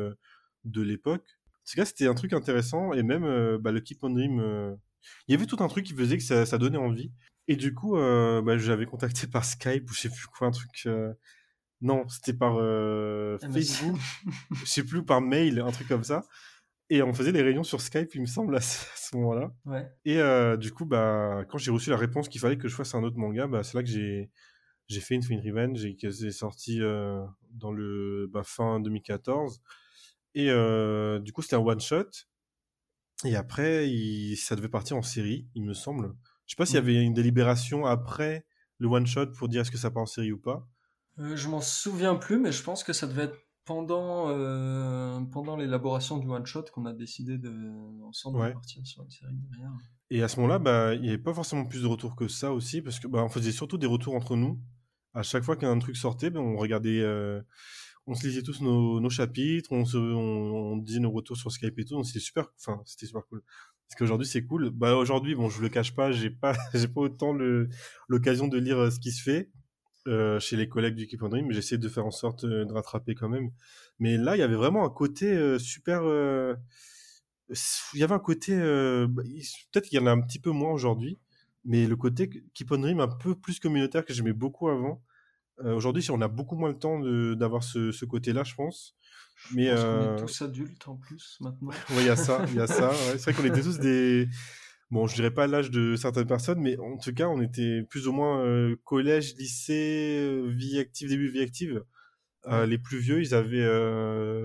[0.64, 1.26] de l'époque.
[1.46, 4.78] En tout cas, c'était un truc intéressant et même bah, le Keep on Dream.
[5.26, 7.12] Il y avait tout un truc qui faisait que ça, ça donnait envie.
[7.48, 10.88] Et du coup, bah, j'avais contacté par Skype ou je sais plus quoi, un truc.
[11.80, 13.98] Non, c'était par euh, ah, Facebook,
[14.52, 16.24] je sais plus, par mail, un truc comme ça.
[16.90, 19.52] Et on faisait des réunions sur Skype, il me semble, à ce, moment-là.
[20.04, 22.94] Et euh, du coup, bah, quand j'ai reçu la réponse qu'il fallait que je fasse
[22.94, 24.30] un autre manga, bah, c'est là que j'ai
[24.88, 29.60] j'ai fait Infinite Revenge et que c'est sorti euh, dans le bah, fin 2014.
[30.34, 30.46] Et
[31.20, 32.08] du coup, c'était un one shot.
[33.24, 33.86] Et après,
[34.36, 36.14] ça devait partir en série, il me semble.
[36.46, 38.46] Je sais pas s'il y avait une délibération après
[38.78, 40.66] le one shot pour dire est-ce que ça part en série ou pas.
[41.18, 45.54] Euh, je m'en souviens plus, mais je pense que ça devait être pendant, euh, pendant
[45.56, 47.52] l'élaboration du one-shot qu'on a décidé de,
[48.02, 49.72] ensemble de partir sur une série derrière.
[50.10, 52.52] Et à ce moment-là, bah, il n'y avait pas forcément plus de retours que ça
[52.52, 54.58] aussi, parce que bah, on faisait surtout des retours entre nous.
[55.12, 57.42] À chaque fois qu'un truc sortait, bah, on regardait, euh,
[58.06, 61.78] on se lisait tous nos, nos chapitres, on, se, on, disait nos retours sur Skype
[61.78, 63.42] et tout, donc c'était super, enfin, c'était super cool.
[63.86, 64.70] Parce qu'aujourd'hui, c'est cool.
[64.70, 67.34] Bah, aujourd'hui, bon, je le cache pas, j'ai pas, j'ai pas autant
[68.08, 69.50] l'occasion de lire ce qui se fait.
[70.08, 72.72] Euh, chez les collègues du Keep on Dream, j'essaie de faire en sorte euh, de
[72.72, 73.50] rattraper quand même.
[73.98, 76.02] Mais là, il y avait vraiment un côté euh, super.
[77.52, 78.56] il y avait un côté.
[78.56, 79.22] Bah,
[79.72, 81.18] peut-être qu'il y en a un petit peu moins aujourd'hui,
[81.64, 85.02] mais le côté Keep on Dream un peu plus communautaire que j'aimais beaucoup avant.
[85.62, 87.00] aujourd'hui, on a beaucoup moins le temps
[87.34, 88.96] d'avoir ce, ce côté-là, je pense.
[89.52, 91.70] mais pense on est tous adultes en plus maintenant.
[91.90, 92.92] oui, il y a ça, il y a ça.
[92.94, 94.26] C'est vrai qu'on était tous des
[94.90, 98.08] bon, je dirais pas l'âge de certaines personnes, mais en tout cas, on était plus
[98.08, 101.84] ou moins euh, collège, lycée, euh, vie active, début vie active.
[102.46, 103.66] Euh, les plus vieux, ils avaient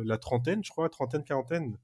[0.03, 1.77] la trentaine, je crois, trentaine, quarantaine,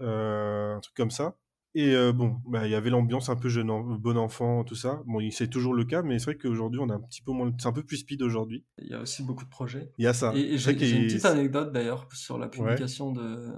[0.00, 1.36] un truc comme ça.
[1.74, 3.68] Et bon, bah, il y avait l'ambiance un peu jeune,
[3.98, 5.02] bon enfant, tout ça.
[5.06, 7.50] Bon, c'est toujours le cas, mais c'est vrai qu'aujourd'hui, on a un petit peu moins,
[7.58, 8.66] c'est un peu plus speed aujourd'hui.
[8.76, 9.90] Il y a aussi beaucoup de projets.
[9.96, 10.34] Il y a ça.
[10.34, 13.54] Et, j'ai une petite anecdote d'ailleurs sur la publication de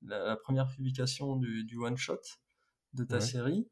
[0.00, 2.20] la, première publication du, du one shot
[2.94, 3.68] de ta série,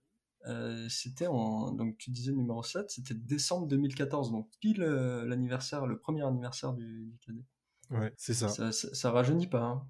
[0.47, 1.73] euh, c'était en.
[1.73, 6.73] Donc, tu disais numéro 7, c'était décembre 2014, donc pile euh, l'anniversaire, le premier anniversaire
[6.73, 7.45] du, du cadet.
[7.91, 8.49] Ouais, c'est ça.
[8.49, 9.11] Ça, ça.
[9.11, 9.63] rajeunit pas.
[9.63, 9.89] Hein.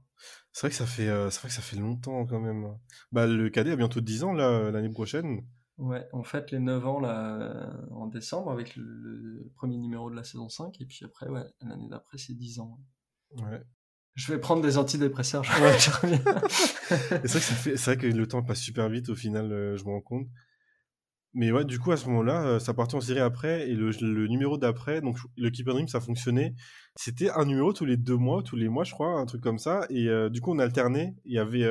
[0.53, 2.77] C'est vrai que ça fait, euh, c'est vrai que ça fait longtemps quand même.
[3.13, 5.47] Bah, le cadet a bientôt 10 ans là l'année prochaine.
[5.79, 10.17] Ouais, on fait les 9 ans là en décembre avec le, le, premier numéro de
[10.17, 12.79] la saison 5 et puis après ouais, l'année d'après c'est 10 ans.
[13.37, 13.63] Ouais.
[14.15, 17.27] Je vais prendre des antidépresseurs, je crois je reviens.
[17.27, 20.27] c'est vrai, que le temps passe super vite au final, euh, je me rends compte.
[21.33, 24.27] Mais ouais, du coup, à ce moment-là, euh, ça partait en série après, et le,
[24.27, 26.55] numéro d'après, donc le Keep Dream, ça fonctionnait.
[26.97, 29.59] C'était un numéro tous les deux mois, tous les mois, je crois, un truc comme
[29.59, 29.87] ça.
[29.91, 31.15] Et euh, du coup, on alternait.
[31.25, 31.65] Il y avait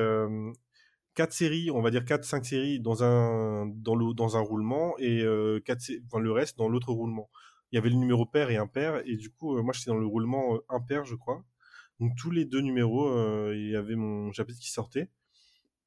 [1.19, 5.21] quatre séries, on va dire 4-5 séries dans un, dans, le, dans un roulement et
[5.21, 7.29] euh, quatre, enfin, le reste dans l'autre roulement.
[7.71, 9.97] Il y avait le numéro pair et impair, et du coup, euh, moi j'étais dans
[9.97, 11.43] le roulement euh, impair, je crois.
[11.99, 13.11] Donc tous les deux numéros,
[13.51, 15.09] il y avait mon chapitre qui sortait.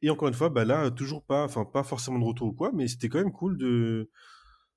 [0.02, 2.72] Et encore une fois, bah là, toujours pas, enfin pas forcément de retour ou quoi,
[2.74, 4.10] mais c'était quand même cool de,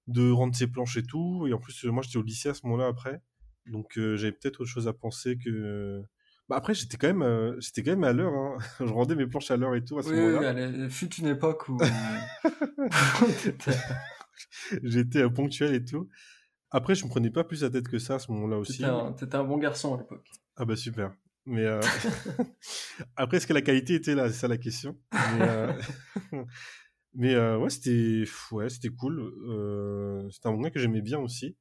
[0.08, 1.48] de rendre ses planches et tout.
[1.48, 3.22] Et en plus, moi j'étais au lycée à ce moment-là après.
[3.66, 6.04] Donc j'avais peut-être autre chose à penser que
[6.48, 8.34] bah après, j'étais quand même, euh, j'étais quand même à l'heure.
[8.34, 8.58] Hein.
[8.80, 10.54] je rendais mes planches à l'heure et tout à ce moment-là.
[10.54, 11.80] Oui, fut une époque où
[14.84, 16.08] j'étais euh, ponctuel et tout.
[16.70, 18.84] Après, je me prenais pas plus la tête que ça à ce moment-là aussi.
[19.18, 20.30] T'étais un, un, bon garçon à l'époque.
[20.56, 21.16] Ah bah super.
[21.46, 21.82] Mais euh...
[23.16, 24.30] après, est-ce que la qualité était là?
[24.30, 24.98] C'est ça la question.
[25.14, 25.74] Mais, euh...
[27.18, 29.32] Mais ouais, c'était ouais, c'était cool.
[30.32, 31.56] c'était un manga que j'aimais bien aussi.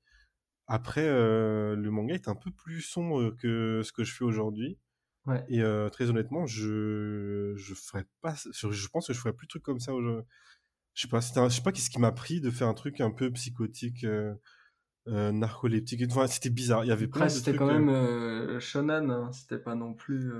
[0.66, 4.78] Après, euh, le manga est un peu plus sombre que ce que je fais aujourd'hui.
[5.26, 5.44] Ouais.
[5.48, 8.34] Et euh, très honnêtement, je je ferais pas.
[8.34, 10.26] Je pense que je ferais plus de trucs comme ça aujourd'hui.
[10.94, 11.20] Je sais pas.
[11.20, 14.34] je sais pas qu'est-ce qui m'a pris de faire un truc un peu psychotique, euh,
[15.08, 16.02] euh narcoleptique.
[16.10, 16.84] Enfin, c'était bizarre.
[16.84, 19.10] Il y avait Après, c'était quand même euh, shonen.
[19.10, 19.30] Hein.
[19.32, 20.32] C'était pas non plus.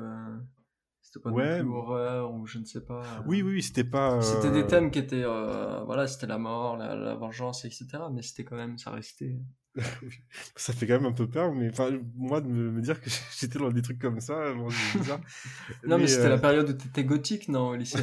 [1.01, 3.03] C'était pas ouais, non plus horreur ou je ne sais pas.
[3.27, 4.21] Oui, oui, c'était pas.
[4.23, 7.87] C'était des thèmes qui étaient, voilà, c'était la mort, la, la, vengeance, etc.
[8.13, 9.39] Mais c'était quand même, ça restait
[10.57, 13.59] ça fait quand même un peu peur, mais enfin, moi, de me, dire que j'étais
[13.59, 15.21] dans des trucs comme ça, bon, bizarre.
[15.85, 17.99] non, mais, c'était la euh, période où t'étais gothique, non, au lycée?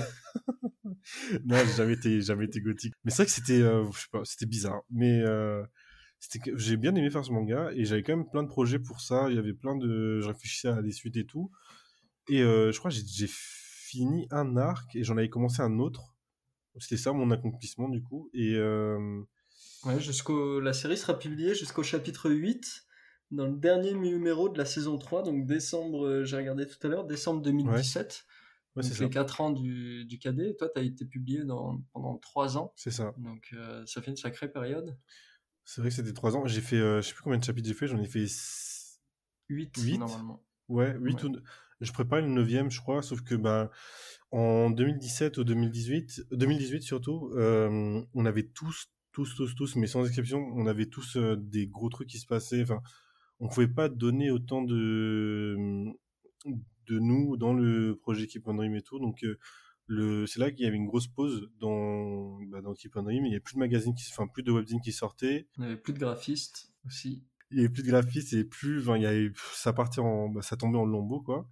[1.45, 2.93] Non, j'ai jamais été, jamais été gothique.
[3.03, 4.81] Mais c'est vrai que c'était, euh, je sais pas, c'était bizarre.
[4.89, 5.21] Mais
[6.21, 8.79] euh, c'était, j'ai bien aimé faire ce manga et j'avais quand même plein de projets
[8.79, 9.27] pour ça.
[9.29, 11.51] Il y avait plein de, je réfléchissais à des suites et tout.
[12.29, 16.15] Et je crois que j'ai fini un arc et j'en avais commencé un autre.
[16.77, 18.29] C'était ça mon accomplissement du coup.
[18.33, 18.57] Et
[19.83, 22.85] Ouais, jusqu'au la série sera publiée jusqu'au chapitre 8
[23.31, 26.89] dans le dernier numéro de la saison 3, donc décembre, euh, j'ai regardé tout à
[26.89, 28.25] l'heure, décembre 2017.
[28.75, 28.83] Ouais.
[28.83, 30.55] c'est les 4 ans du, du cadet.
[30.55, 32.73] toi, tu as été publié dans, pendant 3 ans.
[32.75, 33.13] C'est ça.
[33.17, 34.97] Donc, euh, ça fait une sacrée période.
[35.65, 36.45] C'est vrai que c'était 3 ans.
[36.45, 38.25] J'ai fait, euh, je sais plus combien de chapitres j'ai fait, j'en ai fait
[39.49, 40.43] 8, 8 normalement.
[40.67, 41.35] Ouais, 8 ou...
[41.81, 43.71] Je prépare le 9 je crois, sauf que bah,
[44.29, 50.39] en 2017 ou 2018, 2018 surtout, on avait tous tous, tous, tous, mais sans exception,
[50.55, 52.63] on avait tous euh, des gros trucs qui se passaient.
[52.63, 52.81] Enfin,
[53.39, 55.85] on pouvait pas donner autant de
[56.87, 58.99] de nous dans le projet Keep on Dream et tout.
[58.99, 59.25] Donc
[59.91, 63.25] le, c'est là qu'il y avait une grosse pause dans bah, dans Keep on Dream.
[63.25, 65.47] Il y avait plus de magazines qui, enfin plus de webzines qui sortaient.
[65.57, 67.25] Il y avait plus de graphistes aussi.
[67.51, 70.29] Il y avait plus de graphistes et plus, enfin il y avait ça partait en,
[70.29, 71.47] bah, ça tombait en lambeau quoi.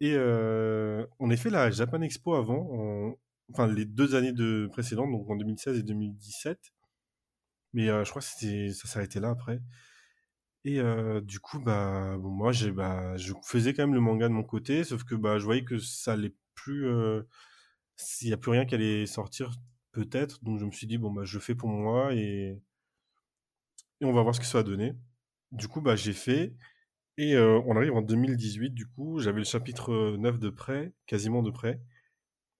[0.00, 3.14] Et euh, on a fait la Japan Expo avant,
[3.52, 6.58] enfin les deux années de précédentes, donc en 2016 et 2017.
[7.72, 9.60] Mais euh, je crois que c'était, ça s'arrêtait là après.
[10.64, 14.28] Et euh, du coup, bah, bon, moi, j'ai, bah, je faisais quand même le manga
[14.28, 16.86] de mon côté, sauf que bah, je voyais que ça allait plus.
[16.86, 17.22] Euh,
[18.22, 19.50] il n'y a plus rien qui allait sortir,
[19.92, 20.42] peut-être.
[20.44, 22.60] Donc je me suis dit, bon, bah, je fais pour moi et,
[24.02, 24.94] on va voir ce que ça va donner.
[25.52, 26.54] Du coup, bah, j'ai fait.
[27.18, 31.50] Et on arrive en 2018, du coup, j'avais le chapitre 9 de près, quasiment de
[31.50, 31.80] près.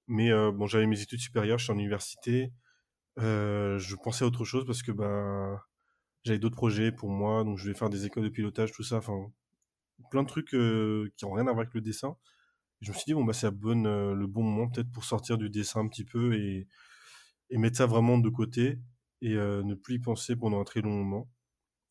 [0.09, 2.53] Mais bon, j'avais mes études supérieures, je suis en université.
[3.19, 5.67] Euh, je pensais à autre chose parce que bah
[6.25, 8.99] j'avais d'autres projets pour moi, donc je vais faire des écoles de pilotage, tout ça,
[8.99, 9.31] enfin
[10.11, 12.17] plein de trucs euh, qui ont rien à voir avec le dessin.
[12.81, 15.51] Je me suis dit bon bah c'est euh, le bon moment peut-être pour sortir du
[15.51, 16.67] dessin un petit peu et,
[17.51, 18.79] et mettre ça vraiment de côté
[19.23, 21.29] et ne plus y penser pendant un très long moment.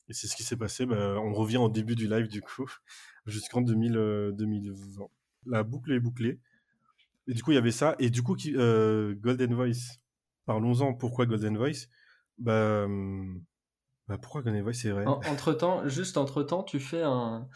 [0.08, 0.88] Et c'est ce qui s'est passé.
[0.88, 2.68] Bah, on revient au début du live du coup
[3.28, 5.06] jusqu'en 2020.
[5.46, 6.40] La boucle est bouclée.
[7.28, 10.00] Et du coup il y avait ça et du coup Golden Voice
[10.50, 10.96] Parlons-en.
[10.96, 11.86] Pourquoi Golden Voice?
[12.40, 13.40] Bah, hum,
[14.08, 15.06] bah, pourquoi Golden Voice, c'est vrai.
[15.06, 17.48] entre temps, juste entre temps, tu fais un.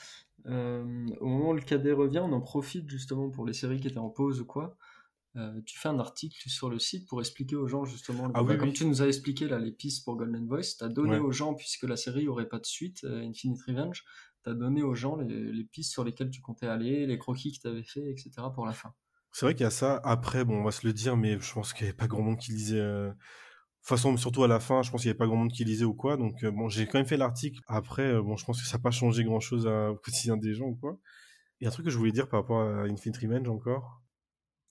[0.47, 3.87] Euh, au moment où le cadet revient, on en profite justement pour les séries qui
[3.87, 4.77] étaient en pause ou quoi.
[5.35, 8.31] Euh, tu fais un article sur le site pour expliquer aux gens justement.
[8.35, 11.17] Ah comme tu nous as expliqué là les pistes pour Golden Voice, tu as donné
[11.17, 14.03] aux gens puisque la série aurait pas de suite, euh, Infinite Revenge,
[14.43, 17.51] tu as donné aux gens les, les, pistes sur lesquelles tu comptais aller, les croquis
[17.51, 18.29] que tu avais fait, etc.
[18.53, 18.93] pour la fin.
[19.31, 19.99] C'est vrai qu'il y a ça.
[20.03, 22.21] Après, bon, on va se le dire, mais je pense qu'il n'y avait pas grand
[22.21, 22.79] monde qui lisait.
[23.83, 25.51] De toute façon, surtout à la fin, je pense qu'il n'y avait pas grand monde
[25.51, 26.15] qui lisait ou quoi.
[26.15, 27.59] Donc, euh, bon, j'ai quand même fait l'article.
[27.67, 30.53] Après, euh, bon, je pense que ça n'a pas changé grand chose au quotidien des
[30.53, 30.97] gens ou quoi.
[31.59, 34.01] Et un truc que je voulais dire par rapport à Infinite Revenge encore.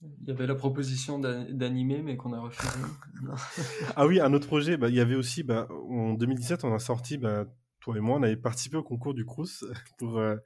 [0.01, 2.73] Il y avait la proposition d'animer, mais qu'on a refusé.
[3.97, 4.79] ah oui, un autre projet.
[4.79, 7.45] Bah, il y avait aussi, bah, en 2017, on a sorti, bah,
[7.81, 9.63] toi et moi, on avait participé au concours du Crous
[9.99, 10.37] pour euh,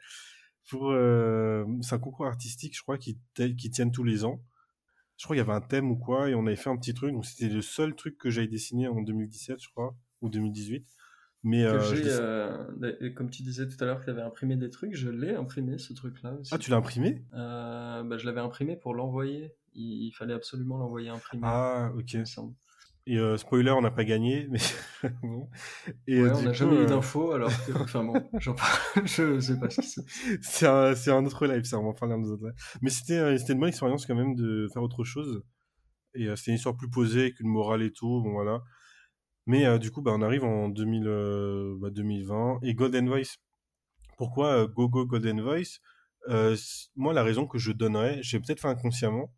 [0.68, 0.93] pour
[1.82, 4.40] c'est un concours artistique je crois qui qui tiennent tous les ans
[5.16, 6.94] je crois qu'il y avait un thème ou quoi et on avait fait un petit
[6.94, 10.86] truc donc c'était le seul truc que j'avais dessiné en 2017 je crois ou 2018
[11.43, 11.78] mais euh,
[12.82, 15.34] euh, comme tu disais tout à l'heure que tu avais imprimé des trucs je l'ai
[15.34, 17.22] imprimé ce truc là ah tu l'as imprimé?
[17.32, 19.55] Bah, je l'avais imprimé pour l'envoyer.
[19.74, 21.43] Il, fallait absolument l'envoyer imprimer.
[21.44, 22.16] Ah, ok.
[23.09, 24.59] Et euh, spoiler, on n'a pas gagné, mais
[25.23, 25.49] bon.
[26.09, 28.20] Et, ouais, on n'a jamais eu d'infos, alors que, enfin bon,
[29.05, 30.66] je sais pas ce qui c'est.
[30.66, 32.53] un, c'est un autre live, ça, on va en parler un autre
[32.83, 35.45] Mais c'était, c'était une bonne expérience quand même de faire autre chose.
[36.15, 38.62] Et c'était une histoire plus posée, avec une morale et tout, bon voilà.
[39.47, 41.05] Mais du coup, bah, on arrive en 2000,
[41.93, 43.37] 2020 bah, et Golden Voice.
[44.19, 45.78] Pourquoi Go Go Golden Voice?
[46.97, 49.31] Moi, la raison que je donnerais, j'ai peut-être fait inconsciemment.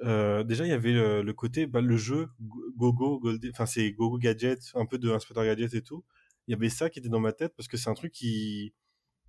[0.00, 2.28] Déjà, il y avait le, côté, bah, le jeu
[2.76, 6.04] Gogo, enfin c'est Gogo Gadget, un peu de Inspector Gadget et tout.
[6.46, 8.72] Il y avait ça qui était dans ma tête parce que c'est un truc qui,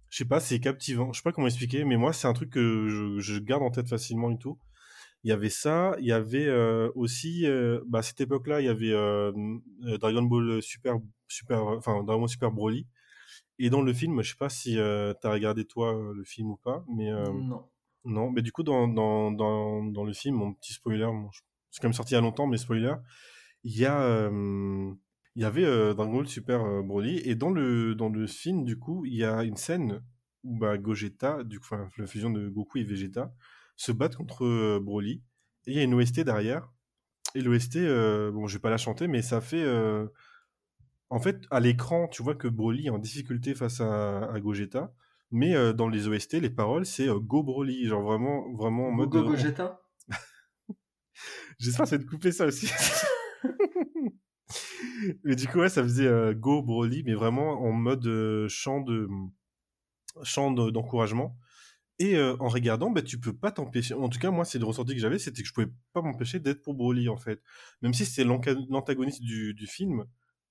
[0.09, 1.11] je sais pas, c'est captivant.
[1.13, 3.89] Je sais pas comment expliquer, mais moi, c'est un truc que je, garde en tête
[3.89, 4.57] facilement et tout
[5.23, 8.65] il y avait ça, il y avait euh, aussi, euh, bah, à cette époque-là, il
[8.65, 9.31] y avait euh,
[9.99, 10.95] Dragon Ball Super,
[11.27, 12.87] Super, enfin Dragon Ball Super Broly.
[13.57, 16.55] Et dans le film, je sais pas si tu as regardé toi le film ou
[16.55, 17.65] pas, mais non.
[18.05, 21.09] Non, mais du coup dans, le film, mon petit spoiler,
[21.69, 22.93] c'est quand même sorti il y a longtemps, mais spoiler,
[23.63, 24.29] il y a
[25.35, 29.15] il avait Dragon Ball Super Broly et dans le dans le film du coup il
[29.15, 30.01] y a une scène
[30.43, 33.33] où bah, Gogeta, du coup, la fusion de Goku et Vegeta,
[33.75, 35.21] se battent contre euh, Broly.
[35.65, 36.69] Et il y a une OST derrière.
[37.35, 39.61] Et l'OST, euh, bon, je vais pas la chanter, mais ça fait.
[39.63, 40.07] Euh,
[41.09, 44.93] en fait, à l'écran, tu vois que Broly est en difficulté face à, Gogeta.
[45.31, 47.85] Mais dans les OST, les paroles, c'est Go Broly.
[47.85, 49.09] Genre vraiment, vraiment en mode.
[49.09, 49.81] Go Gogeta
[51.59, 52.71] J'espère que ça va te couper ça aussi.
[55.23, 59.07] mais du coup, ouais, ça faisait Go Broly, mais vraiment en mode chant de
[60.23, 61.37] chant d'encouragement.
[61.99, 63.93] Et euh, en regardant, bah, tu peux pas t'empêcher.
[63.93, 66.39] En tout cas, moi, c'est le ressenti que j'avais, c'était que je pouvais pas m'empêcher
[66.39, 67.41] d'être pour Broly, en fait.
[67.81, 70.05] Même si c'est l'antagoniste du, du, film,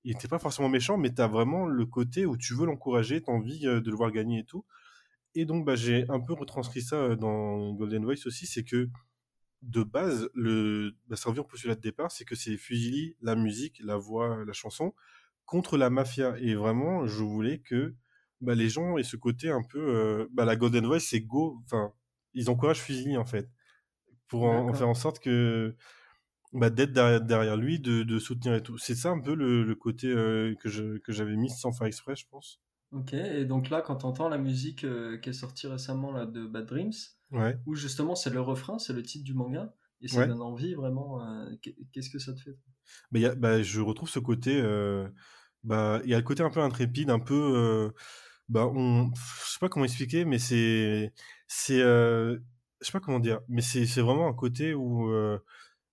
[0.08, 3.20] il était pas forcément méchant, mais tu as vraiment le côté où tu veux l'encourager,
[3.20, 4.64] t'as envie euh, de le voir gagner et tout.
[5.34, 8.88] Et donc, bah, j'ai un peu retranscrit ça euh, dans Golden Voice aussi, c'est que
[9.60, 13.34] de base, le, bah, ça revient au postulat de départ, c'est que c'est Fusili, la
[13.34, 14.94] musique, la voix, la chanson,
[15.44, 16.38] contre la mafia.
[16.38, 17.94] Et vraiment, je voulais que
[18.40, 21.60] bah, les gens et ce côté un peu euh, bah, la Golden Voice c'est go
[21.64, 21.92] enfin
[22.34, 23.50] ils encouragent Fusini en fait
[24.28, 25.74] pour en, faire en sorte que
[26.52, 28.78] bah, d'être derrière, lui de, de, soutenir et tout.
[28.78, 31.86] C'est ça un peu le, le côté euh, que je que j'avais mis sans faire
[31.86, 32.60] exprès je pense.
[32.92, 36.24] Ok et donc là quand on entend la musique euh, qui est sortie récemment là
[36.24, 36.92] de Bad Dreams
[37.32, 37.58] ouais.
[37.66, 41.20] où justement c'est le refrain c'est le titre du manga et ça donne envie vraiment
[41.92, 42.56] qu'est-ce que ça te fait
[43.10, 44.62] bah, y a, bah, je retrouve ce côté
[45.64, 47.92] bah il y a le côté un peu intrépide un peu
[48.48, 51.12] bah on je sais pas comment expliquer mais c'est
[51.46, 52.38] c'est euh,
[52.80, 55.38] je sais pas comment dire mais c'est c'est vraiment un côté où euh,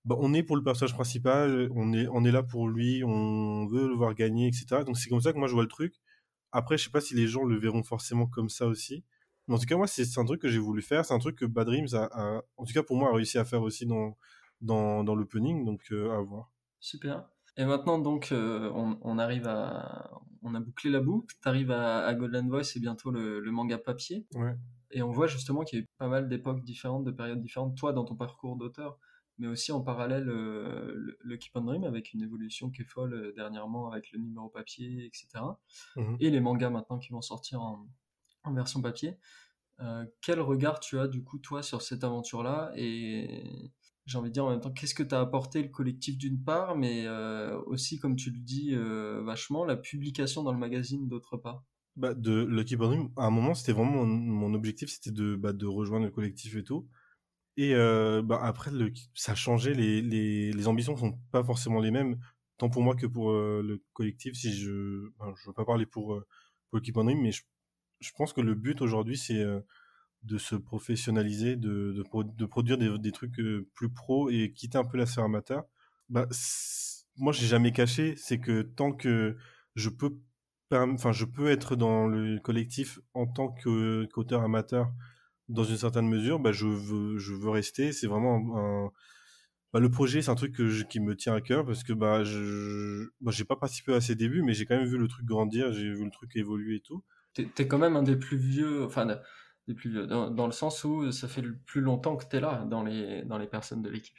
[0.06, 3.66] bah, on est pour le personnage principal on est on est là pour lui on
[3.68, 5.96] veut le voir gagner etc donc c'est comme ça que moi je vois le truc.
[6.52, 9.04] Après je sais pas si les gens le verront forcément comme ça aussi.
[9.48, 11.06] Mais en tout cas moi c'est un truc que j'ai voulu faire.
[11.06, 13.46] C'est un truc que Bad Dreams a, en tout cas pour moi a réussi à
[13.46, 14.18] faire aussi dans
[14.62, 15.66] dans dans l'opening.
[15.66, 16.52] Donc euh, à voir.
[16.80, 17.28] Super.
[17.58, 20.12] Et maintenant, donc, euh, on, arrive à.
[20.42, 21.34] On a bouclé la boucle.
[21.42, 24.28] Tu arrives à, Golden Voice et bientôt le, manga papier.
[24.92, 27.76] Et on voit justement qu'il y a eu pas mal d'époques différentes, de périodes différentes,
[27.78, 28.98] toi dans ton parcours d'auteur,
[29.38, 33.14] mais aussi en parallèle euh, le, Keep on Dream avec une évolution qui est folle
[33.14, 35.44] euh, dernièrement avec le numéro papier, etc.
[35.96, 36.18] Mhm.
[36.20, 37.88] Et les mangas maintenant qui vont sortir en,
[38.54, 39.18] version papier.
[40.22, 42.72] quel regard tu as du coup toi sur cette aventure-là?
[42.76, 43.72] Et
[44.06, 46.42] j'ai envie de dire en même temps, qu'est-ce que tu as apporté le collectif d'une
[46.42, 51.08] part, mais euh, aussi, comme tu le dis euh, vachement, la publication dans le magazine
[51.08, 51.64] d'autre part?
[51.96, 55.66] Bah, de le Keep à un moment, c'était vraiment mon, objectif, c'était de, bah, de
[55.66, 56.88] rejoindre le collectif et tout.
[57.58, 61.92] Et euh, après, le, ça a changé, les, les, les ambitions sont pas forcément les
[61.92, 62.20] mêmes,
[62.58, 64.36] tant pour moi que pour le collectif.
[64.36, 66.08] Si je, je veux pas parler pour,
[66.70, 67.44] pour le Keep mais je,
[68.02, 69.44] je pense que le but aujourd'hui, c'est
[70.26, 74.84] de se professionnaliser, de, de, produire des, des, trucs euh, plus pro et quitter un
[74.84, 75.64] peu la sphère amateur,
[76.10, 76.28] bah,
[77.18, 79.38] moi, j'ai jamais caché, c'est que tant que
[79.76, 80.18] je peux,
[80.72, 84.92] enfin, je peux être dans le collectif en tant qu'auteur amateur
[85.50, 87.92] dans une certaine mesure, bah, je veux, je veux rester.
[87.92, 88.92] C'est vraiment un,
[89.74, 92.24] bah, le projet, c'est un truc que qui me tient à cœur parce que bah,
[92.24, 95.26] je, bah, j'ai pas participé à ses débuts, mais j'ai quand même vu le truc
[95.26, 97.04] grandir, j'ai vu le truc évoluer et tout.
[97.34, 99.06] T'es es quand même un des plus vieux, enfin,
[99.68, 102.40] des plus vieux, dans, le sens où ça fait le plus longtemps que tu es
[102.40, 104.16] là dans les, dans les personnes de l'équipe.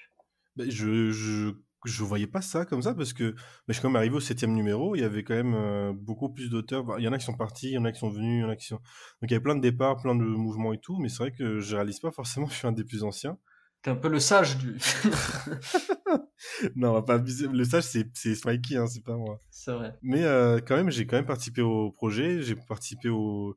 [0.59, 1.53] Je, je,
[1.87, 3.37] je voyais pas ça comme ça parce que ben,
[3.69, 6.29] je suis quand même arrivé au septième numéro, il y avait quand même euh, beaucoup
[6.29, 6.99] plus d'auteurs.
[6.99, 8.41] Il y en a qui sont partis, il y en a qui sont venus, il
[8.41, 8.77] y en a qui sont.
[8.77, 8.83] Donc
[9.23, 11.61] il y avait plein de départs, plein de mouvements et tout, mais c'est vrai que
[11.61, 13.39] je réalise pas forcément que je suis un des plus anciens.
[13.83, 14.77] T'es un peu le sage du.
[16.77, 19.41] non, pas Le sage, c'est, c'est Smikey, hein, c'est pas moi.
[19.51, 19.95] C'est vrai.
[20.03, 23.57] Mais euh, quand même, j'ai quand même participé au projet, j'ai participé au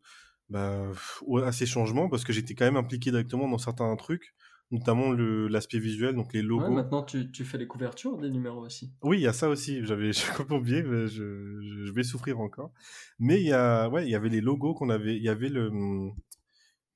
[0.50, 0.84] bah,
[1.46, 4.34] à ces changements parce que j'étais quand même impliqué directement dans certains trucs.
[4.72, 6.72] Notamment l'aspect visuel, donc les logos.
[6.72, 8.92] maintenant, tu, tu, fais les couvertures des numéros aussi.
[9.02, 9.84] Oui, il y a ça aussi.
[9.84, 12.72] J'avais complètement oublié, mais je, je, vais souffrir encore.
[13.18, 15.16] Mais il y a, ouais, il y avait les logos qu'on avait.
[15.16, 15.72] Il y avait le,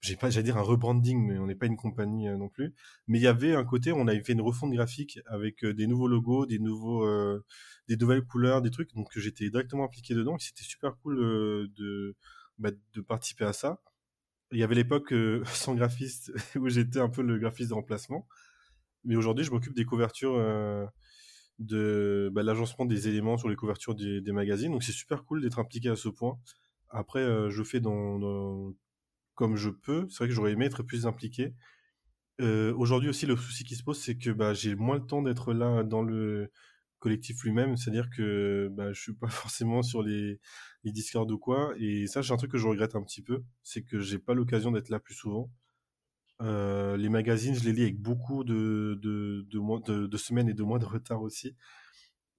[0.04, 2.76] j'ai pas, j'allais dire un rebranding, mais on n'est pas une compagnie euh, non plus.
[3.08, 5.88] Mais il y avait un côté, on avait fait une refonte graphique avec euh, des
[5.88, 7.44] nouveaux logos, des nouveaux, euh,
[7.88, 8.94] des nouvelles couleurs, des trucs.
[8.95, 10.36] Donc j'étais directement impliqué dedans.
[10.36, 11.18] Et c'était super cool
[11.74, 12.16] de,
[12.60, 13.80] bah, de participer à ça.
[14.54, 15.14] Il y avait l'époque
[15.46, 18.28] sans graphiste où j'étais un peu le graphiste de remplacement.
[19.04, 20.38] Mais aujourd'hui, je m'occupe des couvertures
[21.60, 24.72] de bah, l'agencement des éléments sur les couvertures des, magazines.
[24.72, 26.40] Donc c'est super cool d'être impliqué à ce point.
[26.90, 28.74] Après, je fais dans,
[29.36, 30.08] comme je peux.
[30.10, 31.54] C'est vrai que j'aurais aimé être plus impliqué.
[32.42, 35.22] Euh, aujourd'hui aussi, le souci qui se pose, c'est que bah, j'ai moins le temps
[35.22, 36.52] d'être là dans le
[37.04, 37.76] collectif lui-même.
[37.76, 40.40] C'est-à-dire que bah, je suis pas forcément sur les,
[40.84, 41.74] les Discord ou quoi.
[41.78, 43.44] Et ça, c'est un truc que je regrette un petit peu.
[43.62, 45.52] C'est que j'ai pas l'occasion d'être là plus souvent.
[46.42, 49.46] Euh, les magazines, je les lis avec beaucoup de, de,
[50.08, 51.56] de, semaines et de mois de retard aussi.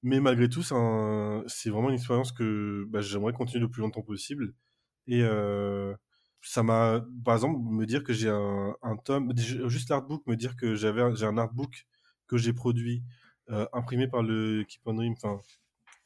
[0.02, 4.54] Mais malgré tout, c'est vraiment une expérience que bah, j'aimerais continuer le plus longtemps possible.
[5.06, 5.94] Et, euh,
[6.42, 10.56] ça m'a, par exemple, me dire que j'ai un, un, tome, juste l'artbook, me dire
[10.56, 11.86] que j'avais, j'ai un artbook
[12.26, 13.02] que j'ai produit,
[13.50, 15.40] euh, imprimé par le Keep on Dream, enfin,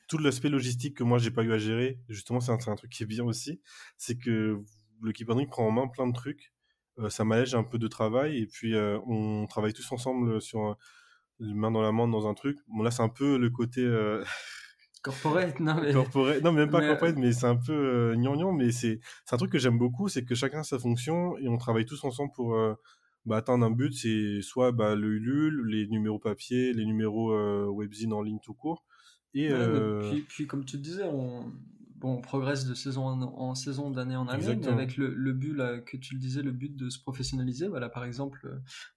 [0.08, 2.90] tout l'aspect logistique que moi j'ai pas eu à gérer, justement, c'est un, un, truc
[2.90, 3.60] qui est bien aussi,
[3.96, 4.62] c'est que
[5.02, 6.52] le Keep on Dream prend en main plein de trucs,
[6.98, 10.76] euh, ça m'allège un peu de travail, et puis euh, on travaille tous ensemble sur,
[11.40, 12.58] main dans la main dans un truc.
[12.66, 13.86] Bon, là, c'est un peu le côté,
[15.02, 15.92] Corporate, non mais...
[15.92, 18.98] Corporate, non, même pas corporate, mais c'est un peu gnangnan, mais c'est
[19.30, 22.02] un truc que j'aime beaucoup, c'est que chacun a sa fonction et on travaille tous
[22.02, 22.56] ensemble pour
[23.26, 27.66] bah, atteindre un but, c'est soit bah, le Ulule, les numéros papier, les numéros euh,
[27.66, 28.84] webzine en ligne tout court.
[29.34, 31.52] Et, euh, puis, puis, comme tu disais, on,
[31.96, 35.54] bon, on progresse de saison en, saison, d'année en année, mais avec le, le but,
[35.54, 37.68] là, que tu le disais, le but de se professionnaliser.
[37.68, 38.48] Voilà, par exemple,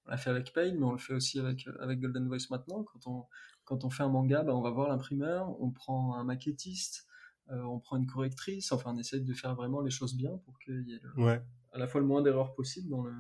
[0.06, 2.84] on l'a fait avec Payne, mais on le fait aussi avec, avec Golden Voice maintenant.
[2.84, 3.26] Quand on,
[3.66, 7.08] quand on fait un manga, bah, on va voir l'imprimeur, on prend un maquettiste,
[7.50, 10.58] euh, on prend une correctrice, enfin on essaie de faire vraiment les choses bien pour
[10.60, 11.02] qu'il y ait
[11.74, 13.14] à la fois le moins d'erreurs possible dans le,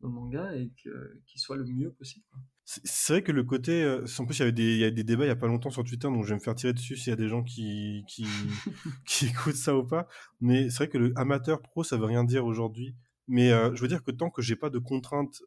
[0.00, 2.24] manga et qu'il soit le mieux possible.
[2.64, 4.90] C'est vrai que le côté, euh, en plus il y, avait des, il y a
[4.90, 6.72] des débats il y a pas longtemps sur Twitter, donc je vais me faire tirer
[6.72, 8.24] dessus s'il y a des gens qui, qui,
[9.06, 10.08] qui écoutent ça ou pas.
[10.40, 12.94] Mais c'est vrai que le amateur pro, ça veut rien dire aujourd'hui.
[13.28, 15.42] Mais euh, je veux dire que tant que j'ai pas de contraintes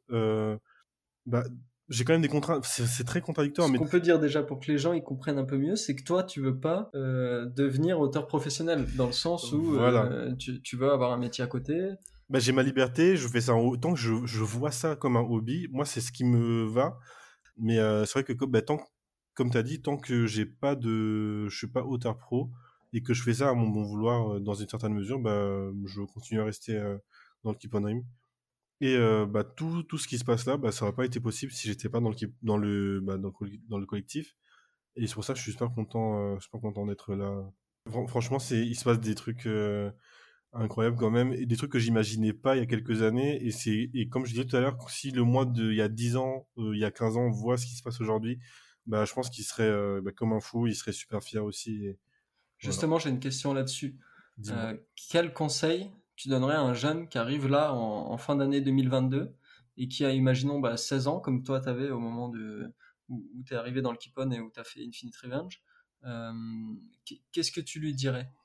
[1.28, 1.44] bah,
[1.90, 2.65] j'ai quand même des contraintes.
[2.65, 3.68] C'est très contradictoire.
[3.68, 5.95] Ce qu'on peut dire déjà pour que les gens ils comprennent un peu mieux, c'est
[5.95, 10.61] que toi, tu veux pas euh, devenir auteur professionnel dans le sens où euh, tu,
[10.61, 11.91] tu, veux avoir un métier à côté.
[12.30, 15.22] Bah, j'ai ma liberté, je fais ça autant que je, je vois ça comme un
[15.22, 15.68] hobby.
[15.72, 16.99] Moi, c'est ce qui me va.
[17.58, 18.80] Mais euh, c'est vrai que bah, tant,
[19.34, 22.52] comme tu dit, tant que j'ai pas de, je suis pas auteur pro
[22.94, 25.72] et que je fais ça à mon bon vouloir euh, dans une certaine mesure, bah,
[25.86, 26.98] je continue à rester euh,
[27.44, 28.04] dans le Keep on Dream.
[28.80, 31.20] Et euh, bah, tout, tout ce qui se passe là, bah, ça n'aurait pas été
[31.20, 34.36] possible si j'étais pas dans le, dans le, bah, dans, le, collectif.
[34.95, 37.52] Et c'est pour ça que je suis super content, euh, content d'être là.
[38.08, 39.48] franchement, il se passe des trucs
[40.53, 43.44] incroyables quand même, et des trucs que j'imaginais pas il y a quelques années.
[43.45, 45.82] Et c'est, et comme je disais tout à l'heure, si le mois de, il y
[45.82, 48.40] a 10 ans, il y a 15 ans, on voit ce qui se passe aujourd'hui,
[48.86, 51.88] bah, je pense qu'il serait bah, comme un fou, il serait super fier aussi.
[52.57, 53.98] Justement, j'ai une question là-dessus.
[55.10, 59.36] quel conseil tu donnerais à un jeune qui arrive là en, fin d'année 2022
[59.80, 62.74] et qui a, imaginons, bah, 16 ans, comme toi tu avais au moment de,
[63.10, 65.61] où, tu es arrivé dans le Keep et où tu as fait Infinite Revenge,
[66.06, 66.34] euh,
[67.32, 68.32] qu'est-ce que tu lui dirais?
[68.32, 68.37] euh,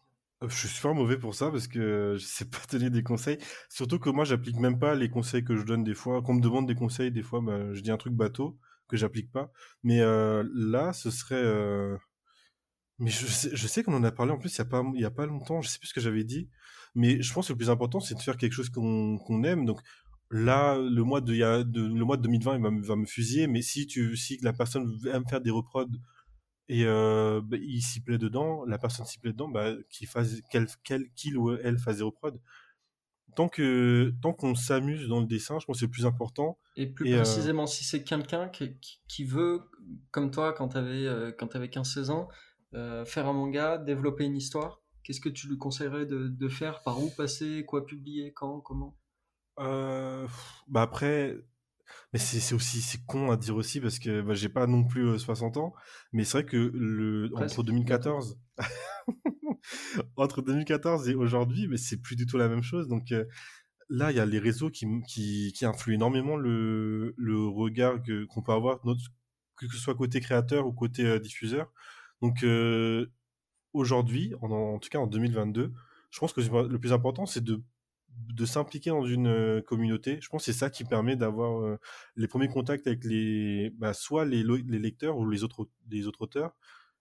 [0.48, 3.38] je suis super mauvais pour ça parce que je sais pas donner des conseils.
[3.68, 6.22] Surtout que moi, j'applique même pas les conseils que je donne des fois.
[6.22, 8.58] Quand on me demande des conseils, des fois, bah, je dis un truc bateau
[8.88, 9.50] que j'applique pas.
[9.82, 11.42] Mais euh, là, ce serait.
[12.98, 14.84] Mais je sais, je sais qu'on en a parlé en plus il y a pas
[14.94, 15.62] il y a pas longtemps.
[15.62, 16.48] Je sais plus ce que j'avais dit.
[16.94, 19.64] Mais je pense que le plus important, c'est de faire quelque chose qu'on aime.
[19.64, 19.80] Donc
[20.30, 23.46] là, le mois de, le mois de 2020, il va, va, me fusiller.
[23.46, 25.88] Mais si tu, si la personne aime faire des reprods
[26.68, 30.40] et euh, bah, il s'y plaît dedans, la personne s'y plaît dedans, bah, qu'il fasse,
[30.50, 30.66] qu'elle,
[31.14, 32.38] qu'il ou elle fasse des reprods.
[33.34, 36.58] Tant que, tant qu'on s'amuse dans le dessin, je pense que c'est le plus important.
[36.76, 38.78] Et plus euh, précisément, si c'est quelqu'un qui,
[39.08, 39.62] qui, veut,
[40.10, 42.28] comme toi, quand t'avais, euh, quand t'avais 15-16 ans,
[42.74, 46.80] euh, faire un manga, développer une histoire, Qu'est-ce que tu lui conseillerais de, faire?
[46.82, 47.64] Par où passer?
[47.66, 48.32] Quoi publier?
[48.32, 48.60] Quand?
[48.60, 48.96] Comment?
[49.56, 51.36] Bah après,
[52.12, 55.18] mais c'est aussi c'est con à dire aussi parce que bah, j'ai pas non plus
[55.18, 55.74] 60 euh, ans,
[56.12, 58.38] mais c'est vrai que le entre 2014
[60.16, 62.88] entre 2014 et aujourd'hui, mais c'est plus du tout la même chose.
[62.88, 63.24] Donc euh,
[63.88, 67.98] là, il y a les réseaux qui, qui, qui influent énormément le, le regard
[68.28, 69.02] qu'on peut avoir, notre,
[69.56, 71.72] que ce soit côté créateur ou côté diffuseur.
[72.20, 72.44] Donc
[73.72, 75.72] aujourd'hui, en, en, tout cas en 2022,
[76.10, 77.62] je pense que le plus important, c'est de
[78.16, 80.18] de s'impliquer dans une communauté.
[80.20, 81.78] Je pense que c'est ça qui permet d'avoir
[82.16, 86.22] les premiers contacts avec les, bah, soit les, les, lecteurs ou les autres, les autres
[86.22, 86.56] auteurs,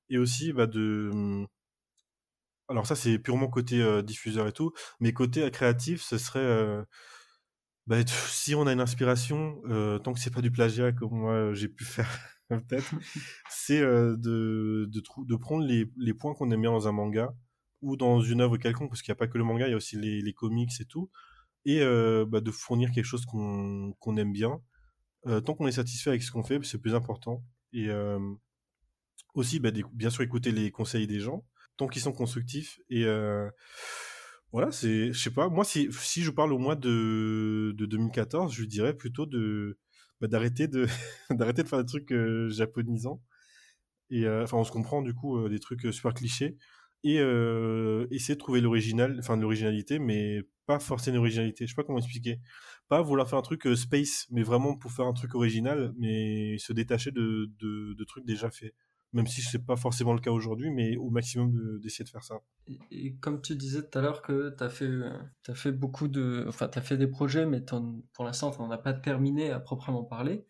[0.09, 1.11] et aussi bah, de.
[1.13, 1.47] Mmh,
[2.69, 6.85] alors ça, c'est purement côté diffuseur et tout, mais côté créatif, ce serait.
[7.87, 9.61] Bah, si on a une inspiration,
[10.03, 12.09] tant que c'est pas du plagiat comme moi j'ai pu faire
[12.49, 12.93] peut-être,
[13.49, 17.33] c'est de, de, de, prendre les, les points qu'on aime bien dans un manga,
[17.81, 19.73] ou dans une œuvre quelconque, parce qu'il n'y a pas que le manga, il y
[19.73, 21.09] a aussi les, comics et tout,
[21.65, 24.61] et euh, bah, de fournir quelque chose qu'on aime bien.
[25.27, 27.43] Euh, tant qu'on est satisfait avec ce qu'on fait, c'est le plus important.
[27.73, 28.19] Et euh,
[29.33, 31.45] aussi, bah, bien sûr, écouter les conseils des gens,
[31.77, 32.79] tant qu'ils sont constructifs.
[32.89, 33.05] Et
[34.51, 38.53] voilà, c'est, je sais pas, moi, si, si je parle au mois de, de 2014,
[38.53, 39.79] je dirais plutôt de
[40.19, 40.87] bah, d'arrêter de
[41.31, 42.13] d'arrêter de faire des trucs
[42.49, 43.21] japonisants.
[44.09, 46.57] Et enfin, on se comprend du coup des trucs super clichés
[47.03, 47.17] et
[48.11, 51.65] essayer de trouver l'original, enfin l'originalité, mais pas forcer une originalité.
[51.65, 52.39] Je sais pas comment expliquer.
[52.87, 56.73] Pas vouloir faire un truc space, mais vraiment pour faire un truc original, mais se
[56.73, 58.73] détacher de, de, trucs déjà faits.
[59.13, 62.41] Même si c'est pas forcément le cas aujourd'hui, mais au maximum d'essayer de, faire ça.
[62.91, 64.89] Et, comme tu disais tout à l'heure que tu as fait,
[65.47, 67.61] as fait beaucoup de, enfin tu as fait des projets, mais
[68.13, 70.45] pour l'instant tu n'en as pas terminé à proprement parler.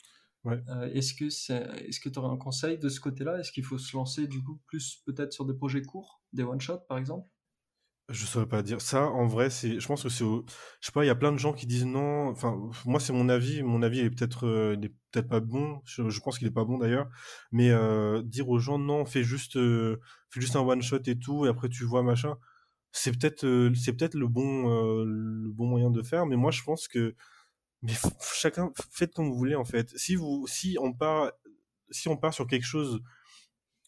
[0.47, 3.39] Euh, est-ce que c'est, est-ce que tu aurais un conseil de ce côté-là?
[3.39, 6.59] Est-ce qu'il faut se lancer du coup plus peut-être sur des projets courts, des one
[6.59, 7.27] shot par exemple?
[8.09, 9.05] Je saurais pas dire ça.
[9.05, 11.37] En vrai, c'est, je pense que c'est, je sais pas, il y a plein de
[11.37, 12.29] gens qui disent non.
[12.29, 13.63] Enfin, moi c'est mon avis.
[13.63, 15.81] Mon avis est peut-être, euh, il est peut-être pas bon.
[15.85, 17.07] Je, pense qu'il est pas bon d'ailleurs.
[17.51, 21.45] Mais euh, dire aux gens non, fais juste, fais juste un one shot et tout,
[21.45, 22.35] et après tu vois machin.
[22.91, 23.45] C'est peut-être,
[23.75, 24.67] c'est peut-être le bon,
[25.05, 26.25] le bon moyen de faire.
[26.25, 27.15] Mais moi je pense que
[27.83, 27.93] mais
[28.33, 29.89] chacun faites comme vous voulez en fait.
[29.97, 31.31] Si vous, si on part,
[31.89, 33.01] si on part sur quelque chose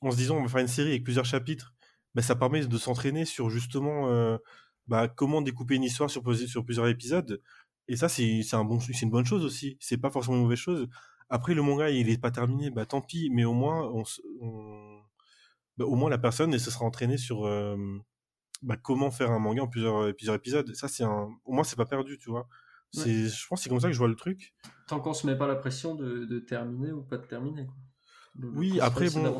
[0.01, 1.73] en se disant on va faire une série avec plusieurs chapitres,
[2.15, 4.37] bah, ça permet de s'entraîner sur justement euh,
[4.87, 7.41] bah, comment découper une histoire sur, plusieurs épisodes.
[7.87, 9.77] Et ça c'est un bon, une bonne chose aussi.
[9.79, 10.87] C'est pas forcément une mauvaise chose.
[11.29, 13.29] Après le manga il est pas terminé, bah tant pis.
[13.31, 14.03] Mais au moins on,
[15.77, 17.75] bah, au moins la personne elle se sera entraînée sur euh,
[18.63, 20.71] bah, comment faire un manga en plusieurs, plusieurs épisodes.
[20.75, 22.47] C'est au moins c'est pas perdu, tu vois.
[22.93, 24.53] Je pense que c'est comme ça que je vois le truc.
[24.87, 27.65] Tant qu'on se met pas la pression de, de terminer ou pas de terminer.
[27.65, 28.49] Quoi.
[28.55, 29.39] oui, après, bon,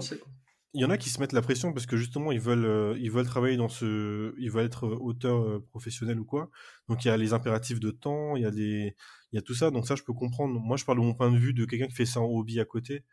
[0.75, 2.97] il y en a qui se mettent la pression parce que justement, ils veulent, euh,
[2.99, 4.33] ils veulent travailler dans ce.
[4.39, 6.49] Ils veulent être auteur euh, professionnel ou quoi.
[6.89, 8.95] Donc, il y a les impératifs de temps, il y, a des,
[9.31, 9.69] il y a tout ça.
[9.69, 10.59] Donc, ça, je peux comprendre.
[10.59, 12.59] Moi, je parle de mon point de vue de quelqu'un qui fait ça en hobby
[12.59, 13.03] à côté.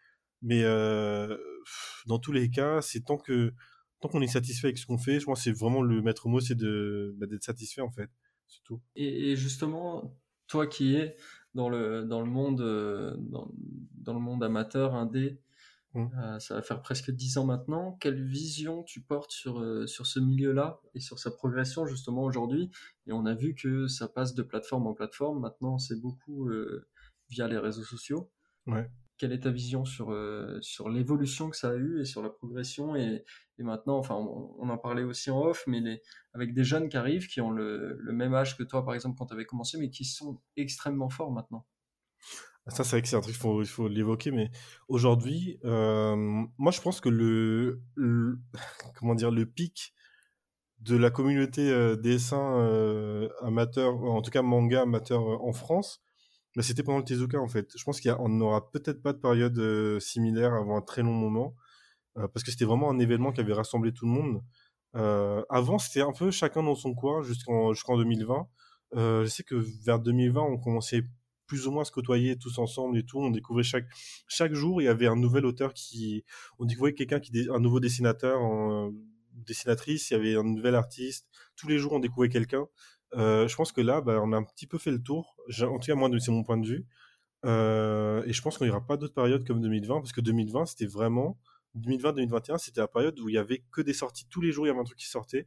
[0.40, 1.36] Mais euh,
[2.06, 3.52] dans tous les cas, c'est tant que
[4.00, 6.28] tant qu'on est satisfait avec ce qu'on fait, je pense que c'est vraiment le maître
[6.28, 8.08] mot, c'est de bah, d'être satisfait en fait.
[8.48, 8.80] C'est tout.
[8.96, 10.16] Et, et justement,
[10.50, 11.16] toi qui es
[11.54, 13.50] dans le, dans le monde, euh, dans,
[13.94, 15.40] dans le monde amateur, indé,
[15.94, 16.06] mmh.
[16.18, 17.96] euh, ça va faire presque dix ans maintenant.
[18.00, 22.70] Quelle vision tu portes sur, euh, sur ce milieu-là et sur sa progression justement aujourd'hui?
[23.06, 25.40] Et on a vu que ça passe de plateforme en plateforme.
[25.40, 26.50] Maintenant, c'est beaucoup
[27.30, 28.30] via les réseaux sociaux.
[28.66, 28.90] Ouais
[29.20, 32.30] quelle est ta vision sur, euh, sur l'évolution que ça a eu et sur la
[32.30, 33.22] progression et,
[33.58, 36.00] et maintenant, enfin, on, en parlait aussi en off, mais les,
[36.32, 39.18] avec des jeunes qui arrivent, qui ont le, le même âge que toi, par exemple,
[39.18, 41.66] quand tu avais commencé, mais qui sont extrêmement forts maintenant.
[42.68, 44.50] Ça, c'est vrai que c'est un truc, il faut, l'évoquer, mais
[44.88, 46.16] aujourd'hui, euh,
[46.56, 47.82] moi, je pense que le,
[48.98, 49.92] comment dire, le pic
[50.78, 56.02] de la communauté euh, dessin amateur, en tout cas manga amateur en France,
[56.56, 57.70] mais c'était pendant le Tezuka en fait.
[57.76, 61.54] Je pense qu'on n'aura peut-être pas de période euh, similaire avant un très long moment,
[62.18, 64.42] euh, parce que c'était vraiment un événement qui avait rassemblé tout le monde.
[64.96, 68.48] Euh, avant, c'était un peu chacun dans son coin jusqu'en jusqu'en 2020.
[68.94, 69.54] je sais que
[69.84, 71.02] vers 2020, on commençait
[71.46, 73.18] plus ou moins à se côtoyer tous ensemble et tout.
[73.20, 73.86] On découvrait chaque
[74.28, 76.24] chaque jour, il y avait un nouvel auteur qui,
[76.58, 78.40] on découvrait quelqu'un qui, un nouveau dessinateur,
[79.34, 81.28] dessinatrice, il y avait un nouvel artiste.
[81.56, 82.66] Tous les jours, on découvrait quelqu'un.
[83.14, 85.36] Euh, je pense que là, bah, on a un petit peu fait le tour.
[85.60, 86.86] En tout cas, moi, c'est mon point de vue.
[87.44, 90.66] Euh, et je pense qu'il n'y aura pas d'autres périodes comme 2020, parce que 2020,
[90.66, 91.38] c'était vraiment
[91.78, 94.68] 2020-2021, c'était la période où il y avait que des sorties tous les jours, il
[94.68, 95.46] y avait un truc qui sortait.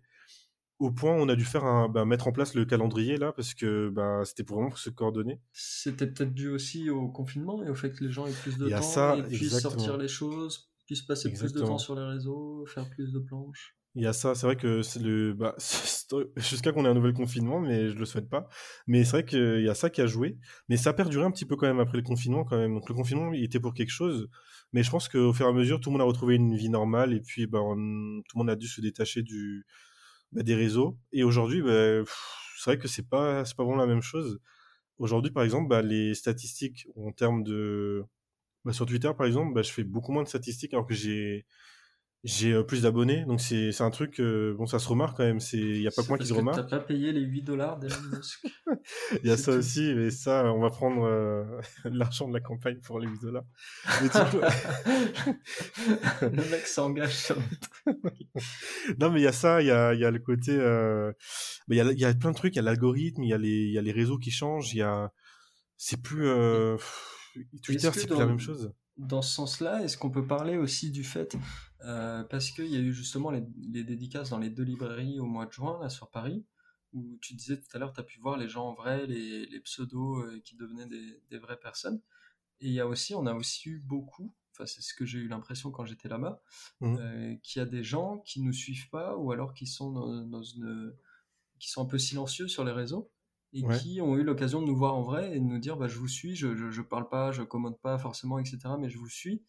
[0.80, 3.32] Au point où on a dû faire un, bah, mettre en place le calendrier là,
[3.32, 5.40] parce que bah, c'était pour vraiment pour se coordonner.
[5.52, 8.70] C'était peut-être dû aussi au confinement et au fait que les gens aient plus de
[8.70, 12.66] temps ça, et puissent sortir les choses, puissent passer plus de temps sur les réseaux,
[12.66, 13.78] faire plus de planches.
[13.96, 15.56] Il y a ça, c'est vrai que c'est le, bah,
[16.38, 18.48] jusqu'à qu'on ait un nouvel confinement, mais je le souhaite pas.
[18.88, 20.38] Mais c'est vrai qu'il y a ça qui a joué.
[20.68, 22.74] Mais ça a perduré un petit peu quand même après le confinement, quand même.
[22.74, 24.30] Donc le confinement, il était pour quelque chose.
[24.74, 26.70] Mais je pense qu'au fur et à mesure, tout le monde a retrouvé une vie
[26.70, 29.66] normale et puis, bah, tout le monde a dû se détacher du,
[30.32, 30.98] bah, des réseaux.
[31.12, 32.04] Et aujourd'hui, bah,
[32.58, 34.40] c'est vrai que c'est pas, pas vraiment la même chose.
[34.98, 38.04] Aujourd'hui, par exemple, les statistiques en termes de,
[38.72, 41.46] sur Twitter, par exemple, je fais beaucoup moins de statistiques alors que j'ai,
[42.24, 45.40] j'ai euh, plus d'abonnés, donc c'est un truc, euh, bon, ça se remarque quand même.
[45.52, 46.56] Il n'y a pas que moi qui se remarque.
[46.56, 48.48] T'as pas payé les 8 dollars d'Elon Musk.
[49.24, 51.44] Il y a ça aussi, mais ça, on va prendre euh,
[51.84, 53.44] l'argent de la campagne pour les 8 dollars.
[56.22, 57.36] le mec s'engage sur
[59.00, 60.54] Non, mais il y a ça, il y a, y a le côté.
[60.54, 63.38] Il y, a, y a plein de trucs, il y a l'algorithme, il y, a
[63.38, 65.12] les, y a les réseaux qui changent, il y a.
[65.76, 66.30] C'est plus.
[67.64, 71.04] Twitter, c'est plus la même chose dans ce sens-là, est-ce qu'on peut parler aussi du
[71.04, 71.36] fait,
[71.84, 75.46] euh, parce qu'il y a eu justement les, dédicaces dans les deux librairies au mois
[75.46, 76.46] de juin, là, sur Paris,
[76.94, 79.46] où tu disais tout à l'heure, tu as pu voir les gens en vrai, les,
[79.46, 82.02] les pseudos euh, qui devenaient des, vraies personnes.
[82.62, 85.20] Et il y a aussi, on a aussi eu beaucoup, enfin c'est ce que j'ai
[85.20, 86.42] eu l'impression quand j'étais là-bas,
[86.80, 86.96] mmh.
[87.00, 89.92] euh, qu'il y a des gens qui nous suivent pas, ou alors qui sont
[90.26, 90.96] dans une,
[91.60, 93.12] qui sont un peu silencieux sur les réseaux,
[93.54, 95.88] et qui ont eu l'occasion de nous voir en vrai et de nous dire bah,
[95.88, 98.58] je vous suis, je, je, parle pas, je commande pas forcément, etc.
[98.80, 99.44] Mais je vous suis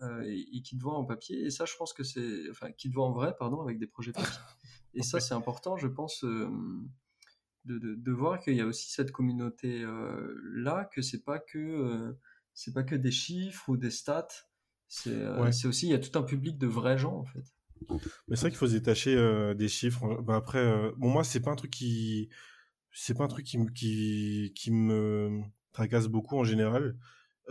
[0.00, 1.44] euh, et, qui te voient en papier.
[1.44, 2.48] Et ça, je pense que c'est.
[2.50, 4.38] Enfin, qui te voient en vrai, pardon, avec des projets papier.
[4.94, 6.48] Et ça, c'est important, je pense, euh,
[7.64, 11.38] de, de, de, voir qu'il y a aussi cette communauté euh, là, que c'est pas
[11.38, 12.16] que
[12.54, 14.28] c'est pas que des chiffres ou des stats.
[14.88, 17.44] C'est aussi, il y a tout un public de vrais gens en fait.
[18.26, 19.14] Mais c'est vrai qu'il faut se détacher
[19.54, 20.20] des chiffres.
[20.22, 22.30] Bah, après, bon, moi, c'est pas un truc qui
[22.92, 25.42] c'est pas un truc qui, qui, qui me
[25.72, 26.96] tracasse beaucoup en général.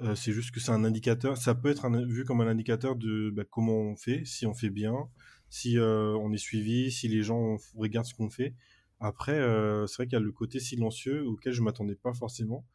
[0.03, 1.38] Euh, c'est juste que c'est un indicateur.
[1.38, 4.69] Ça peut être vu comme un indicateur de bah, comment on fait, si on fait
[4.69, 4.94] bien,
[5.49, 8.56] si euh, on est suivi, si les gens regardent ce qu'on fait.
[8.99, 12.65] Après, euh, c'est vrai qu'il y a le côté silencieux auquel je m'attendais pas forcément,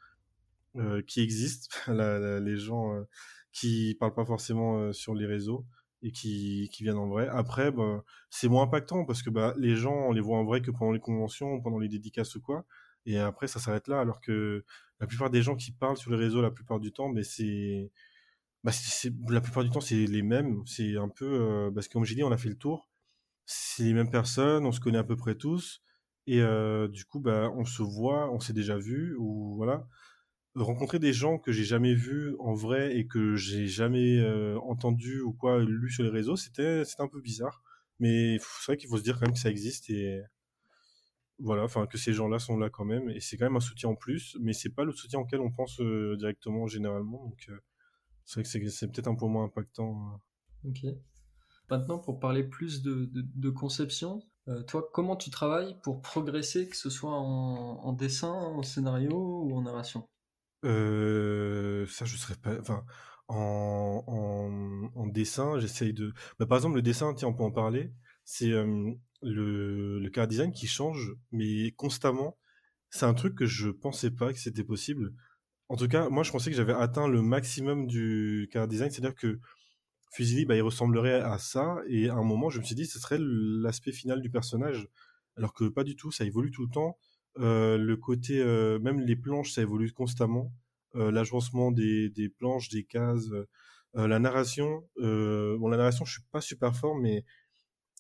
[1.07, 1.71] qui existe.
[1.89, 3.05] les gens
[3.53, 5.67] qui parlent pas forcément sur les réseaux
[6.03, 7.29] et qui, qui viennent en vrai.
[7.29, 10.63] Après, bah, c'est moins impactant parce que bah, les gens, on les voit en vrai
[10.63, 12.65] que pendant les conventions, pendant les dédicaces ou quoi.
[13.07, 14.01] Et après, ça s'arrête là.
[14.01, 14.65] Alors que
[15.01, 17.91] la plupart des gens qui parlent sur les réseaux la plupart du temps, mais c'est,
[18.65, 18.73] bah,
[19.29, 20.63] la plupart du temps, c'est les mêmes.
[20.67, 22.89] C'est un peu, euh, parce que comme j'ai dit, on a fait le tour.
[23.47, 25.83] C'est les mêmes personnes, on se connaît à peu près tous.
[26.27, 29.87] Et euh, du coup, bah, on se voit, on s'est déjà vu, ou voilà
[30.55, 35.21] rencontrer des gens que j'ai jamais vus en vrai et que j'ai jamais euh, entendu
[35.21, 37.63] ou quoi lu sur les réseaux, c'était c'était un peu bizarre.
[38.01, 40.21] Mais c'est vrai qu'il faut se dire quand même que ça existe et
[41.43, 43.91] voilà, enfin que ces gens-là sont là quand même et c'est quand même un soutien
[43.91, 47.25] en plus, mais c'est pas le soutien auquel on pense euh, directement généralement.
[47.25, 47.59] Donc euh,
[48.25, 50.21] c'est vrai que c'est peut-être un peu moins impactant.
[50.65, 50.87] Ok.
[51.71, 54.23] Maintenant, pour parler plus de, de, conception,
[54.67, 59.57] toi, comment tu travailles pour progresser, que ce soit en, en dessin, en scénario ou
[59.57, 60.07] en narration?
[60.65, 62.59] Euh, ça, je serais pas.
[62.61, 62.85] Enfin,
[63.29, 66.13] en, en, en dessin, j'essaye de.
[66.39, 67.93] Bah, par exemple, le dessin, tiens, on peut en parler.
[68.25, 68.51] C'est
[69.23, 72.37] le, le car design qui change, mais constamment.
[72.91, 75.15] C'est un truc que je pensais pas que c'était possible.
[75.69, 79.15] En tout cas, moi, je pensais que j'avais atteint le maximum du car design, c'est-à-dire
[79.15, 79.41] que
[80.13, 82.99] Fusili, bah, il ressemblerait à ça, et à un moment, je me suis dit, ce
[82.99, 84.89] serait l'aspect final du personnage,
[85.37, 86.99] alors que pas du tout, ça évolue tout le temps.
[87.37, 88.45] Le côté,
[88.81, 90.53] même les planches, ça évolue constamment.
[90.95, 93.29] Euh, l'agencement des, des planches, des cases,
[93.95, 94.87] la narration.
[94.97, 97.25] bon, la narration, je suis pas super fort, mais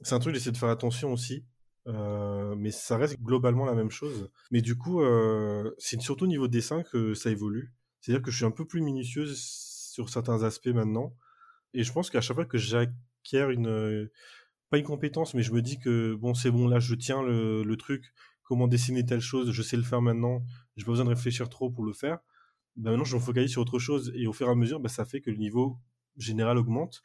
[0.02, 1.44] c'est un truc j'essaie de faire attention aussi.
[1.86, 4.30] mais ça reste globalement la même chose.
[4.50, 5.02] Mais du coup,
[5.78, 7.72] c'est surtout au niveau dessin que ça évolue.
[8.00, 9.38] C'est-à-dire que je suis un peu plus minutieuse
[9.92, 11.14] sur certains aspects maintenant.
[11.74, 14.08] Et je pense qu'à chaque fois que j'acquiers une,
[14.70, 17.62] pas une compétence, mais je me dis que bon, c'est bon, là, je tiens le,
[17.62, 18.12] le truc,
[18.42, 20.42] comment dessiner telle chose, je sais le faire maintenant,
[20.76, 22.18] j'ai pas besoin de réfléchir trop pour le faire.
[22.76, 24.88] Bah maintenant, je me focalise sur autre chose et au fur et à mesure, bah,
[24.88, 25.78] ça fait que le niveau
[26.16, 27.02] général augmente.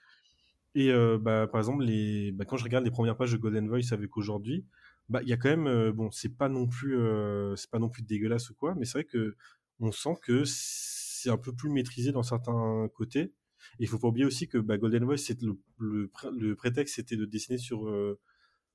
[0.75, 3.67] Et euh, bah, par exemple, les, bah, quand je regarde les premières pages de Golden
[3.67, 4.65] Voice avec aujourd'hui,
[5.09, 7.79] bah il y a quand même, euh, bon, c'est pas non plus, euh, c'est pas
[7.79, 9.35] non plus dégueulasse ou quoi, mais c'est vrai que
[9.79, 13.33] on sent que c'est un peu plus maîtrisé dans certains côtés.
[13.79, 17.17] Et il faut pas oublier aussi que bah, Golden Voice, c'est le, le, prétexte, c'était
[17.17, 17.91] de dessiner sur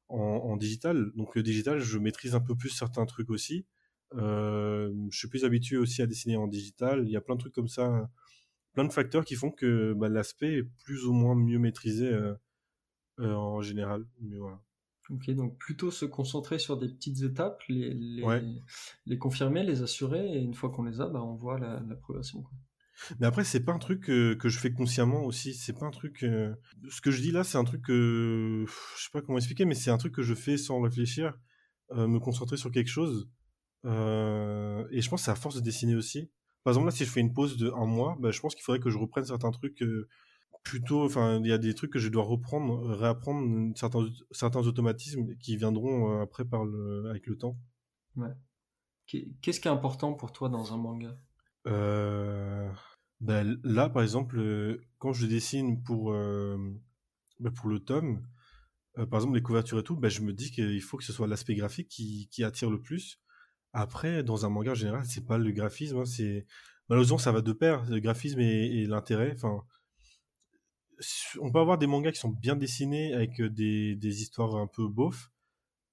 [0.09, 1.13] en, digital.
[1.15, 3.67] Donc le digital, je maîtrise un peu plus certains trucs aussi.
[4.15, 7.05] Je suis plus habitué aussi à dessiner en digital.
[7.07, 8.11] Il y a plein de trucs comme ça,
[8.73, 12.35] plein de facteurs qui font que bah, l'aspect est plus ou moins mieux maîtrisé euh,
[13.21, 14.07] euh, en général.
[14.21, 14.61] Mais voilà.
[15.11, 20.39] Ok, donc plutôt se concentrer sur des petites étapes, les, les, confirmer, les assurer, et
[20.39, 22.45] une fois qu'on les a, bah, on voit la, la progression.
[23.19, 25.55] Mais après, c'est pas un truc que, que, je fais consciemment aussi.
[25.55, 26.25] C'est pas un truc.
[26.89, 28.65] Ce que je dis là, c'est un truc que.
[28.97, 31.37] Je sais pas comment expliquer, mais c'est un truc que je fais sans réfléchir,
[31.91, 33.29] me concentrer sur quelque chose.
[33.85, 36.31] Euh, et je pense que c'est à force de dessiner aussi.
[36.65, 38.65] Par exemple, là, si je fais une pause de un mois, bah, je pense qu'il
[38.65, 40.09] faudrait que je reprenne certains trucs euh,
[40.63, 41.05] plutôt.
[41.05, 45.57] Enfin, il y a des trucs que je dois reprendre, réapprendre certains, certains automatismes qui
[45.57, 47.59] viendront euh, après par le, avec le temps.
[48.17, 48.33] Ouais.
[49.43, 51.19] Qu'est-ce qui est important pour toi dans un manga?
[51.67, 52.71] Euh,
[53.21, 56.15] ben, Là, par exemple, quand je dessine pour
[57.43, 58.23] bah, pour le tome,
[58.99, 61.13] euh, par exemple les couvertures et tout, bah, je me dis qu'il faut que ce
[61.13, 63.21] soit l'aspect graphique qui, qui, attire le plus.
[63.73, 66.47] Après, dans un manga en général, c'est pas le graphisme, hein, c'est
[66.89, 69.33] malheureusement ça va de pair, le graphisme et, l'intérêt.
[69.35, 69.63] Enfin,
[71.41, 74.89] on peut avoir des mangas qui sont bien dessinés avec des, des histoires un peu
[74.89, 75.31] beaufs,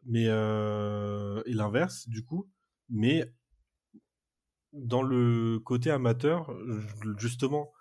[0.06, 2.50] mais euh, et l'inverse du coup.
[2.90, 3.34] Mais
[4.74, 6.54] dans le côté amateur,
[7.18, 7.72] justement,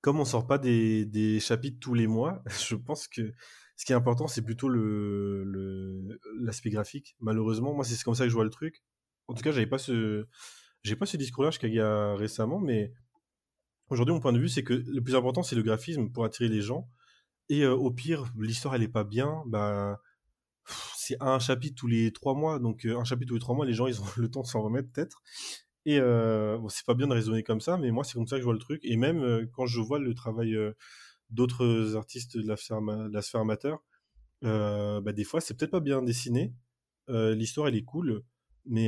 [0.00, 3.32] comme on sort pas des, des chapitres tous les mois, je pense que
[3.76, 7.16] ce qui est important, c'est plutôt le l'aspect graphique.
[7.20, 8.82] Malheureusement, moi, c'est comme ça que je vois le truc.
[9.32, 10.26] En tout cas, j'avais pas ce
[10.82, 12.92] j'ai pas ce discours-là jusqu'à récemment, mais
[13.88, 16.48] aujourd'hui, mon point de vue, c'est que le plus important, c'est le graphisme pour attirer
[16.48, 16.88] les gens.
[17.48, 20.00] Et euh, au pire, l'histoire, elle est pas bien, bah
[20.96, 23.66] c'est un chapitre tous les trois mois, donc euh, un chapitre tous les trois mois,
[23.66, 25.22] les gens, ils ont le temps de s'en remettre peut-être.
[25.84, 28.36] Et euh, bon, c'est pas bien de raisonner comme ça, mais moi, c'est comme ça
[28.36, 28.80] que je vois le truc.
[28.84, 30.56] Et même euh, quand je vois le travail
[31.30, 33.82] d'autres artistes de la sphère, de la amateur,
[34.42, 36.54] bah, des fois, c'est peut-être pas bien dessiné.
[37.08, 38.22] L'histoire, elle est cool,
[38.66, 38.86] mais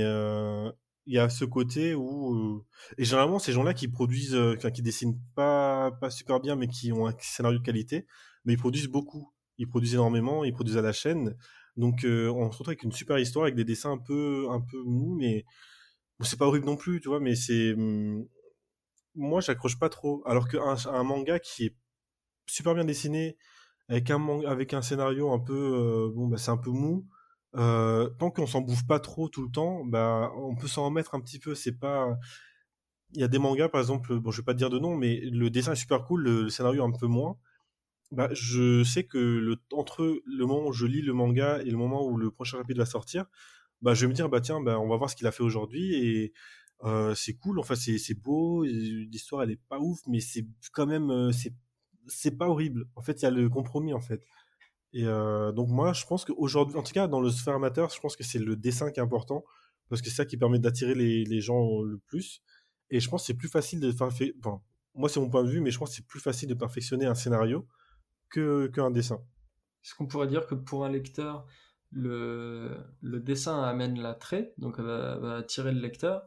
[1.07, 2.65] il y a ce côté où
[2.99, 4.39] et généralement ces gens-là qui produisent
[4.73, 8.07] qui dessinent pas pas super bien mais qui ont un scénario de qualité
[8.45, 11.37] mais ils produisent beaucoup ils produisent énormément ils produisent à la chaîne
[11.77, 14.83] donc on se retrouve avec une super histoire avec des dessins un peu un peu
[14.83, 15.45] mous mais
[16.21, 17.75] c'est pas horrible non plus, tu vois, mais c'est.
[17.75, 18.27] Mmh,
[19.17, 20.23] moi, j'accroche pas trop.
[20.27, 21.77] Alors qu'un un manga qui est
[22.47, 23.37] super bien dessiné,
[23.89, 26.13] avec un, scénario un peu.
[26.15, 27.07] Bon, bah, c'est un peu mou.
[27.57, 31.15] Euh, tant qu'on s'en bouffe pas trop tout le temps, bah, on peut s'en remettre
[31.15, 31.55] un petit peu.
[31.55, 32.19] C'est pas.
[33.13, 34.97] Il y a des mangas, par exemple, bon, je vais pas te dire de nom,
[34.97, 37.37] mais le dessin est super cool, le, scénario un peu moins.
[38.13, 41.77] Bah, je sais que le, entre le moment où je lis le manga et le
[41.77, 43.27] moment où le prochain chapitre va sortir,
[43.83, 45.43] bah, je vais me dire, bah tiens, bah, on va voir ce qu'il a fait
[45.43, 46.33] aujourd'hui et
[46.85, 50.87] euh, c'est cool, enfin c'est, c'est beau, l'histoire elle est pas ouf, mais c'est quand
[50.87, 51.55] même, euh, c'est,
[52.07, 52.87] c'est pas horrible.
[52.97, 54.23] En fait, il y a le compromis en fait.
[54.95, 58.01] Et euh, donc moi, je pense qu'aujourd'hui, en tout cas dans le sphère amateur, je
[58.01, 59.45] pense que c'est le dessin qui est important
[59.91, 62.43] parce que c'est ça qui permet d'attirer les, les gens le plus.
[62.91, 64.61] Et je pense que c'est plus facile de enfin,
[64.95, 67.07] moi c'est mon point de vue, mais je pense que c'est plus facile de perfectionner
[67.07, 67.67] un scénario
[68.31, 69.19] que qu'un dessin.
[69.85, 71.45] Est-ce qu'on pourrait dire que pour un lecteur,
[71.91, 76.27] le, le dessin amène l'attrait, donc va, va attirer le lecteur,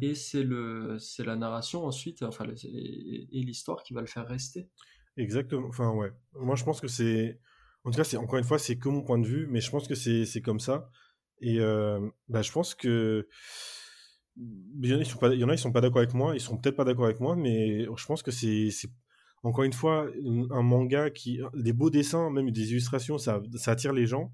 [0.00, 4.68] et c'est le c'est la narration ensuite, enfin et, l'histoire qui va le faire rester?
[5.16, 5.66] Exactement.
[5.68, 6.12] Enfin ouais.
[6.34, 7.40] Moi je pense que c'est,
[7.84, 9.70] en tout cas c'est encore une fois c'est que mon point de vue, mais je
[9.70, 10.90] pense que c'est comme ça.
[11.40, 13.28] Et euh, bah, je pense que
[14.36, 16.76] il y en a, ils sont pas, sont pas d'accord avec moi, ils sont peut-être
[16.76, 18.70] pas d'accord avec moi, mais je pense que c'est,
[19.42, 20.08] encore une fois,
[20.50, 24.32] un manga qui, des beaux dessins, même des illustrations, ça, attire les gens.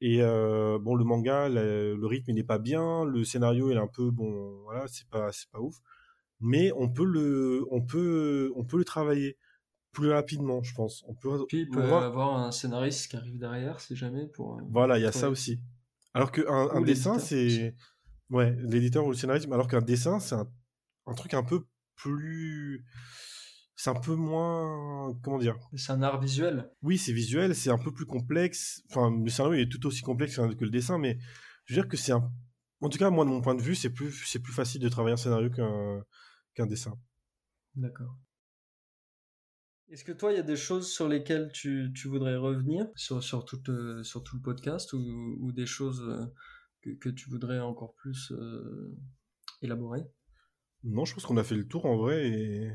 [0.00, 4.10] Et euh, bon, le manga, le, rythme n'est pas bien, le scénario est un peu
[4.10, 5.76] bon, voilà, c'est pas c'est pas ouf,
[6.40, 9.36] mais on peut le on peut on peut le travailler
[9.92, 11.04] plus rapidement, je pense.
[11.08, 11.44] On peut.
[11.48, 14.58] Puis il peut avoir un scénariste qui arrive derrière, si jamais pour.
[14.58, 15.60] Euh, voilà, il y a ça aussi.
[16.14, 17.74] Alors qu'un un dessin, c'est
[18.30, 20.48] ouais, l'éditeur ou le scénariste, alors qu'un dessin, c'est un,
[21.06, 21.66] un truc un peu
[21.96, 22.84] plus
[23.78, 27.78] c'est un peu moins comment dire c'est un art visuel oui c'est visuel c'est un
[27.78, 31.16] peu plus complexe enfin le scénario est tout aussi complexe que le dessin mais
[31.64, 32.28] je veux dire que c'est un
[32.80, 34.10] en tout cas moi de mon point de vue c'est plus
[34.42, 36.02] plus facile de travailler un scénario qu'un
[36.54, 36.94] qu'un dessin
[37.76, 38.16] d'accord
[39.90, 43.22] est-ce que toi il y a des choses sur lesquelles tu, tu voudrais revenir sur
[43.22, 46.26] sur tout le, sur tout le podcast ou, ou des choses euh,
[47.00, 48.96] que, tu voudrais encore plus euh,
[49.62, 50.02] élaborer?
[50.84, 52.28] Non, je pense qu'on a fait le tour en vrai.
[52.28, 52.70] Et...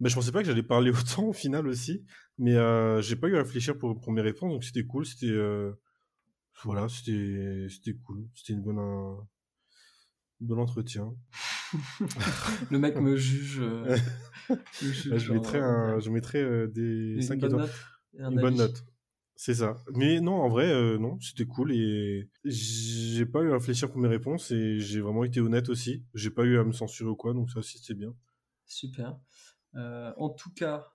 [0.00, 2.04] Mais je pensais pas que j'allais parler autant au final aussi.
[2.38, 5.06] Mais euh, j'ai pas eu à réfléchir pour, pour mes réponses, donc c'était cool.
[5.06, 5.72] C'était euh...
[6.62, 8.28] voilà, c'était cool.
[8.34, 9.26] C'était une bonne un...
[10.40, 11.14] bon entretien.
[12.70, 13.60] Le mec me juge.
[13.60, 13.96] Euh...
[14.80, 15.98] je, un...
[15.98, 17.68] je mettrais euh, des 5 étoiles.
[18.18, 18.84] Une bonne note.
[19.36, 19.76] C'est ça.
[19.92, 23.98] Mais non, en vrai, euh, non, c'était cool et j'ai pas eu à réfléchir pour
[24.00, 26.04] mes réponses et j'ai vraiment été honnête aussi.
[26.14, 28.14] J'ai pas eu à me censurer ou quoi, donc ça aussi c'était bien.
[28.66, 29.18] Super.
[29.74, 30.86] En tout cas,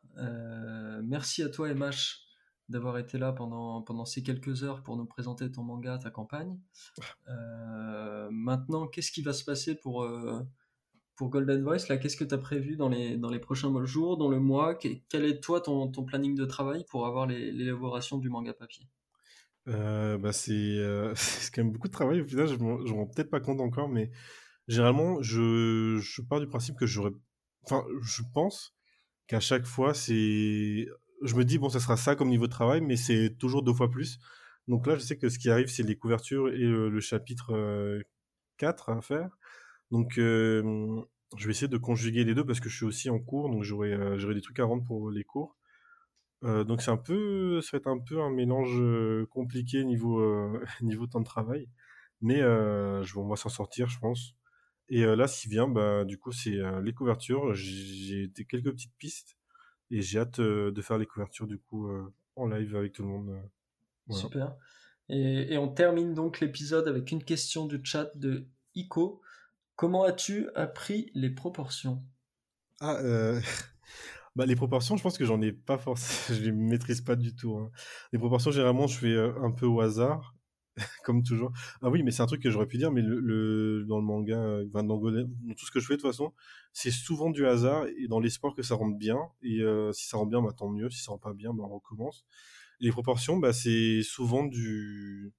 [1.03, 2.29] merci à toi MH
[2.69, 6.57] d'avoir été là pendant, pendant ces quelques heures pour nous présenter ton manga, ta campagne.
[8.31, 10.07] maintenant, qu'est-ce qui va se passer pour
[11.19, 14.15] pour Golden Voice, là, qu'est-ce que tu as prévu dans les, dans les prochains jours,
[14.15, 14.73] dans le mois?
[14.73, 18.87] Quel est toi ton, ton planning de travail pour avoir l'élaboration du manga papier?
[19.67, 23.29] Euh, bah euh, c'est quand même beaucoup de travail au final, je ne rends peut-être
[23.29, 24.11] pas compte encore, mais
[24.69, 27.11] généralement, je, je pars du principe que j'aurais.
[27.65, 28.73] Enfin, je pense
[29.27, 30.87] qu'à chaque fois, c'est.
[31.21, 33.73] Je me dis, bon, ça sera ça comme niveau de travail, mais c'est toujours deux
[33.73, 34.19] fois plus.
[34.69, 37.99] Donc là, je sais que ce qui arrive, c'est les couvertures et le, chapitre
[38.55, 39.37] 4 euh, à faire.
[39.91, 43.49] Donc, je vais essayer de conjuguer les deux parce que je suis aussi en cours,
[43.49, 45.55] donc j'aurai des trucs à rendre pour les cours.
[46.43, 48.81] donc c'est un peu, ça va être un peu un mélange
[49.29, 50.21] compliqué niveau
[50.81, 51.69] niveau temps de travail,
[52.21, 54.35] mais je, on va s'en sortir, je pense.
[54.89, 57.53] Et là, ce qui vient, bah, du coup, c'est les couvertures.
[57.53, 59.37] J'ai quelques petites pistes
[59.91, 61.89] et j'ai hâte de faire les couvertures du coup
[62.35, 63.41] en live avec tout le monde.
[64.09, 64.55] Super.
[65.09, 69.21] Et, on termine donc l'épisode avec une question du chat de Ico.
[69.79, 72.03] Comment as-tu appris les proportions?
[72.81, 73.39] Ah, euh...
[74.35, 77.33] bah, les proportions, je pense que j'en ai pas forcément, je les maîtrise pas du
[77.33, 77.55] tout.
[77.55, 77.71] Hein.
[78.11, 80.35] Les proportions, généralement, je fais un peu au hasard,
[81.05, 81.53] comme toujours.
[81.81, 84.37] Ah oui, mais c'est un truc que j'aurais pu dire, mais le, dans le manga,
[84.37, 86.33] euh, dans, tout ce que je fais de toute façon,
[86.73, 89.17] c'est souvent du hasard et dans l'espoir que ça rentre bien.
[89.43, 90.89] Et euh, si ça rentre bien, bah, tant mieux.
[90.89, 92.25] Si ça rentre pas bien, bah, on recommence.
[92.81, 95.31] Les proportions, bah, c'est souvent du,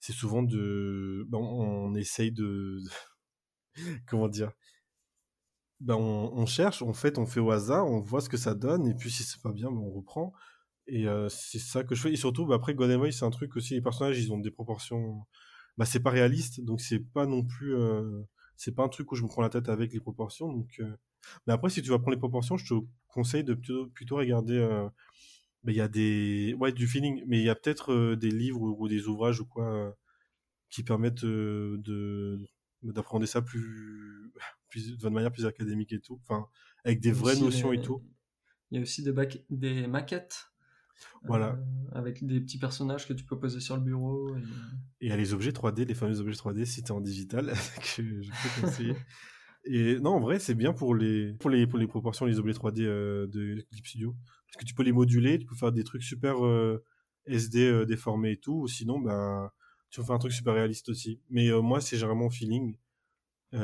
[0.00, 2.80] c'est souvent de, bah, on, essaye de,
[4.06, 4.52] comment dire,
[5.80, 8.86] bah, on, cherche, en fait, on fait au hasard, on voit ce que ça donne,
[8.88, 10.32] et puis si c'est pas bien, bah, on reprend.
[10.86, 12.12] Et euh, c'est ça que je fais.
[12.12, 15.24] Et surtout, bah, après, God c'est un truc aussi, les personnages, ils ont des proportions.
[15.76, 17.74] Bah, c'est pas réaliste, donc c'est pas non plus.
[17.76, 18.22] Euh,
[18.56, 20.52] c'est pas un truc où je me prends la tête avec les proportions.
[20.52, 20.96] Donc, euh.
[21.46, 22.74] Mais après, si tu vas prendre les proportions, je te
[23.08, 24.88] conseille de plutôt, plutôt regarder
[25.66, 28.88] il y a des ouais du feeling mais il y a peut-être des livres ou,
[28.88, 29.96] des ouvrages ou quoi
[30.70, 32.38] qui permettent de
[32.92, 34.32] d'apprendre ça plus,
[34.68, 36.46] plus de manière plus académique et tout enfin
[36.84, 38.02] avec des vraies notions et tout.
[38.70, 39.12] il y a aussi des,
[39.50, 40.50] des maquettes
[41.24, 41.58] voilà.
[41.92, 44.34] avec des petits personnages que tu peux poser sur le bureau
[45.00, 47.00] et il y a les objets 3D les fameux objets 3D si tu es en
[47.00, 47.46] digital
[47.96, 48.96] que je peux conseiller.
[49.66, 52.52] Et non en vrai c'est bien pour les pour les pour les proportions les objets
[52.52, 54.14] 3D de Clip Studio.
[54.54, 56.84] Parce que tu peux les moduler, tu peux faire des trucs super euh,
[57.26, 59.52] SD euh, déformés et tout, ou sinon, bah,
[59.94, 61.20] tu peux faire un truc super réaliste aussi.
[61.30, 62.76] Mais euh, moi, c'est généralement feeling.
[63.52, 63.58] et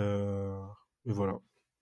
[1.06, 1.40] voilà.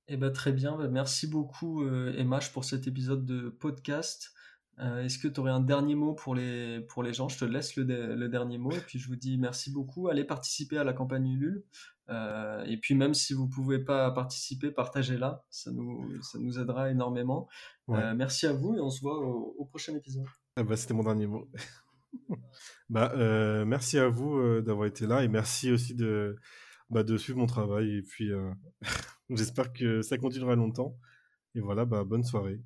[0.09, 4.33] Eh ben, très bien, bah, merci beaucoup Emma pour cet épisode de podcast.
[4.79, 7.29] Est-ce que tu aurais un dernier mot pour les, pour les gens?
[7.29, 10.09] Je te laisse le, le, dernier mot et puis je vous dis merci beaucoup.
[10.09, 11.65] Allez participer à la campagne Ulule.
[12.11, 16.91] Euh, et puis même si vous pouvez pas participer, partagez-la, ça nous, ça nous aidera
[16.91, 17.49] énormément.
[17.91, 20.25] Euh, merci à vous et on se voit au, prochain épisode.
[20.57, 21.49] Ah bah, C'était mon dernier mot.
[22.89, 26.37] bah, euh, merci à vous d'avoir été là et merci aussi de,
[26.91, 27.99] bah, de suivre mon travail.
[27.99, 28.31] Et puis
[29.31, 30.97] j'espère que ça continuera longtemps.
[31.55, 32.61] Et voilà, bah, bonne soirée.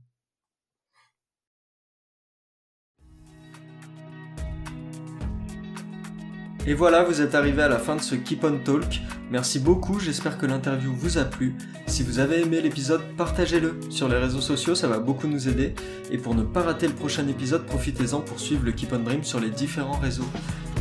[6.65, 9.01] Et voilà, vous êtes arrivé à la fin de ce Keep on Talk.
[9.32, 11.54] Merci beaucoup, j'espère que l'interview vous a plu.
[11.86, 15.74] Si vous avez aimé l'épisode, partagez-le sur les réseaux sociaux, ça va beaucoup nous aider.
[16.10, 19.24] Et pour ne pas rater le prochain épisode, profitez-en pour suivre le Keep on Dream
[19.24, 20.28] sur les différents réseaux.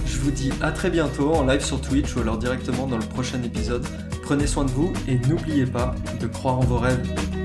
[0.06, 3.06] Je vous dis à très bientôt en live sur Twitch ou alors directement dans le
[3.06, 3.86] prochain épisode.
[4.22, 7.41] Prenez soin de vous et n'oubliez pas de croire en vos rêves.